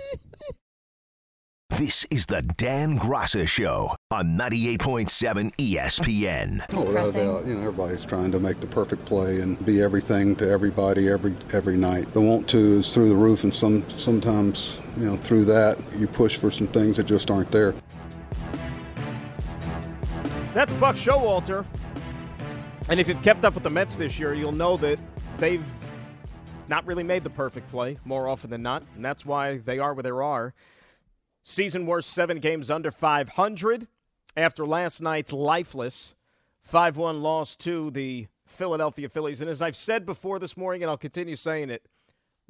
This 1.78 2.08
is 2.10 2.26
the 2.26 2.42
Dan 2.42 2.98
Graca 2.98 3.48
Show 3.48 3.96
on 4.10 4.36
98.7 4.36 5.54
ESPN. 5.58 6.74
Without 6.74 7.10
a 7.10 7.12
doubt, 7.12 7.46
you 7.46 7.54
know 7.54 7.60
everybody's 7.60 8.04
trying 8.04 8.32
to 8.32 8.40
make 8.40 8.60
the 8.60 8.66
perfect 8.66 9.06
play 9.06 9.42
and 9.42 9.64
be 9.64 9.84
everything 9.84 10.36
to 10.38 10.50
everybody 10.50 11.08
every 11.08 11.36
every 11.54 11.78
night. 11.78 12.12
The 12.14 12.22
want 12.22 12.50
to 12.50 12.80
is 12.80 12.92
through 12.92 13.10
the 13.10 13.16
roof, 13.16 13.44
and 13.44 13.54
some 13.54 13.88
sometimes 13.96 14.80
you 14.98 15.06
know 15.06 15.18
through 15.18 15.46
that 15.46 15.78
you 15.96 16.08
push 16.08 16.36
for 16.36 16.50
some 16.50 16.66
things 16.66 16.98
that 16.98 17.06
just 17.06 17.30
aren't 17.30 17.52
there. 17.52 17.76
That's 20.56 20.74
Buck 20.74 20.96
Showalter. 20.96 21.64
And 22.90 23.00
if 23.00 23.08
you've 23.08 23.22
kept 23.22 23.46
up 23.46 23.54
with 23.54 23.62
the 23.62 23.70
Mets 23.70 23.98
this 23.98 24.18
year, 24.18 24.34
you'll 24.34 24.52
know 24.52 24.78
that 24.78 24.98
they've 25.38 25.64
not 26.70 26.86
really 26.86 27.04
made 27.04 27.24
the 27.24 27.30
perfect 27.30 27.70
play 27.70 27.98
more 28.06 28.28
often 28.28 28.50
than 28.50 28.62
not, 28.62 28.84
and 28.96 29.04
that's 29.04 29.26
why 29.26 29.58
they 29.58 29.80
are 29.80 29.94
where 29.94 30.04
they 30.04 30.10
are. 30.10 30.54
Season 31.44 31.86
worst 31.86 32.10
seven 32.10 32.40
games 32.40 32.70
under 32.70 32.92
500 32.92 33.88
after 34.36 34.66
last 34.66 35.02
night's 35.02 35.32
lifeless 35.32 36.16
5 36.62 36.98
1 36.98 37.22
loss 37.22 37.56
to 37.56 37.90
the 37.92 38.28
Philadelphia 38.46 39.08
Phillies. 39.08 39.42
And 39.42 39.50
as 39.50 39.62
I've 39.62 39.76
said 39.76 40.06
before 40.06 40.40
this 40.40 40.58
morning, 40.58 40.84
and 40.84 40.90
I'll 40.90 40.98
continue 40.98 41.38
saying 41.38 41.70
it, 41.70 41.88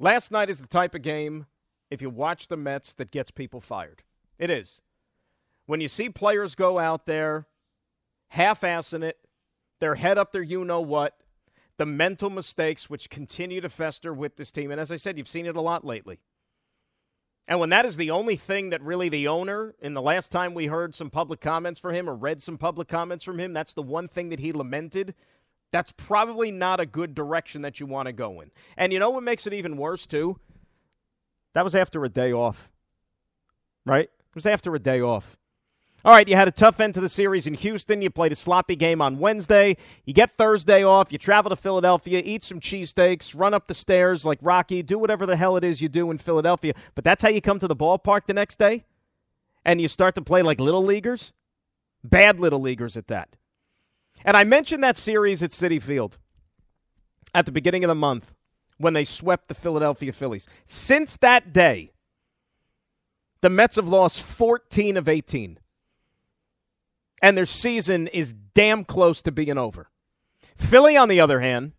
last 0.00 0.32
night 0.32 0.50
is 0.50 0.60
the 0.60 0.66
type 0.66 0.94
of 0.96 1.02
game, 1.02 1.46
if 1.90 2.02
you 2.02 2.10
watch 2.10 2.48
the 2.48 2.56
Mets, 2.56 2.94
that 2.94 3.12
gets 3.12 3.30
people 3.30 3.60
fired. 3.60 4.02
It 4.38 4.50
is. 4.50 4.80
When 5.66 5.80
you 5.80 5.88
see 5.88 6.08
players 6.10 6.54
go 6.54 6.78
out 6.78 7.06
there 7.06 7.46
half 8.30 8.62
assing 8.62 9.04
it, 9.04 9.18
their 9.80 9.94
head 9.94 10.18
up 10.18 10.32
their 10.32 10.42
you 10.42 10.64
know 10.64 10.80
what, 10.80 11.16
the 11.78 11.86
mental 11.86 12.28
mistakes 12.28 12.90
which 12.90 13.08
continue 13.08 13.60
to 13.60 13.68
fester 13.68 14.12
with 14.12 14.36
this 14.36 14.52
team. 14.52 14.70
And 14.70 14.80
as 14.80 14.92
I 14.92 14.96
said, 14.96 15.16
you've 15.16 15.28
seen 15.28 15.46
it 15.46 15.56
a 15.56 15.60
lot 15.60 15.84
lately. 15.84 16.18
And 17.46 17.60
when 17.60 17.70
that 17.70 17.86
is 17.86 17.96
the 17.96 18.10
only 18.10 18.36
thing 18.36 18.70
that 18.70 18.82
really 18.82 19.08
the 19.08 19.26
owner, 19.26 19.74
in 19.80 19.94
the 19.94 20.02
last 20.02 20.30
time 20.30 20.52
we 20.52 20.66
heard 20.66 20.94
some 20.94 21.08
public 21.08 21.40
comments 21.40 21.80
from 21.80 21.94
him 21.94 22.10
or 22.10 22.14
read 22.14 22.42
some 22.42 22.58
public 22.58 22.88
comments 22.88 23.24
from 23.24 23.40
him, 23.40 23.54
that's 23.54 23.72
the 23.72 23.82
one 23.82 24.06
thing 24.06 24.28
that 24.28 24.40
he 24.40 24.52
lamented. 24.52 25.14
That's 25.72 25.92
probably 25.92 26.50
not 26.50 26.78
a 26.78 26.84
good 26.84 27.14
direction 27.14 27.62
that 27.62 27.80
you 27.80 27.86
want 27.86 28.06
to 28.06 28.12
go 28.12 28.42
in. 28.42 28.50
And 28.76 28.92
you 28.92 28.98
know 28.98 29.10
what 29.10 29.22
makes 29.22 29.46
it 29.46 29.54
even 29.54 29.78
worse, 29.78 30.06
too? 30.06 30.38
That 31.54 31.64
was 31.64 31.74
after 31.74 32.04
a 32.04 32.10
day 32.10 32.32
off, 32.32 32.70
right? 33.86 34.10
It 34.10 34.34
was 34.34 34.44
after 34.44 34.74
a 34.74 34.78
day 34.78 35.00
off. 35.00 35.37
All 36.08 36.14
right, 36.14 36.26
you 36.26 36.36
had 36.36 36.48
a 36.48 36.52
tough 36.52 36.80
end 36.80 36.94
to 36.94 37.02
the 37.02 37.08
series 37.10 37.46
in 37.46 37.52
Houston. 37.52 38.00
You 38.00 38.08
played 38.08 38.32
a 38.32 38.34
sloppy 38.34 38.76
game 38.76 39.02
on 39.02 39.18
Wednesday. 39.18 39.76
You 40.06 40.14
get 40.14 40.30
Thursday 40.38 40.82
off. 40.82 41.12
You 41.12 41.18
travel 41.18 41.50
to 41.50 41.54
Philadelphia, 41.54 42.22
eat 42.24 42.42
some 42.42 42.60
cheesesteaks, 42.60 43.38
run 43.38 43.52
up 43.52 43.66
the 43.66 43.74
stairs 43.74 44.24
like 44.24 44.38
Rocky, 44.40 44.82
do 44.82 44.98
whatever 44.98 45.26
the 45.26 45.36
hell 45.36 45.58
it 45.58 45.64
is 45.64 45.82
you 45.82 45.90
do 45.90 46.10
in 46.10 46.16
Philadelphia. 46.16 46.72
But 46.94 47.04
that's 47.04 47.22
how 47.22 47.28
you 47.28 47.42
come 47.42 47.58
to 47.58 47.68
the 47.68 47.76
ballpark 47.76 48.24
the 48.24 48.32
next 48.32 48.58
day? 48.58 48.86
And 49.66 49.82
you 49.82 49.86
start 49.88 50.14
to 50.14 50.22
play 50.22 50.40
like 50.40 50.60
little 50.60 50.82
leaguers? 50.82 51.34
Bad 52.02 52.40
little 52.40 52.60
leaguers 52.60 52.96
at 52.96 53.08
that. 53.08 53.36
And 54.24 54.34
I 54.34 54.44
mentioned 54.44 54.82
that 54.82 54.96
series 54.96 55.42
at 55.42 55.50
Citi 55.50 55.82
Field 55.82 56.16
at 57.34 57.44
the 57.44 57.52
beginning 57.52 57.84
of 57.84 57.88
the 57.88 57.94
month 57.94 58.32
when 58.78 58.94
they 58.94 59.04
swept 59.04 59.48
the 59.48 59.54
Philadelphia 59.54 60.14
Phillies. 60.14 60.46
Since 60.64 61.18
that 61.18 61.52
day, 61.52 61.92
the 63.42 63.50
Mets 63.50 63.76
have 63.76 63.88
lost 63.88 64.22
14 64.22 64.96
of 64.96 65.06
18 65.06 65.58
and 67.22 67.36
their 67.36 67.46
season 67.46 68.06
is 68.08 68.32
damn 68.32 68.84
close 68.84 69.22
to 69.22 69.32
being 69.32 69.58
over. 69.58 69.90
Philly, 70.56 70.96
on 70.96 71.08
the 71.08 71.20
other 71.20 71.40
hand, 71.40 71.72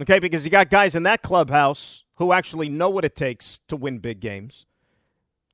okay, 0.00 0.18
because 0.18 0.44
you 0.44 0.50
got 0.50 0.70
guys 0.70 0.94
in 0.94 1.02
that 1.04 1.22
clubhouse 1.22 2.04
who 2.16 2.32
actually 2.32 2.68
know 2.68 2.88
what 2.88 3.04
it 3.04 3.16
takes 3.16 3.60
to 3.68 3.76
win 3.76 3.98
big 3.98 4.20
games, 4.20 4.66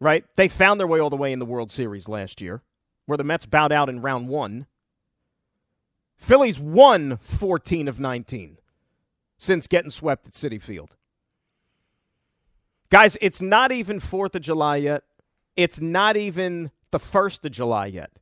right? 0.01 0.25
They 0.37 0.49
found 0.49 0.79
their 0.79 0.87
way 0.87 1.01
all 1.01 1.11
the 1.11 1.17
way 1.17 1.33
in 1.33 1.39
the 1.39 1.47
World 1.47 1.71
Series 1.71 2.09
last 2.09 2.41
year, 2.41 2.63
where 3.07 3.19
the 3.19 3.25
Mets 3.25 3.47
bowed 3.47 3.73
out 3.73 3.89
in 3.89 4.03
round 4.03 4.29
one. 4.29 4.67
Phillies 6.17 6.61
won 6.61 7.17
14 7.17 7.89
of 7.89 7.99
19 7.99 8.59
since 9.39 9.67
getting 9.67 9.91
swept 9.91 10.27
at 10.27 10.33
Citi 10.35 10.61
Field. 10.61 10.97
Guys, 12.91 13.17
it's 13.23 13.41
not 13.41 13.73
even 13.73 14.01
4th 14.01 14.35
of 14.35 14.43
July 14.43 14.77
yet. 14.77 15.05
It's 15.57 15.81
not 15.81 16.17
even 16.17 16.71
the 16.91 16.99
1st 16.99 17.47
of 17.47 17.53
July 17.53 17.87
yet. 17.87 18.20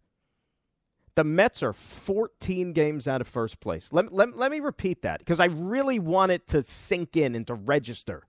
The 1.18 1.24
Mets 1.24 1.64
are 1.64 1.72
14 1.72 2.72
games 2.72 3.08
out 3.08 3.20
of 3.20 3.26
first 3.26 3.58
place. 3.58 3.92
Let, 3.92 4.12
let, 4.12 4.36
let 4.36 4.52
me 4.52 4.60
repeat 4.60 5.02
that 5.02 5.18
because 5.18 5.40
I 5.40 5.46
really 5.46 5.98
want 5.98 6.30
it 6.30 6.46
to 6.46 6.62
sink 6.62 7.16
in 7.16 7.34
and 7.34 7.44
to 7.48 7.54
register 7.54 8.22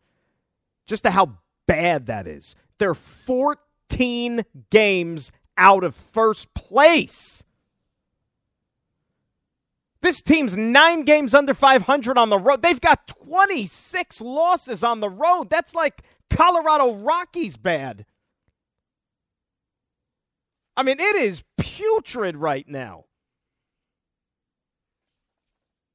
just 0.88 1.04
to 1.04 1.12
how 1.12 1.38
bad 1.68 2.08
that 2.08 2.26
is. 2.26 2.56
They're 2.80 2.96
14 2.96 4.44
games 4.72 5.32
out 5.56 5.84
of 5.84 5.94
first 5.94 6.52
place. 6.56 7.44
This 10.02 10.24
team's 10.24 10.58
nine 10.58 11.04
games 11.04 11.36
under 11.36 11.54
500 11.54 12.18
on 12.18 12.32
the 12.32 12.40
road. 12.40 12.64
They've 12.64 12.82
got 12.82 13.06
26 13.06 14.20
losses 14.20 14.84
on 14.84 15.00
the 15.00 15.12
road. 15.12 15.52
That's 15.52 15.76
like 15.76 16.02
Colorado 16.32 16.96
Rockies 16.96 17.56
bad. 17.56 18.08
I 20.80 20.84
mean, 20.84 20.98
it 20.98 21.18
is 21.18 21.44
putrid 21.58 22.38
right 22.38 22.66
now. 22.66 23.04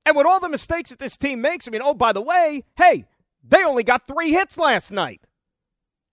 And 0.04 0.14
with 0.14 0.26
all 0.26 0.40
the 0.40 0.48
mistakes 0.50 0.90
that 0.90 0.98
this 0.98 1.16
team 1.16 1.40
makes, 1.40 1.66
I 1.66 1.70
mean, 1.70 1.80
oh, 1.82 1.94
by 1.94 2.12
the 2.12 2.20
way, 2.20 2.64
hey, 2.76 3.06
they 3.42 3.64
only 3.64 3.82
got 3.82 4.06
three 4.06 4.32
hits 4.32 4.58
last 4.58 4.92
night, 4.92 5.26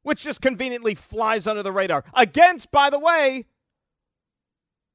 which 0.04 0.24
just 0.24 0.42
conveniently 0.42 0.96
flies 0.96 1.48
under 1.48 1.62
the 1.62 1.74
radar. 1.74 2.06
Against, 2.14 2.72
by 2.72 2.90
the 2.90 2.98
way, 2.98 3.44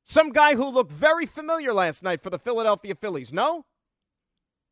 some 0.05 0.33
guy 0.33 0.55
who 0.55 0.71
looked 0.71 0.91
very 0.91 1.27
familiar 1.27 1.75
last 1.75 2.03
night 2.03 2.23
for 2.23 2.31
the 2.31 2.39
Philadelphia 2.39 2.95
Phillies. 2.95 3.31
No? 3.31 3.67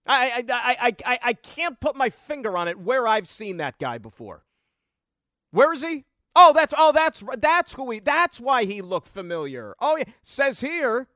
I, 0.06 0.42
I, 0.48 0.76
I, 0.80 0.94
I, 1.04 1.18
I 1.22 1.32
can't 1.34 1.78
put 1.78 1.94
my 1.94 2.08
finger 2.08 2.56
on 2.56 2.68
it 2.68 2.80
where 2.80 3.06
I've 3.06 3.28
seen 3.28 3.58
that 3.58 3.78
guy 3.78 3.98
before. 3.98 4.46
Where 5.50 5.74
is 5.74 5.82
he? 5.82 6.06
Oh, 6.36 6.52
that's 6.52 6.74
oh 6.76 6.92
that's 6.92 7.22
that's 7.38 7.74
who 7.74 7.90
he 7.90 7.98
that's 8.00 8.40
why 8.40 8.64
he 8.64 8.82
looked 8.82 9.06
familiar. 9.06 9.74
Oh 9.80 9.96
yeah, 9.96 10.04
says 10.22 10.60
here 10.60 11.08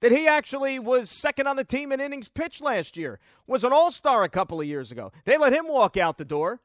that 0.00 0.12
he 0.12 0.26
actually 0.26 0.78
was 0.78 1.10
second 1.10 1.46
on 1.46 1.56
the 1.56 1.64
team 1.64 1.92
in 1.92 2.00
innings 2.00 2.28
pitched 2.28 2.62
last 2.62 2.96
year. 2.96 3.18
Was 3.46 3.64
an 3.64 3.72
all-star 3.72 4.22
a 4.22 4.28
couple 4.28 4.60
of 4.60 4.66
years 4.66 4.90
ago. 4.90 5.12
They 5.24 5.38
let 5.38 5.52
him 5.52 5.68
walk 5.68 5.96
out 5.96 6.18
the 6.18 6.24
door. 6.24 6.60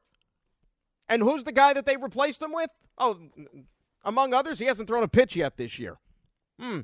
And 1.08 1.22
who's 1.22 1.44
the 1.44 1.52
guy 1.52 1.72
that 1.72 1.86
they 1.86 1.96
replaced 1.96 2.42
him 2.42 2.52
with? 2.52 2.70
Oh, 2.98 3.18
among 4.04 4.34
others, 4.34 4.58
he 4.58 4.66
hasn't 4.66 4.88
thrown 4.88 5.04
a 5.04 5.08
pitch 5.08 5.36
yet 5.36 5.56
this 5.56 5.78
year. 5.78 5.98
Hmm. 6.58 6.80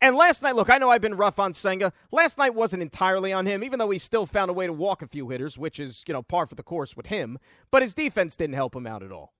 And 0.00 0.14
last 0.14 0.42
night, 0.42 0.54
look, 0.54 0.70
I 0.70 0.78
know 0.78 0.90
I've 0.90 1.00
been 1.00 1.16
rough 1.16 1.40
on 1.40 1.52
Senga. 1.52 1.92
Last 2.12 2.38
night 2.38 2.54
wasn't 2.54 2.82
entirely 2.82 3.32
on 3.32 3.46
him, 3.46 3.64
even 3.64 3.80
though 3.80 3.90
he 3.90 3.98
still 3.98 4.26
found 4.26 4.48
a 4.48 4.54
way 4.54 4.66
to 4.66 4.72
walk 4.72 5.02
a 5.02 5.08
few 5.08 5.28
hitters, 5.28 5.58
which 5.58 5.80
is, 5.80 6.04
you 6.06 6.14
know, 6.14 6.22
par 6.22 6.46
for 6.46 6.54
the 6.54 6.62
course 6.62 6.96
with 6.96 7.06
him. 7.06 7.38
But 7.72 7.82
his 7.82 7.94
defense 7.94 8.36
didn't 8.36 8.54
help 8.54 8.76
him 8.76 8.86
out 8.86 9.02
at 9.02 9.10
all. 9.10 9.34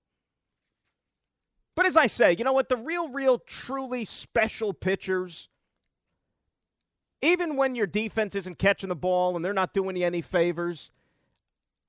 But 1.75 1.85
as 1.85 1.95
I 1.95 2.07
say, 2.07 2.35
you 2.37 2.43
know 2.43 2.51
what? 2.51 2.67
The 2.67 2.75
real, 2.75 3.07
real, 3.07 3.39
truly 3.39 4.03
special 4.03 4.73
pitchers, 4.73 5.47
even 7.21 7.55
when 7.55 7.73
your 7.75 7.87
defense 7.87 8.35
isn't 8.35 8.59
catching 8.59 8.89
the 8.89 8.97
ball 8.97 9.37
and 9.37 9.45
they're 9.45 9.53
not 9.53 9.73
doing 9.73 9.95
you 9.95 10.05
any 10.05 10.21
favors, 10.21 10.91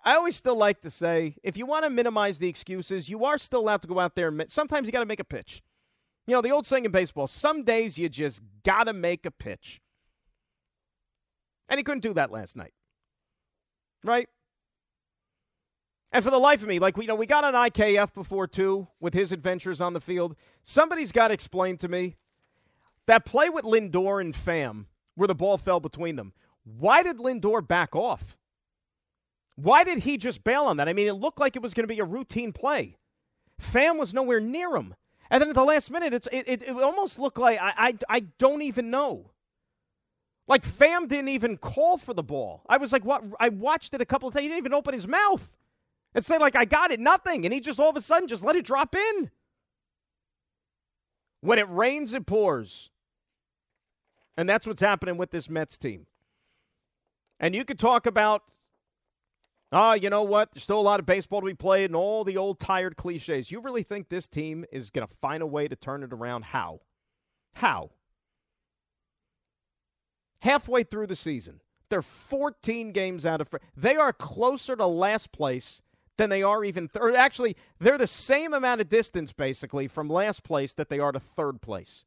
I 0.04 0.14
always 0.14 0.36
still 0.36 0.54
like 0.54 0.80
to 0.82 0.90
say 0.90 1.34
if 1.42 1.56
you 1.56 1.66
want 1.66 1.84
to 1.84 1.90
minimize 1.90 2.38
the 2.38 2.48
excuses, 2.48 3.08
you 3.08 3.24
are 3.24 3.36
still 3.36 3.60
allowed 3.60 3.82
to 3.82 3.88
go 3.88 3.98
out 3.98 4.14
there 4.14 4.28
and 4.28 4.48
sometimes 4.48 4.86
you 4.86 4.92
got 4.92 5.00
to 5.00 5.06
make 5.06 5.18
a 5.18 5.24
pitch. 5.24 5.60
You 6.30 6.36
know, 6.36 6.42
the 6.42 6.52
old 6.52 6.64
saying 6.64 6.84
in 6.84 6.92
baseball 6.92 7.26
some 7.26 7.64
days 7.64 7.98
you 7.98 8.08
just 8.08 8.40
got 8.62 8.84
to 8.84 8.92
make 8.92 9.26
a 9.26 9.32
pitch. 9.32 9.80
And 11.68 11.76
he 11.76 11.82
couldn't 11.82 12.04
do 12.04 12.12
that 12.12 12.30
last 12.30 12.56
night. 12.56 12.72
right? 14.04 14.28
And 16.12 16.22
for 16.22 16.30
the 16.30 16.38
life 16.38 16.62
of 16.62 16.68
me, 16.68 16.78
like 16.78 16.96
you 16.96 17.08
know, 17.08 17.16
we 17.16 17.26
got 17.26 17.42
an 17.42 17.54
IKF 17.54 18.14
before 18.14 18.46
too 18.46 18.86
with 19.00 19.12
his 19.12 19.32
adventures 19.32 19.80
on 19.80 19.92
the 19.92 20.00
field. 20.00 20.36
Somebody's 20.62 21.10
got 21.10 21.28
to 21.28 21.34
explain 21.34 21.76
to 21.78 21.88
me 21.88 22.14
that 23.08 23.24
play 23.24 23.48
with 23.48 23.64
Lindor 23.64 24.20
and 24.20 24.32
Pham 24.32 24.84
where 25.16 25.26
the 25.26 25.34
ball 25.34 25.58
fell 25.58 25.80
between 25.80 26.14
them. 26.14 26.32
Why 26.62 27.02
did 27.02 27.18
Lindor 27.18 27.66
back 27.66 27.96
off? 27.96 28.36
Why 29.56 29.82
did 29.82 29.98
he 29.98 30.16
just 30.16 30.44
bail 30.44 30.62
on 30.66 30.76
that? 30.76 30.88
I 30.88 30.92
mean, 30.92 31.08
it 31.08 31.14
looked 31.14 31.40
like 31.40 31.56
it 31.56 31.62
was 31.62 31.74
going 31.74 31.88
to 31.88 31.92
be 31.92 31.98
a 31.98 32.04
routine 32.04 32.52
play. 32.52 32.98
Pham 33.60 33.98
was 33.98 34.14
nowhere 34.14 34.38
near 34.38 34.76
him. 34.76 34.94
And 35.30 35.40
then 35.40 35.48
at 35.48 35.54
the 35.54 35.64
last 35.64 35.90
minute, 35.90 36.12
it's, 36.12 36.28
it, 36.32 36.48
it, 36.48 36.62
it 36.62 36.70
almost 36.70 37.18
looked 37.18 37.38
like 37.38 37.60
I, 37.60 37.72
I, 37.76 37.94
I 38.08 38.20
don't 38.38 38.62
even 38.62 38.90
know. 38.90 39.30
Like 40.48 40.62
Pham 40.62 41.06
didn't 41.06 41.28
even 41.28 41.56
call 41.56 41.96
for 41.96 42.12
the 42.12 42.24
ball. 42.24 42.62
I 42.68 42.78
was 42.78 42.92
like, 42.92 43.04
what? 43.04 43.24
I 43.38 43.50
watched 43.50 43.94
it 43.94 44.00
a 44.00 44.04
couple 44.04 44.28
of 44.28 44.34
times. 44.34 44.42
He 44.42 44.48
didn't 44.48 44.58
even 44.58 44.74
open 44.74 44.92
his 44.92 45.06
mouth 45.06 45.56
and 46.12 46.24
say, 46.24 46.38
like, 46.38 46.56
I 46.56 46.64
got 46.64 46.90
it, 46.90 46.98
nothing. 46.98 47.44
And 47.44 47.54
he 47.54 47.60
just 47.60 47.78
all 47.78 47.90
of 47.90 47.96
a 47.96 48.00
sudden 48.00 48.26
just 48.26 48.44
let 48.44 48.56
it 48.56 48.64
drop 48.64 48.96
in. 48.96 49.30
When 51.40 51.60
it 51.60 51.70
rains, 51.70 52.12
it 52.12 52.26
pours. 52.26 52.90
And 54.36 54.48
that's 54.48 54.66
what's 54.66 54.82
happening 54.82 55.16
with 55.16 55.30
this 55.30 55.48
Mets 55.48 55.78
team. 55.78 56.06
And 57.38 57.54
you 57.54 57.64
could 57.64 57.78
talk 57.78 58.04
about, 58.04 58.42
oh, 59.72 59.92
you 59.92 60.10
know 60.10 60.22
what? 60.22 60.52
There's 60.52 60.62
still 60.62 60.80
a 60.80 60.82
lot 60.82 61.00
of 61.00 61.06
baseball 61.06 61.40
to 61.40 61.46
be 61.46 61.54
played 61.54 61.86
and 61.86 61.96
all 61.96 62.24
the 62.24 62.36
old 62.36 62.58
tired 62.58 62.96
cliches. 62.96 63.50
You 63.50 63.60
really 63.60 63.82
think 63.82 64.08
this 64.08 64.26
team 64.26 64.64
is 64.72 64.90
going 64.90 65.06
to 65.06 65.14
find 65.14 65.42
a 65.42 65.46
way 65.46 65.68
to 65.68 65.76
turn 65.76 66.02
it 66.02 66.12
around? 66.12 66.44
How? 66.46 66.80
How? 67.54 67.90
Halfway 70.40 70.82
through 70.82 71.06
the 71.06 71.16
season, 71.16 71.60
they're 71.90 72.02
14 72.02 72.92
games 72.92 73.26
out 73.26 73.40
of. 73.40 73.50
They 73.76 73.96
are 73.96 74.12
closer 74.12 74.76
to 74.76 74.86
last 74.86 75.32
place 75.32 75.82
than 76.16 76.30
they 76.30 76.42
are 76.42 76.64
even. 76.64 76.88
Th- 76.88 77.02
or 77.02 77.14
actually, 77.14 77.56
they're 77.78 77.98
the 77.98 78.06
same 78.06 78.54
amount 78.54 78.80
of 78.80 78.88
distance 78.88 79.32
basically 79.32 79.88
from 79.88 80.08
last 80.08 80.42
place 80.42 80.72
that 80.74 80.88
they 80.88 80.98
are 80.98 81.12
to 81.12 81.20
third 81.20 81.60
place. 81.60 82.04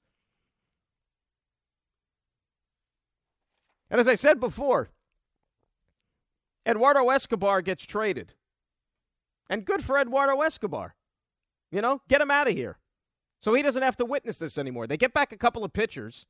And 3.89 3.99
as 3.99 4.07
I 4.07 4.15
said 4.15 4.39
before, 4.39 4.89
Eduardo 6.67 7.09
Escobar 7.09 7.61
gets 7.61 7.85
traded. 7.85 8.33
And 9.49 9.65
good 9.65 9.83
for 9.83 9.99
Eduardo 9.99 10.41
Escobar. 10.41 10.95
You 11.71 11.81
know, 11.81 12.01
get 12.07 12.21
him 12.21 12.31
out 12.31 12.47
of 12.47 12.53
here. 12.53 12.77
So 13.39 13.53
he 13.53 13.61
doesn't 13.61 13.83
have 13.83 13.97
to 13.97 14.05
witness 14.05 14.39
this 14.39 14.57
anymore. 14.57 14.87
They 14.87 14.97
get 14.97 15.13
back 15.13 15.33
a 15.33 15.37
couple 15.37 15.65
of 15.65 15.73
pitchers, 15.73 16.25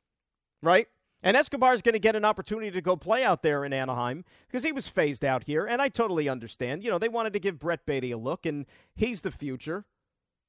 right? 0.62 0.88
And 1.22 1.38
Escobar 1.38 1.74
is 1.74 1.82
going 1.82 1.94
to 1.94 2.00
get 2.00 2.16
an 2.16 2.26
opportunity 2.26 2.72
to 2.72 2.82
go 2.82 2.96
play 2.98 3.24
out 3.24 3.44
there 3.44 3.64
in 3.64 3.72
Anaheim 3.72 4.26
because 4.48 4.64
he 4.64 4.72
was 4.72 4.88
phased 4.88 5.24
out 5.24 5.46
here. 5.46 5.66
And 5.66 5.82
I 5.82 5.88
totally 5.88 6.28
understand. 6.28 6.84
You 6.84 6.92
know, 6.92 6.98
they 6.98 7.10
wanted 7.10 7.34
to 7.34 7.40
give 7.40 7.60
Brett 7.60 7.86
Baty 7.86 8.12
a 8.12 8.18
look, 8.18 8.46
and 8.46 8.66
he's 8.96 9.22
the 9.22 9.32
future. 9.32 9.86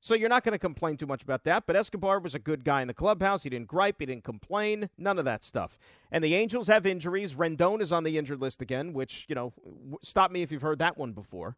So 0.04 0.14
you're 0.14 0.28
not 0.28 0.44
going 0.44 0.52
to 0.52 0.58
complain 0.58 0.98
too 0.98 1.06
much 1.06 1.22
about 1.22 1.44
that. 1.44 1.64
But 1.66 1.76
Escobar 1.76 2.18
was 2.18 2.34
a 2.34 2.38
good 2.38 2.62
guy 2.62 2.82
in 2.82 2.88
the 2.88 2.94
clubhouse. 2.94 3.42
He 3.42 3.48
didn't 3.48 3.68
gripe. 3.68 3.96
He 4.00 4.04
didn't 4.04 4.22
complain. 4.22 4.90
None 4.98 5.18
of 5.18 5.24
that 5.24 5.42
stuff. 5.42 5.78
And 6.12 6.22
the 6.22 6.34
Angels 6.34 6.66
have 6.66 6.84
injuries. 6.84 7.34
Rendon 7.34 7.80
is 7.80 7.90
on 7.90 8.04
the 8.04 8.18
injured 8.18 8.38
list 8.38 8.60
again, 8.60 8.92
which, 8.92 9.24
you 9.30 9.34
know, 9.34 9.54
stop 10.02 10.30
me 10.30 10.42
if 10.42 10.52
you've 10.52 10.60
heard 10.60 10.78
that 10.80 10.98
one 10.98 11.12
before. 11.12 11.56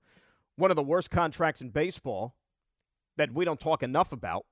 One 0.55 0.71
of 0.71 0.77
the 0.77 0.83
worst 0.85 1.11
contracts 1.11 1.61
in 1.61 1.71
baseball 1.71 2.37
that 3.17 3.35
we 3.35 3.45
don't 3.45 3.59
talk 3.59 3.83
enough 3.83 4.13
about 4.13 4.47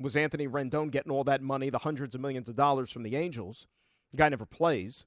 was 0.00 0.16
Anthony 0.16 0.48
Rendon 0.48 0.90
getting 0.90 1.12
all 1.12 1.24
that 1.24 1.42
money, 1.42 1.68
the 1.68 1.80
hundreds 1.80 2.14
of 2.14 2.22
millions 2.22 2.48
of 2.48 2.56
dollars 2.56 2.90
from 2.90 3.02
the 3.02 3.16
Angels. 3.16 3.66
The 4.12 4.16
guy 4.16 4.30
never 4.30 4.46
plays. 4.46 5.04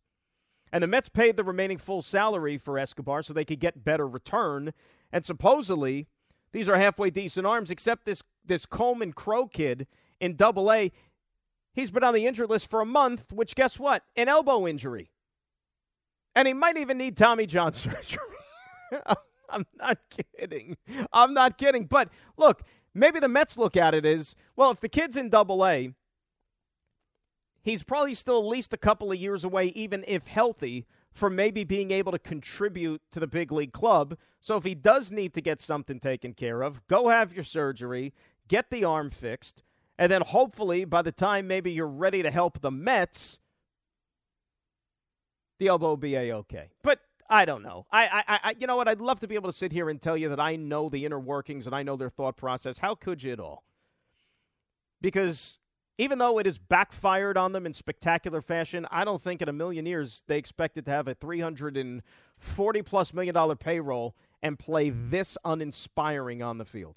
And 0.72 0.84
the 0.84 0.88
Mets 0.88 1.10
paid 1.10 1.36
the 1.36 1.44
remaining 1.44 1.80
full 1.80 2.04
salary 2.04 2.60
for 2.60 2.78
Escobar 2.78 3.24
so 3.24 3.34
they 3.34 3.44
could 3.44 3.60
get 3.60 3.84
better 3.84 4.08
return. 4.08 4.72
And 5.12 5.26
supposedly, 5.26 6.08
these 6.52 6.68
are 6.70 6.78
halfway 6.78 7.10
decent 7.10 7.48
arms, 7.48 7.72
except 7.72 8.06
this 8.06 8.24
this 8.46 8.66
Coleman 8.66 9.14
Crow 9.14 9.48
kid 9.48 9.88
in 10.20 10.36
double 10.36 10.72
A. 10.72 10.92
He's 11.74 11.92
been 11.92 12.04
on 12.04 12.14
the 12.14 12.28
injured 12.28 12.50
list 12.50 12.70
for 12.70 12.82
a 12.82 12.86
month, 12.86 13.32
which 13.32 13.56
guess 13.56 13.80
what? 13.80 14.04
An 14.16 14.28
elbow 14.28 14.68
injury. 14.68 15.12
And 16.36 16.48
he 16.48 16.54
might 16.54 16.78
even 16.78 16.98
need 16.98 17.16
Tommy 17.16 17.46
John 17.46 17.74
surgery. 17.74 18.20
I'm 19.50 19.66
not 19.78 19.98
kidding. 20.38 20.78
I'm 21.12 21.34
not 21.34 21.58
kidding. 21.58 21.86
But 21.86 22.10
look, 22.38 22.64
maybe 22.94 23.20
the 23.20 23.28
Mets 23.28 23.58
look 23.58 23.78
at 23.78 23.94
it 23.94 24.06
as 24.06 24.36
well, 24.56 24.72
if 24.72 24.82
the 24.82 24.90
kid's 24.90 25.18
in 25.18 25.30
double 25.30 25.66
A, 25.66 25.94
he's 27.62 27.84
probably 27.84 28.14
still 28.14 28.40
at 28.40 28.48
least 28.48 28.74
a 28.74 28.78
couple 28.78 29.12
of 29.12 29.18
years 29.18 29.44
away, 29.44 29.68
even 29.68 30.04
if 30.08 30.28
healthy, 30.28 30.86
from 31.12 31.36
maybe 31.36 31.64
being 31.64 31.92
able 31.92 32.12
to 32.12 32.20
contribute 32.20 33.02
to 33.12 33.20
the 33.20 33.28
big 33.28 33.52
league 33.52 33.74
club. 33.74 34.18
So 34.40 34.56
if 34.56 34.64
he 34.64 34.76
does 34.76 35.12
need 35.12 35.34
to 35.34 35.42
get 35.42 35.60
something 35.60 36.00
taken 36.00 36.34
care 36.34 36.62
of, 36.62 36.86
go 36.88 37.10
have 37.10 37.34
your 37.34 37.44
surgery, 37.44 38.14
get 38.48 38.70
the 38.70 38.86
arm 38.86 39.10
fixed, 39.10 39.64
and 39.98 40.12
then 40.12 40.22
hopefully 40.22 40.86
by 40.86 41.02
the 41.02 41.12
time 41.12 41.48
maybe 41.48 41.72
you're 41.72 41.88
ready 41.88 42.24
to 42.24 42.32
help 42.32 42.62
the 42.62 42.72
Mets, 42.72 43.40
the 45.60 45.68
elbow 45.68 45.90
will 45.90 45.98
be 45.98 46.16
a 46.16 46.34
okay. 46.38 46.72
But 46.82 47.02
I 47.30 47.46
don't 47.46 47.64
know. 47.64 47.86
I, 47.92 48.24
I, 48.28 48.40
I, 48.44 48.56
you 48.60 48.68
know 48.68 48.76
what? 48.76 48.88
I'd 48.88 49.00
love 49.00 49.20
to 49.22 49.28
be 49.28 49.36
able 49.36 49.50
to 49.50 49.58
sit 49.58 49.72
here 49.72 49.90
and 49.90 50.02
tell 50.02 50.18
you 50.18 50.28
that 50.30 50.40
I 50.40 50.56
know 50.56 50.90
the 50.90 51.06
inner 51.06 51.20
workings 51.20 51.66
and 51.66 51.76
I 51.76 51.84
know 51.84 51.96
their 51.96 52.10
thought 52.10 52.36
process. 52.36 52.80
How 52.80 52.96
could 52.96 53.24
you 53.24 53.32
at 53.32 53.40
all? 53.40 53.64
Because 55.00 55.60
even 56.02 56.18
though 56.18 56.40
it 56.40 56.48
has 56.48 56.58
backfired 56.58 57.38
on 57.38 57.52
them 57.52 57.68
in 57.68 57.74
spectacular 57.74 58.42
fashion, 58.42 58.88
I 58.90 59.06
don't 59.06 59.22
think 59.22 59.40
in 59.40 59.48
a 59.48 59.54
million 59.54 59.86
years 59.86 60.24
they 60.26 60.40
expected 60.40 60.84
to 60.86 60.92
have 60.92 61.08
a 61.08 61.14
340 61.14 62.82
plus 62.82 63.14
million 63.14 63.36
dollar 63.36 63.56
payroll 63.56 64.16
and 64.42 64.58
play 64.58 64.90
this 64.90 65.38
uninspiring 65.46 66.42
on 66.42 66.58
the 66.58 66.66
field. 66.66 66.96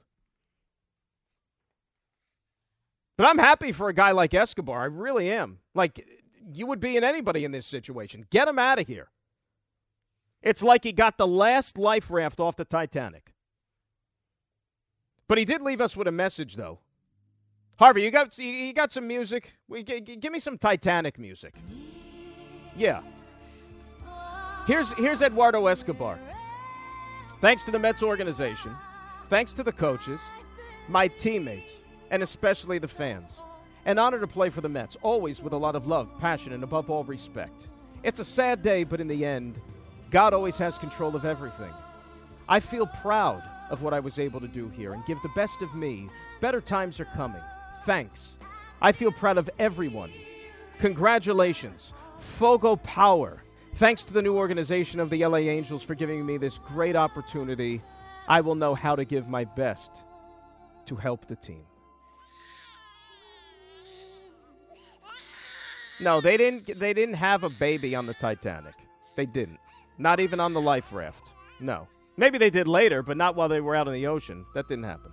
But 3.18 3.26
I'm 3.26 3.36
happy 3.36 3.72
for 3.72 3.90
a 3.90 3.92
guy 3.92 4.12
like 4.12 4.32
Escobar. 4.32 4.80
I 4.80 4.86
really 4.86 5.30
am. 5.30 5.58
Like, 5.74 6.08
you 6.50 6.66
would 6.66 6.80
be 6.80 6.96
in 6.96 7.04
anybody 7.04 7.44
in 7.44 7.52
this 7.52 7.66
situation. 7.66 8.24
Get 8.30 8.48
him 8.48 8.58
out 8.58 8.78
of 8.78 8.86
here. 8.86 9.10
It's 10.42 10.62
like 10.62 10.82
he 10.82 10.92
got 10.92 11.18
the 11.18 11.26
last 11.26 11.76
life 11.76 12.10
raft 12.10 12.40
off 12.40 12.56
the 12.56 12.64
Titanic. 12.64 13.34
But 15.28 15.36
he 15.36 15.44
did 15.44 15.60
leave 15.60 15.82
us 15.82 15.94
with 15.94 16.08
a 16.08 16.12
message, 16.12 16.56
though. 16.56 16.80
Harvey, 17.76 18.02
you 18.02 18.10
got 18.10 18.38
you 18.38 18.72
got 18.72 18.92
some 18.92 19.06
music? 19.06 19.56
Give 19.68 20.32
me 20.32 20.38
some 20.38 20.56
Titanic 20.56 21.18
music. 21.18 21.54
Yeah. 22.76 23.02
Here's 24.66 24.92
here's 24.92 25.22
Eduardo 25.22 25.66
Escobar. 25.66 26.18
Thanks 27.40 27.64
to 27.64 27.70
the 27.70 27.78
Mets 27.78 28.02
organization, 28.02 28.74
thanks 29.28 29.52
to 29.54 29.62
the 29.62 29.72
coaches, 29.72 30.20
my 30.88 31.08
teammates, 31.08 31.82
and 32.10 32.22
especially 32.22 32.78
the 32.78 32.88
fans. 32.88 33.42
An 33.86 33.98
honor 33.98 34.18
to 34.18 34.26
play 34.26 34.48
for 34.48 34.62
the 34.62 34.68
Mets, 34.68 34.96
always 35.02 35.42
with 35.42 35.52
a 35.52 35.58
lot 35.58 35.76
of 35.76 35.86
love, 35.86 36.16
passion, 36.18 36.54
and 36.54 36.62
above 36.62 36.88
all 36.88 37.04
respect. 37.04 37.68
It's 38.02 38.18
a 38.18 38.24
sad 38.24 38.62
day, 38.62 38.84
but 38.84 39.00
in 39.00 39.08
the 39.08 39.26
end, 39.26 39.60
God 40.10 40.32
always 40.32 40.56
has 40.56 40.78
control 40.78 41.14
of 41.14 41.26
everything. 41.26 41.72
I 42.48 42.60
feel 42.60 42.86
proud 42.86 43.42
of 43.68 43.82
what 43.82 43.92
I 43.92 44.00
was 44.00 44.18
able 44.18 44.40
to 44.40 44.48
do 44.48 44.68
here 44.68 44.94
and 44.94 45.04
give 45.04 45.20
the 45.22 45.30
best 45.34 45.60
of 45.60 45.74
me. 45.74 46.08
Better 46.40 46.62
times 46.62 46.98
are 46.98 47.06
coming. 47.06 47.42
Thanks. 47.84 48.38
I 48.80 48.92
feel 48.92 49.12
proud 49.12 49.38
of 49.38 49.48
everyone. 49.58 50.10
Congratulations. 50.78 51.92
Fogo 52.18 52.76
Power. 52.76 53.42
Thanks 53.76 54.04
to 54.04 54.12
the 54.12 54.22
new 54.22 54.36
organization 54.36 55.00
of 55.00 55.10
the 55.10 55.24
LA 55.24 55.38
Angels 55.38 55.82
for 55.82 55.94
giving 55.94 56.24
me 56.24 56.36
this 56.36 56.58
great 56.58 56.96
opportunity. 56.96 57.82
I 58.28 58.40
will 58.40 58.54
know 58.54 58.74
how 58.74 58.96
to 58.96 59.04
give 59.04 59.28
my 59.28 59.44
best 59.44 60.04
to 60.86 60.96
help 60.96 61.26
the 61.26 61.36
team. 61.36 61.64
No, 66.00 66.20
they 66.20 66.36
didn't 66.36 66.78
they 66.78 66.92
didn't 66.92 67.14
have 67.14 67.44
a 67.44 67.48
baby 67.48 67.94
on 67.94 68.06
the 68.06 68.14
Titanic. 68.14 68.74
They 69.16 69.26
didn't. 69.26 69.60
Not 69.98 70.20
even 70.20 70.40
on 70.40 70.52
the 70.52 70.60
life 70.60 70.92
raft. 70.92 71.34
No. 71.60 71.86
Maybe 72.16 72.38
they 72.38 72.50
did 72.50 72.66
later, 72.66 73.02
but 73.02 73.16
not 73.16 73.36
while 73.36 73.48
they 73.48 73.60
were 73.60 73.76
out 73.76 73.88
in 73.88 73.94
the 73.94 74.06
ocean. 74.06 74.44
That 74.54 74.68
didn't 74.68 74.84
happen. 74.84 75.12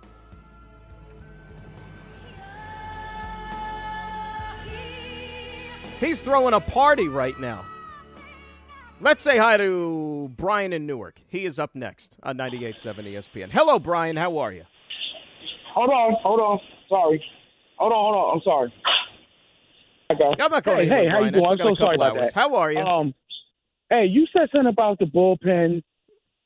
He's 6.02 6.20
throwing 6.20 6.52
a 6.52 6.58
party 6.58 7.06
right 7.06 7.38
now. 7.38 7.64
Let's 9.00 9.22
say 9.22 9.38
hi 9.38 9.56
to 9.56 10.32
Brian 10.36 10.72
in 10.72 10.84
Newark. 10.84 11.20
He 11.28 11.44
is 11.44 11.60
up 11.60 11.76
next 11.76 12.16
on 12.24 12.36
98.7 12.38 13.04
ESPN. 13.04 13.50
Hello, 13.52 13.78
Brian. 13.78 14.16
How 14.16 14.36
are 14.38 14.52
you? 14.52 14.64
Hold 15.72 15.90
on. 15.90 16.16
Hold 16.24 16.40
on. 16.40 16.60
Sorry. 16.88 17.24
Hold 17.78 17.92
on. 17.92 17.98
Hold 17.98 18.16
on. 18.16 18.34
I'm 18.34 18.42
sorry. 18.44 18.74
Okay. 20.10 20.42
I'm 20.42 20.50
not 20.50 20.64
going 20.64 20.88
hey, 20.88 21.04
hey, 21.04 21.08
how 21.08 21.20
you 21.22 21.30
doing? 21.30 21.46
I'm 21.46 21.58
so 21.58 21.74
sorry 21.76 21.94
about 21.94 22.16
hours. 22.16 22.26
that. 22.26 22.34
How 22.34 22.56
are 22.56 22.72
you? 22.72 22.80
Um, 22.80 23.14
hey, 23.88 24.06
you 24.06 24.26
said 24.32 24.48
something 24.52 24.68
about 24.68 24.98
the 24.98 25.04
bullpen 25.04 25.84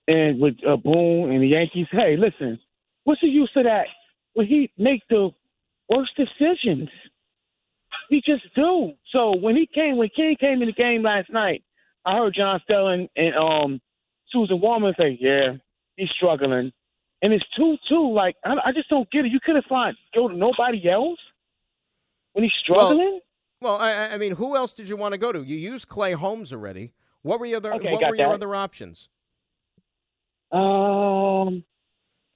and 0.07 0.39
with 0.39 0.55
uh, 0.69 0.77
Boone 0.77 1.33
and 1.33 1.43
the 1.43 1.49
Yankees. 1.49 1.87
Hey, 1.91 2.17
listen, 2.19 2.59
what's 3.05 3.23
the 3.23 3.29
use 3.29 3.51
of 3.57 3.65
that 3.65 3.87
when 4.35 4.47
he 4.47 4.71
make 4.77 5.01
the 5.09 5.31
worst 5.89 6.11
decisions? 6.15 6.91
He 8.09 8.23
just 8.25 8.43
do. 8.55 8.93
So 9.13 9.37
when 9.37 9.57
he 9.57 9.67
came, 9.67 9.97
when 9.97 10.09
King 10.15 10.37
came 10.39 10.63
in 10.63 10.69
the 10.69 10.73
game 10.73 11.03
last 11.03 11.31
night, 11.31 11.65
I 12.05 12.17
heard 12.19 12.35
John 12.37 12.61
Sterling 12.65 13.09
and 13.17 13.35
um 13.37 13.81
Susan 14.31 14.61
Waldman 14.61 14.95
say, 14.99 15.17
"Yeah, 15.21 15.55
he's 15.97 16.11
struggling," 16.17 16.73
and 17.23 17.33
it's 17.33 17.45
two 17.57 17.77
two. 17.89 18.13
Like 18.13 18.37
I, 18.45 18.55
I 18.67 18.73
just 18.73 18.89
don't 18.89 19.11
get 19.11 19.25
it. 19.25 19.33
You 19.33 19.41
couldn't 19.45 19.65
find 19.69 19.97
go 20.15 20.29
to 20.29 20.35
nobody 20.37 20.89
else 20.89 21.19
when 22.33 22.45
he's 22.45 22.53
struggling. 22.63 23.21
Well, 23.61 23.77
I, 23.79 24.09
I 24.09 24.19
mean, 24.19 24.37
who 24.37 24.55
else 24.55 24.73
did 24.75 24.89
you 24.89 24.97
want 24.97 25.13
to 25.13 25.19
go 25.19 25.33
to? 25.33 25.43
You 25.43 25.57
used 25.57 25.89
Clay 25.89 26.13
Holmes 26.13 26.53
already. 26.53 26.93
What 27.23 27.41
were 27.41 27.47
your 27.47 27.57
other 27.57 27.73
Okay, 27.75 27.91
What 27.93 28.03
were 28.03 28.15
your 28.17 28.29
that. 28.29 28.35
other 28.35 28.55
options? 28.55 29.09
um, 30.53 31.65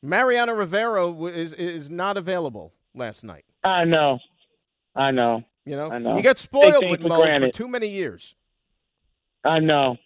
Mariano 0.02 0.52
Rivera 0.54 1.12
is 1.26 1.52
is 1.52 1.90
not 1.90 2.16
available 2.16 2.72
last 2.94 3.22
night. 3.22 3.44
I 3.62 3.84
know, 3.84 4.18
I 4.96 5.10
know, 5.10 5.42
You 5.70 5.76
know, 5.76 5.88
know. 5.98 6.16
you 6.16 6.22
got 6.24 6.36
spoiled 6.36 6.84
with 6.90 7.00
Mo 7.00 7.38
for 7.38 7.50
too 7.52 7.68
many 7.68 7.86
years. 7.88 8.34
I 9.44 9.60
know. 9.60 9.96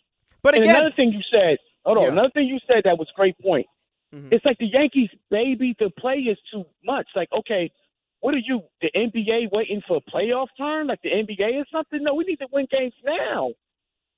But 0.42 0.54
And 0.54 0.64
again, 0.64 0.76
another 0.76 0.94
thing 0.94 1.10
you 1.10 1.22
said, 1.32 1.56
hold 1.86 1.96
on, 1.96 2.04
Yeah. 2.04 2.10
another 2.10 2.30
thing 2.34 2.48
you 2.48 2.58
said 2.66 2.82
that 2.84 2.98
was 2.98 3.08
a 3.08 3.16
great 3.16 3.38
point. 3.38 3.66
Mhm. 4.14 4.30
It's 4.30 4.44
like 4.44 4.58
the 4.58 4.66
Yankees, 4.66 5.08
baby, 5.30 5.74
the 5.78 5.88
play 5.88 6.18
is 6.18 6.38
too 6.52 6.66
much. 6.84 7.08
Like, 7.16 7.32
okay, 7.32 7.72
what 8.20 8.34
are 8.34 8.44
you, 8.44 8.62
the 8.82 8.90
NBA 8.94 9.46
waiting 9.52 9.80
for 9.88 9.96
a 9.96 10.00
playoff 10.02 10.48
turn? 10.58 10.86
Like 10.88 11.00
the 11.00 11.12
NBA 11.12 11.58
is 11.62 11.66
something? 11.72 12.02
No, 12.02 12.12
we 12.12 12.24
need 12.24 12.40
to 12.40 12.48
win 12.52 12.66
games 12.70 12.94
now. 13.02 13.52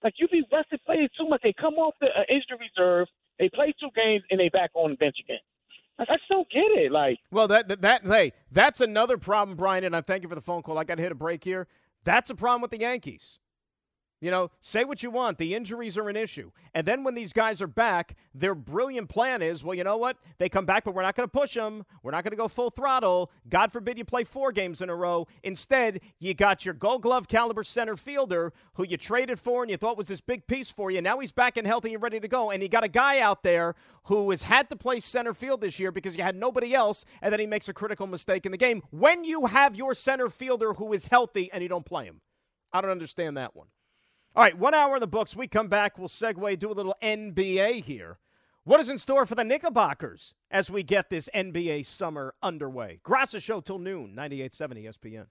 Like 0.03 0.15
you 0.19 0.27
be 0.27 0.43
rested 0.53 0.85
players 0.85 1.11
too 1.17 1.29
much. 1.29 1.43
They 1.43 1.53
come 1.53 1.75
off 1.75 1.95
the 2.01 2.09
uh, 2.09 2.25
injury 2.29 2.59
reserve, 2.59 3.07
they 3.39 3.49
play 3.49 3.73
two 3.79 3.91
games, 3.95 4.25
and 4.33 4.41
they 4.41 4.49
back 4.49 4.71
on 4.75 4.91
the 4.91 4.97
bench 4.97 5.17
again. 5.21 5.39
Like, 5.99 6.09
I 6.11 6.17
just 6.17 6.29
don't 6.29 6.49
get 6.51 6.67
it. 6.75 6.93
Like, 6.93 7.19
Well, 7.31 7.49
that, 7.49 7.69
that 7.69 7.81
that 7.83 8.05
hey, 8.05 8.33
that's 8.53 8.81
another 8.81 9.17
problem, 9.19 9.57
Brian. 9.57 9.85
And 9.85 9.97
I 9.97 10.01
thank 10.03 10.23
you 10.23 10.29
for 10.29 10.35
the 10.35 10.41
phone 10.41 10.63
call. 10.63 10.79
I 10.79 10.85
got 10.85 10.97
to 10.97 11.03
hit 11.03 11.13
a 11.13 11.17
break 11.17 11.43
here. 11.45 11.67
That's 12.05 12.31
a 12.31 12.35
problem 12.35 12.63
with 12.63 12.71
the 12.71 12.81
Yankees. 12.81 13.39
You 14.21 14.31
know, 14.31 14.51
say 14.61 14.85
what 14.85 15.03
you 15.03 15.11
want. 15.11 15.37
The 15.37 15.55
injuries 15.55 15.99
are 15.99 16.09
an 16.09 16.17
issue. 16.17 16.51
And 16.75 16.87
then 16.87 17.05
when 17.05 17.15
these 17.15 17.35
guys 17.35 17.61
are 17.61 17.67
back, 17.67 18.17
their 18.35 18.55
brilliant 18.55 19.11
plan 19.11 19.43
is, 19.43 19.63
well, 19.63 19.75
you 19.75 19.85
know 19.85 19.99
what? 19.99 20.17
They 20.39 20.49
come 20.49 20.65
back, 20.65 20.85
but 20.85 20.95
we're 20.95 21.03
not 21.03 21.17
going 21.17 21.29
to 21.29 21.33
push 21.33 21.53
them. 21.53 21.85
We're 22.03 22.13
not 22.13 22.25
going 22.25 22.31
to 22.31 22.37
go 22.37 22.49
full 22.49 22.71
throttle. 22.71 23.31
God 23.49 23.71
forbid 23.71 23.99
you 23.99 24.07
play 24.07 24.25
four 24.25 24.53
games 24.53 24.81
in 24.81 24.89
a 24.89 24.95
row. 24.95 25.27
Instead, 25.43 26.01
you 26.19 26.33
got 26.33 26.65
your 26.65 26.73
gold 26.73 27.03
glove 27.03 27.29
caliber 27.29 27.63
center 27.63 27.95
fielder 27.95 28.55
who 28.75 28.87
you 28.87 28.97
traded 28.97 29.39
for 29.39 29.63
and 29.63 29.71
you 29.71 29.77
thought 29.77 29.99
was 29.99 30.09
this 30.09 30.23
big 30.23 30.47
piece 30.47 30.71
for 30.71 30.91
you. 30.91 31.03
Now 31.03 31.19
he's 31.19 31.33
back 31.33 31.59
and 31.59 31.67
healthy 31.67 31.93
and 31.93 32.03
ready 32.03 32.19
to 32.19 32.29
go. 32.29 32.51
And 32.51 32.63
you 32.63 32.71
got 32.71 32.85
a 32.85 32.89
guy 32.89 33.21
out 33.21 33.43
there 33.43 33.75
who 34.05 34.31
has 34.31 34.43
had 34.43 34.71
to 34.71 34.77
play 34.77 34.99
center 34.99 35.35
field 35.35 35.61
this 35.61 35.79
year 35.79 35.93
because 35.93 36.17
you 36.17 36.23
had 36.23 36.37
nobody 36.37 36.75
else, 36.75 37.05
and 37.21 37.33
then 37.33 37.41
he 37.41 37.47
makes 37.47 37.69
a 37.69 37.75
critical 37.75 38.07
mistake 38.07 38.47
in 38.47 38.53
the 38.53 38.59
game. 38.59 38.83
When 38.91 39.25
you 39.25 39.47
have 39.47 39.77
your 39.77 39.95
center 39.95 40.31
fielder 40.31 40.75
who 40.75 40.93
is 40.93 41.07
healthy 41.07 41.51
and 41.53 41.63
you 41.63 41.69
don't 41.69 41.85
play 41.85 42.07
him, 42.07 42.21
I 42.73 42.81
don't 42.81 42.91
understand 42.91 43.37
that 43.37 43.55
one. 43.55 43.67
All 44.37 44.43
right, 44.43 44.59
one 44.59 44.75
hour 44.75 44.97
in 44.97 45.01
the 45.01 45.07
books. 45.07 45.35
We 45.35 45.47
come 45.49 45.69
back. 45.69 45.97
We'll 45.97 46.09
segue, 46.09 46.59
do 46.59 46.71
a 46.71 46.75
little 46.75 46.95
NBA 47.03 47.85
here. 47.85 48.19
What 48.65 48.81
is 48.81 48.91
in 48.91 48.99
store 48.99 49.25
for 49.25 49.35
the 49.35 49.45
Knickerbockers 49.45 50.35
as 50.51 50.71
we 50.71 50.83
get 50.83 51.09
this 51.09 51.31
NBA 51.35 51.87
summer 51.87 52.35
underway? 52.43 53.01
Graca 53.03 53.41
Show 53.41 53.63
till 53.63 53.79
noon, 53.79 54.15
98.7 54.15 54.85
ESPN. 54.85 55.27